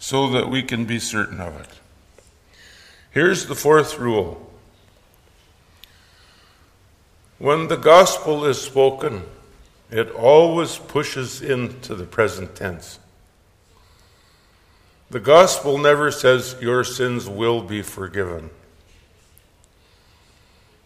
so 0.00 0.28
that 0.30 0.50
we 0.50 0.64
can 0.64 0.84
be 0.84 0.98
certain 0.98 1.40
of 1.40 1.60
it. 1.60 1.68
Here's 3.10 3.46
the 3.46 3.54
fourth 3.54 3.98
rule 3.98 4.46
when 7.38 7.68
the 7.68 7.76
gospel 7.76 8.46
is 8.46 8.60
spoken, 8.60 9.22
it 9.90 10.10
always 10.10 10.78
pushes 10.78 11.42
into 11.42 11.94
the 11.94 12.04
present 12.04 12.56
tense. 12.56 12.98
The 15.10 15.20
gospel 15.20 15.76
never 15.76 16.10
says 16.10 16.56
your 16.60 16.82
sins 16.82 17.28
will 17.28 17.62
be 17.62 17.82
forgiven. 17.82 18.50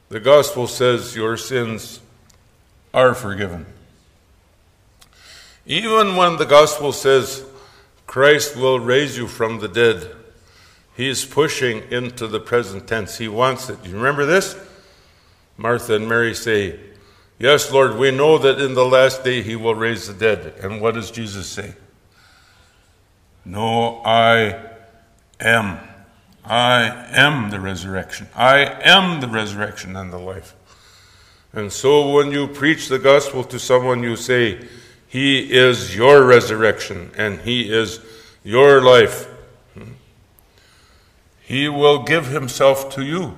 The 0.09 0.21
gospel 0.21 0.67
says 0.67 1.15
your 1.15 1.37
sins 1.37 2.01
are 2.93 3.15
forgiven. 3.15 3.65
Even 5.65 6.17
when 6.17 6.37
the 6.37 6.45
gospel 6.45 6.93
says 6.93 7.45
Christ 8.09 8.57
will 8.57 8.81
raise 8.81 9.17
you 9.17 9.29
from 9.29 9.61
the 9.61 9.69
dead, 9.69 10.11
he 11.01 11.09
is 11.09 11.25
pushing 11.25 11.83
into 11.91 12.27
the 12.27 12.39
present 12.39 12.87
tense. 12.87 13.17
He 13.17 13.27
wants 13.27 13.71
it. 13.71 13.79
You 13.87 13.95
remember 13.95 14.27
this? 14.27 14.55
Martha 15.57 15.95
and 15.95 16.07
Mary 16.07 16.35
say, 16.35 16.79
Yes, 17.39 17.73
Lord, 17.73 17.97
we 17.97 18.11
know 18.11 18.37
that 18.37 18.61
in 18.61 18.75
the 18.75 18.85
last 18.85 19.25
day 19.25 19.41
he 19.41 19.57
will 19.57 19.75
raise 19.75 20.09
the 20.09 20.13
dead. 20.13 20.57
And 20.63 20.79
what 20.79 20.93
does 20.93 21.11
Jesus 21.11 21.47
say? 21.47 21.73
No, 23.47 24.03
I 24.05 24.61
am. 25.41 25.79
I 26.45 26.83
am 27.13 27.49
the 27.49 27.61
resurrection. 27.61 28.29
I 28.37 28.67
am 28.83 29.23
the 29.23 29.29
resurrection 29.29 29.97
and 29.97 30.13
the 30.13 30.19
life. 30.19 30.55
And 31.55 31.73
so 31.73 32.11
when 32.13 32.31
you 32.31 32.47
preach 32.47 32.89
the 32.91 32.99
gospel 32.99 33.43
to 33.45 33.59
someone, 33.59 34.03
you 34.03 34.17
say, 34.17 34.69
He 35.09 35.51
is 35.51 35.97
your 35.97 36.27
resurrection 36.27 37.11
and 37.17 37.41
He 37.41 37.73
is 37.73 38.01
your 38.45 38.83
life. 38.83 39.29
He 41.51 41.69
will 41.69 42.05
give 42.05 42.29
Himself 42.29 42.95
to 42.95 43.03
you. 43.03 43.37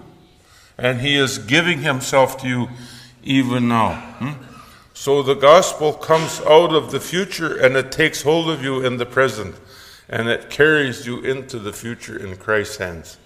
And 0.77 1.01
He 1.01 1.17
is 1.17 1.39
giving 1.39 1.79
Himself 1.79 2.37
to 2.43 2.47
you 2.47 2.69
even 3.23 3.69
now. 3.69 3.95
Hmm? 4.19 4.33
So 4.93 5.23
the 5.23 5.33
gospel 5.33 5.95
comes 5.95 6.43
out 6.43 6.75
of 6.75 6.91
the 6.91 7.01
future 7.01 7.57
and 7.57 7.75
it 7.75 7.91
takes 7.91 8.21
hold 8.21 8.51
of 8.51 8.63
you 8.63 8.85
in 8.85 8.99
the 8.99 9.07
present 9.07 9.55
and 10.11 10.29
it 10.29 10.51
carries 10.51 11.07
you 11.07 11.21
into 11.21 11.59
the 11.59 11.73
future 11.73 12.15
in 12.15 12.37
Christ's 12.37 12.77
hands. 12.77 13.17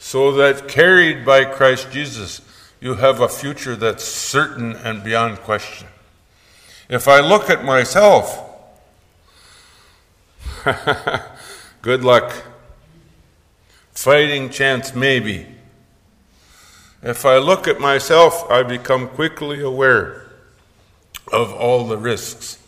So 0.00 0.32
that 0.32 0.66
carried 0.66 1.24
by 1.24 1.44
Christ 1.44 1.92
Jesus, 1.92 2.40
you 2.80 2.94
have 2.94 3.20
a 3.20 3.28
future 3.28 3.76
that's 3.76 4.02
certain 4.02 4.72
and 4.72 5.04
beyond 5.04 5.38
question. 5.38 5.86
If 6.88 7.06
I 7.06 7.20
look 7.20 7.48
at 7.48 7.64
myself, 7.64 8.36
good 11.82 12.02
luck. 12.02 12.34
Fighting 13.94 14.50
chance, 14.50 14.94
maybe. 14.94 15.46
If 17.02 17.24
I 17.24 17.38
look 17.38 17.68
at 17.68 17.80
myself, 17.80 18.50
I 18.50 18.62
become 18.62 19.08
quickly 19.08 19.60
aware 19.60 20.26
of 21.32 21.52
all 21.52 21.86
the 21.86 21.98
risks. 21.98 22.58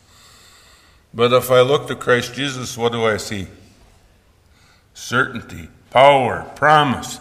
But 1.13 1.33
if 1.33 1.51
I 1.51 1.63
look 1.63 1.89
to 1.89 1.97
Christ 1.97 2.35
Jesus, 2.35 2.77
what 2.77 2.93
do 2.93 3.05
I 3.05 3.17
see? 3.17 3.49
Certainty, 4.93 5.69
power, 5.91 6.51
promise. 6.55 7.19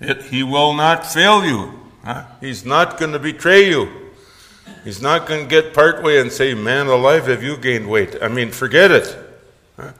It, 0.00 0.22
he 0.24 0.42
will 0.42 0.74
not 0.74 1.06
fail 1.06 1.44
you. 1.44 1.78
Huh? 2.04 2.24
He's 2.40 2.64
not 2.64 2.98
going 2.98 3.12
to 3.12 3.18
betray 3.18 3.68
you. 3.68 4.10
He's 4.84 5.00
not 5.00 5.26
going 5.26 5.42
to 5.42 5.48
get 5.48 5.74
partway 5.74 6.18
and 6.18 6.32
say, 6.32 6.54
Man 6.54 6.88
alive, 6.88 7.26
have 7.26 7.42
you 7.42 7.56
gained 7.56 7.88
weight? 7.88 8.16
I 8.20 8.28
mean, 8.28 8.50
forget 8.50 8.90
it. 8.90 9.16
Huh? 9.76 9.92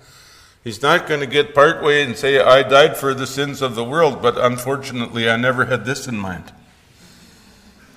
He's 0.64 0.80
not 0.80 1.08
going 1.08 1.20
to 1.20 1.26
get 1.26 1.54
partway 1.54 2.02
and 2.02 2.16
say, 2.16 2.38
I 2.38 2.62
died 2.62 2.96
for 2.96 3.14
the 3.14 3.26
sins 3.26 3.62
of 3.62 3.74
the 3.74 3.84
world, 3.84 4.22
but 4.22 4.38
unfortunately 4.38 5.28
I 5.28 5.36
never 5.36 5.64
had 5.64 5.84
this 5.84 6.06
in 6.06 6.16
mind. 6.16 6.52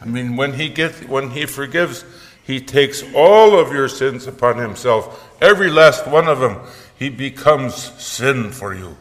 I 0.01 0.05
mean, 0.05 0.35
when 0.35 0.53
he 0.53 0.69
gets 0.69 1.01
when 1.03 1.31
he 1.31 1.45
forgives, 1.45 2.05
he 2.43 2.59
takes 2.59 3.03
all 3.15 3.57
of 3.57 3.71
your 3.71 3.87
sins 3.87 4.27
upon 4.27 4.57
himself, 4.57 5.35
every 5.41 5.69
last 5.69 6.07
one 6.07 6.27
of 6.27 6.39
them. 6.39 6.59
He 6.97 7.09
becomes 7.09 7.75
sin 8.01 8.51
for 8.51 8.73
you. 8.73 8.97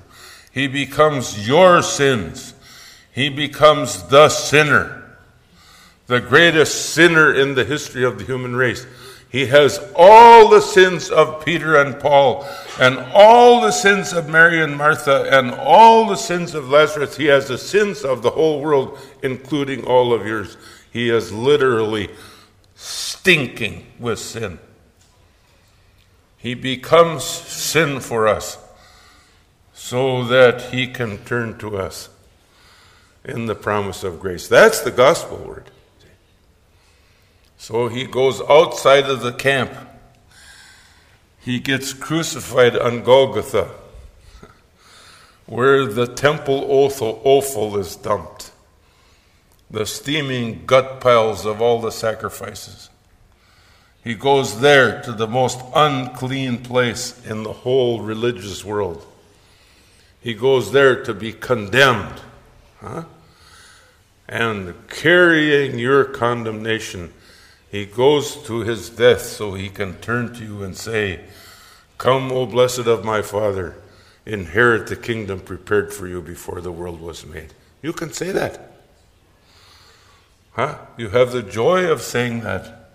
He 0.50 0.66
becomes 0.66 1.46
your 1.46 1.82
sins. 1.82 2.54
He 3.12 3.28
becomes 3.28 4.02
the 4.04 4.28
sinner, 4.28 5.16
the 6.06 6.20
greatest 6.20 6.94
sinner 6.94 7.32
in 7.32 7.54
the 7.54 7.64
history 7.64 8.04
of 8.04 8.18
the 8.18 8.24
human 8.24 8.56
race. 8.56 8.86
He 9.34 9.46
has 9.46 9.80
all 9.96 10.48
the 10.48 10.60
sins 10.60 11.10
of 11.10 11.44
Peter 11.44 11.74
and 11.74 11.98
Paul, 11.98 12.46
and 12.78 13.00
all 13.12 13.60
the 13.60 13.72
sins 13.72 14.12
of 14.12 14.28
Mary 14.28 14.62
and 14.62 14.76
Martha, 14.76 15.28
and 15.28 15.50
all 15.50 16.06
the 16.06 16.14
sins 16.14 16.54
of 16.54 16.70
Lazarus. 16.70 17.16
He 17.16 17.24
has 17.24 17.48
the 17.48 17.58
sins 17.58 18.04
of 18.04 18.22
the 18.22 18.30
whole 18.30 18.60
world, 18.60 18.96
including 19.24 19.84
all 19.86 20.14
of 20.14 20.24
yours. 20.24 20.56
He 20.92 21.10
is 21.10 21.32
literally 21.32 22.10
stinking 22.76 23.84
with 23.98 24.20
sin. 24.20 24.60
He 26.36 26.54
becomes 26.54 27.24
sin 27.24 27.98
for 27.98 28.28
us 28.28 28.56
so 29.72 30.22
that 30.26 30.72
he 30.72 30.86
can 30.86 31.18
turn 31.24 31.58
to 31.58 31.76
us 31.76 32.08
in 33.24 33.46
the 33.46 33.56
promise 33.56 34.04
of 34.04 34.20
grace. 34.20 34.46
That's 34.46 34.80
the 34.82 34.92
gospel 34.92 35.38
word. 35.38 35.72
So 37.64 37.88
he 37.88 38.04
goes 38.04 38.42
outside 38.42 39.04
of 39.04 39.22
the 39.22 39.32
camp. 39.32 39.72
He 41.40 41.60
gets 41.60 41.94
crucified 41.94 42.76
on 42.76 43.02
Golgotha, 43.02 43.70
where 45.46 45.86
the 45.86 46.06
temple 46.06 46.66
offal 46.68 47.78
is 47.78 47.96
dumped, 47.96 48.52
the 49.70 49.86
steaming 49.86 50.66
gut 50.66 51.00
piles 51.00 51.46
of 51.46 51.62
all 51.62 51.80
the 51.80 51.90
sacrifices. 51.90 52.90
He 54.02 54.14
goes 54.14 54.60
there 54.60 55.00
to 55.00 55.12
the 55.12 55.26
most 55.26 55.58
unclean 55.74 56.58
place 56.58 57.18
in 57.24 57.44
the 57.44 57.54
whole 57.54 58.02
religious 58.02 58.62
world. 58.62 59.06
He 60.20 60.34
goes 60.34 60.70
there 60.72 61.02
to 61.04 61.14
be 61.14 61.32
condemned. 61.32 62.20
Huh? 62.82 63.04
And 64.28 64.86
carrying 64.90 65.78
your 65.78 66.04
condemnation 66.04 67.14
he 67.74 67.86
goes 67.86 68.36
to 68.44 68.60
his 68.60 68.88
death 68.88 69.22
so 69.22 69.54
he 69.54 69.68
can 69.68 69.96
turn 69.96 70.32
to 70.34 70.44
you 70.44 70.62
and 70.62 70.76
say, 70.76 71.24
Come, 71.98 72.30
O 72.30 72.46
blessed 72.46 72.86
of 72.86 73.04
my 73.04 73.20
Father, 73.20 73.74
inherit 74.24 74.86
the 74.86 74.94
kingdom 74.94 75.40
prepared 75.40 75.92
for 75.92 76.06
you 76.06 76.22
before 76.22 76.60
the 76.60 76.70
world 76.70 77.00
was 77.00 77.26
made. 77.26 77.52
You 77.82 77.92
can 77.92 78.12
say 78.12 78.30
that. 78.30 78.70
Huh? 80.52 80.78
You 80.96 81.08
have 81.08 81.32
the 81.32 81.42
joy 81.42 81.90
of 81.90 82.00
saying 82.00 82.42
that. 82.42 82.90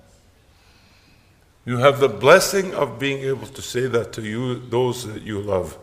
You 1.66 1.80
have 1.80 2.00
the 2.00 2.08
blessing 2.08 2.74
of 2.74 2.98
being 3.00 3.20
able 3.24 3.48
to 3.48 3.62
say 3.62 3.86
that 3.88 4.14
to 4.14 4.22
you, 4.22 4.62
those 4.70 5.06
that 5.06 5.24
you 5.24 5.42
love, 5.42 5.78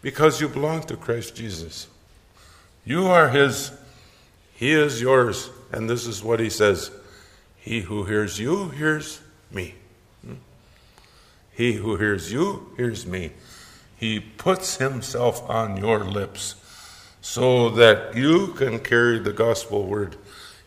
because 0.00 0.40
you 0.40 0.48
belong 0.48 0.84
to 0.84 0.96
Christ 0.96 1.36
Jesus. 1.36 1.86
You 2.82 3.08
are 3.08 3.28
His, 3.28 3.72
He 4.54 4.72
is 4.72 5.02
yours, 5.02 5.50
and 5.70 5.90
this 5.90 6.06
is 6.06 6.24
what 6.24 6.40
He 6.40 6.48
says 6.48 6.90
he 7.66 7.80
who 7.80 8.04
hears 8.04 8.38
you 8.38 8.68
hears 8.68 9.20
me. 9.50 9.74
Hmm? 10.24 10.34
He 11.52 11.72
who 11.72 11.96
hears 11.96 12.32
you 12.32 12.70
hears 12.76 13.04
me. 13.04 13.32
He 13.96 14.20
puts 14.20 14.76
himself 14.76 15.42
on 15.50 15.76
your 15.76 16.04
lips 16.04 16.54
so 17.20 17.68
that 17.70 18.14
you 18.14 18.52
can 18.52 18.78
carry 18.78 19.18
the 19.18 19.32
gospel 19.32 19.84
word 19.84 20.14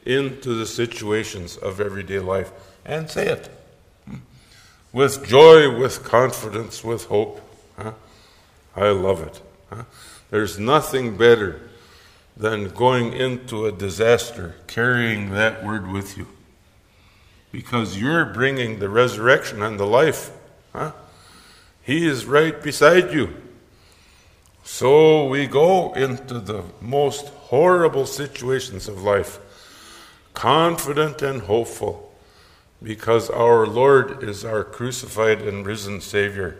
into 0.05 0.53
the 0.55 0.65
situations 0.65 1.55
of 1.55 1.79
everyday 1.79 2.19
life 2.19 2.51
and 2.85 3.09
say 3.09 3.27
it 3.27 3.49
hmm? 4.03 4.17
with 4.91 5.25
joy, 5.25 5.73
with 5.79 6.03
confidence, 6.03 6.83
with 6.83 7.05
hope. 7.05 7.39
I 8.75 8.89
love 8.89 9.21
it. 9.21 9.41
There's 10.31 10.59
nothing 10.59 11.15
better 11.15 11.61
than 12.35 12.71
going 12.71 13.13
into 13.13 13.67
a 13.67 13.71
disaster 13.71 14.55
carrying 14.67 15.29
that 15.29 15.63
word 15.63 15.89
with 15.89 16.17
you 16.17 16.27
because 17.51 17.97
you're 17.97 18.25
bringing 18.25 18.79
the 18.79 18.89
resurrection 18.89 19.61
and 19.61 19.79
the 19.79 19.85
life. 19.85 20.31
Huh? 20.73 20.91
He 21.81 22.07
is 22.07 22.25
right 22.25 22.61
beside 22.61 23.11
you. 23.13 23.35
So 24.63 25.25
we 25.27 25.47
go 25.47 25.93
into 25.93 26.39
the 26.39 26.63
most 26.79 27.27
horrible 27.27 28.05
situations 28.05 28.87
of 28.87 29.01
life, 29.01 29.39
confident 30.33 31.21
and 31.23 31.41
hopeful, 31.41 32.13
because 32.81 33.29
our 33.29 33.65
Lord 33.65 34.23
is 34.23 34.45
our 34.45 34.63
crucified 34.63 35.41
and 35.41 35.65
risen 35.65 36.01
Savior 36.01 36.57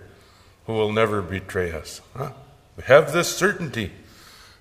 who 0.65 0.73
will 0.73 0.91
never 0.91 1.21
betray 1.21 1.71
us. 1.71 2.01
Huh? 2.15 2.31
We 2.77 2.83
have 2.83 3.11
this 3.11 3.35
certainty, 3.35 3.91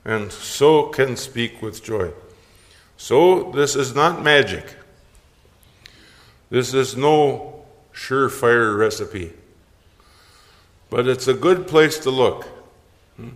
and 0.05 0.33
so 0.33 0.85
can 0.85 1.17
speak 1.17 1.61
with 1.61 1.85
joy. 1.85 2.13
So 2.97 3.53
this 3.53 3.77
is 3.77 3.95
not 3.95 4.23
magic. 4.23 4.65
This 6.51 6.73
is 6.73 6.97
no 6.97 7.65
surefire 7.93 8.77
recipe, 8.79 9.33
but 10.89 11.07
it's 11.07 11.29
a 11.29 11.35
good 11.35 11.67
place 11.67 11.99
to 12.01 12.11
look. 12.11 12.45
Hmm? 13.17 13.31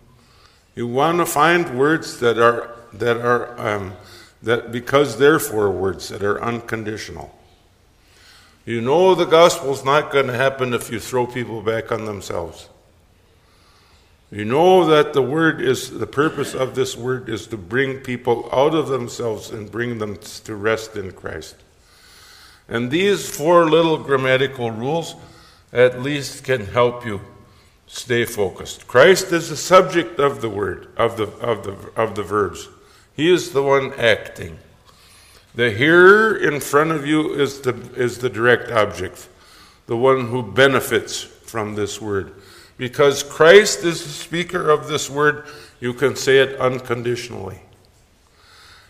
You 0.75 0.87
want 0.87 1.19
to 1.19 1.27
find 1.27 1.79
words 1.79 2.21
that 2.21 2.39
are 2.39 2.75
that 2.95 3.19
are 3.19 3.59
um, 3.61 3.93
that 4.43 4.73
because 4.73 5.19
therefore 5.19 5.71
words 5.71 6.09
that 6.09 6.23
are 6.23 6.43
unconditional. 6.43 7.39
You 8.65 8.81
know 8.81 9.15
the 9.15 9.25
gospel's 9.25 9.85
not 9.85 10.13
going 10.13 10.29
to 10.29 10.35
happen 10.35 10.73
if 10.73 10.91
you 10.91 11.01
throw 11.01 11.27
people 11.27 11.63
back 11.63 11.91
on 11.91 12.05
themselves. 12.05 12.69
You 14.31 14.47
know 14.47 14.87
that 14.87 15.13
the 15.13 15.21
word 15.21 15.61
is 15.61 15.99
the 15.99 16.07
purpose 16.07 16.55
of 16.55 16.75
this 16.75 16.97
word 16.97 17.29
is 17.29 17.47
to 17.49 17.59
bring 17.59 17.99
people 17.99 18.49
out 18.51 18.75
of 18.75 18.89
themselves 18.89 19.51
and 19.51 19.71
bring 19.71 19.99
them 19.99 20.17
to 20.45 20.55
rest 20.55 20.97
in 20.97 21.13
Christ. 21.13 21.57
And 22.73 22.91
these 22.91 23.29
four 23.29 23.69
little 23.69 23.99
grammatical 23.99 24.71
rules 24.71 25.15
at 25.75 26.01
least 26.01 26.43
can 26.43 26.65
help 26.65 27.05
you 27.05 27.21
stay 27.87 28.25
focused. 28.25 28.89
Christ 28.89 29.31
is 29.31 29.51
the 29.51 29.59
subject 29.59 30.19
of 30.19 30.41
the 30.41 30.49
word, 30.49 30.89
of 30.97 31.19
the, 31.19 31.25
of 31.25 31.65
the, 31.65 31.77
of 32.01 32.15
the 32.15 32.23
verbs. 32.23 32.71
He 33.15 33.31
is 33.31 33.53
the 33.53 33.63
one 33.63 33.93
acting. 34.01 34.59
The 35.55 35.71
hearer 35.71 36.35
in 36.35 36.61
front 36.61 36.93
of 36.93 37.07
you 37.07 37.35
is 37.35 37.61
the, 37.61 37.75
is 37.95 38.19
the 38.21 38.31
direct 38.31 38.71
object, 38.71 39.29
the 39.85 39.99
one 39.99 40.29
who 40.29 40.43
benefits 40.43 41.21
from 41.21 41.75
this 41.75 42.01
word. 42.01 42.33
Because 42.79 43.23
Christ 43.23 43.85
is 43.85 44.03
the 44.03 44.09
speaker 44.09 44.71
of 44.71 44.89
this 44.89 45.11
word, 45.11 45.45
you 45.79 45.93
can 45.93 46.17
say 46.17 46.39
it 46.39 46.59
unconditionally. 46.59 47.61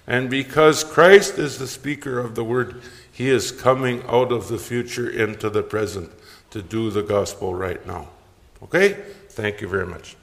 And 0.06 0.30
because 0.30 0.84
Christ 0.84 1.36
is 1.38 1.58
the 1.58 1.66
speaker 1.66 2.20
of 2.20 2.36
the 2.36 2.44
word, 2.44 2.80
he 3.12 3.28
is 3.28 3.52
coming 3.52 4.02
out 4.08 4.32
of 4.32 4.48
the 4.48 4.58
future 4.58 5.08
into 5.08 5.50
the 5.50 5.62
present 5.62 6.10
to 6.50 6.62
do 6.62 6.90
the 6.90 7.02
gospel 7.02 7.54
right 7.54 7.86
now. 7.86 8.08
Okay? 8.62 8.96
Thank 9.28 9.60
you 9.60 9.68
very 9.68 9.86
much. 9.86 10.16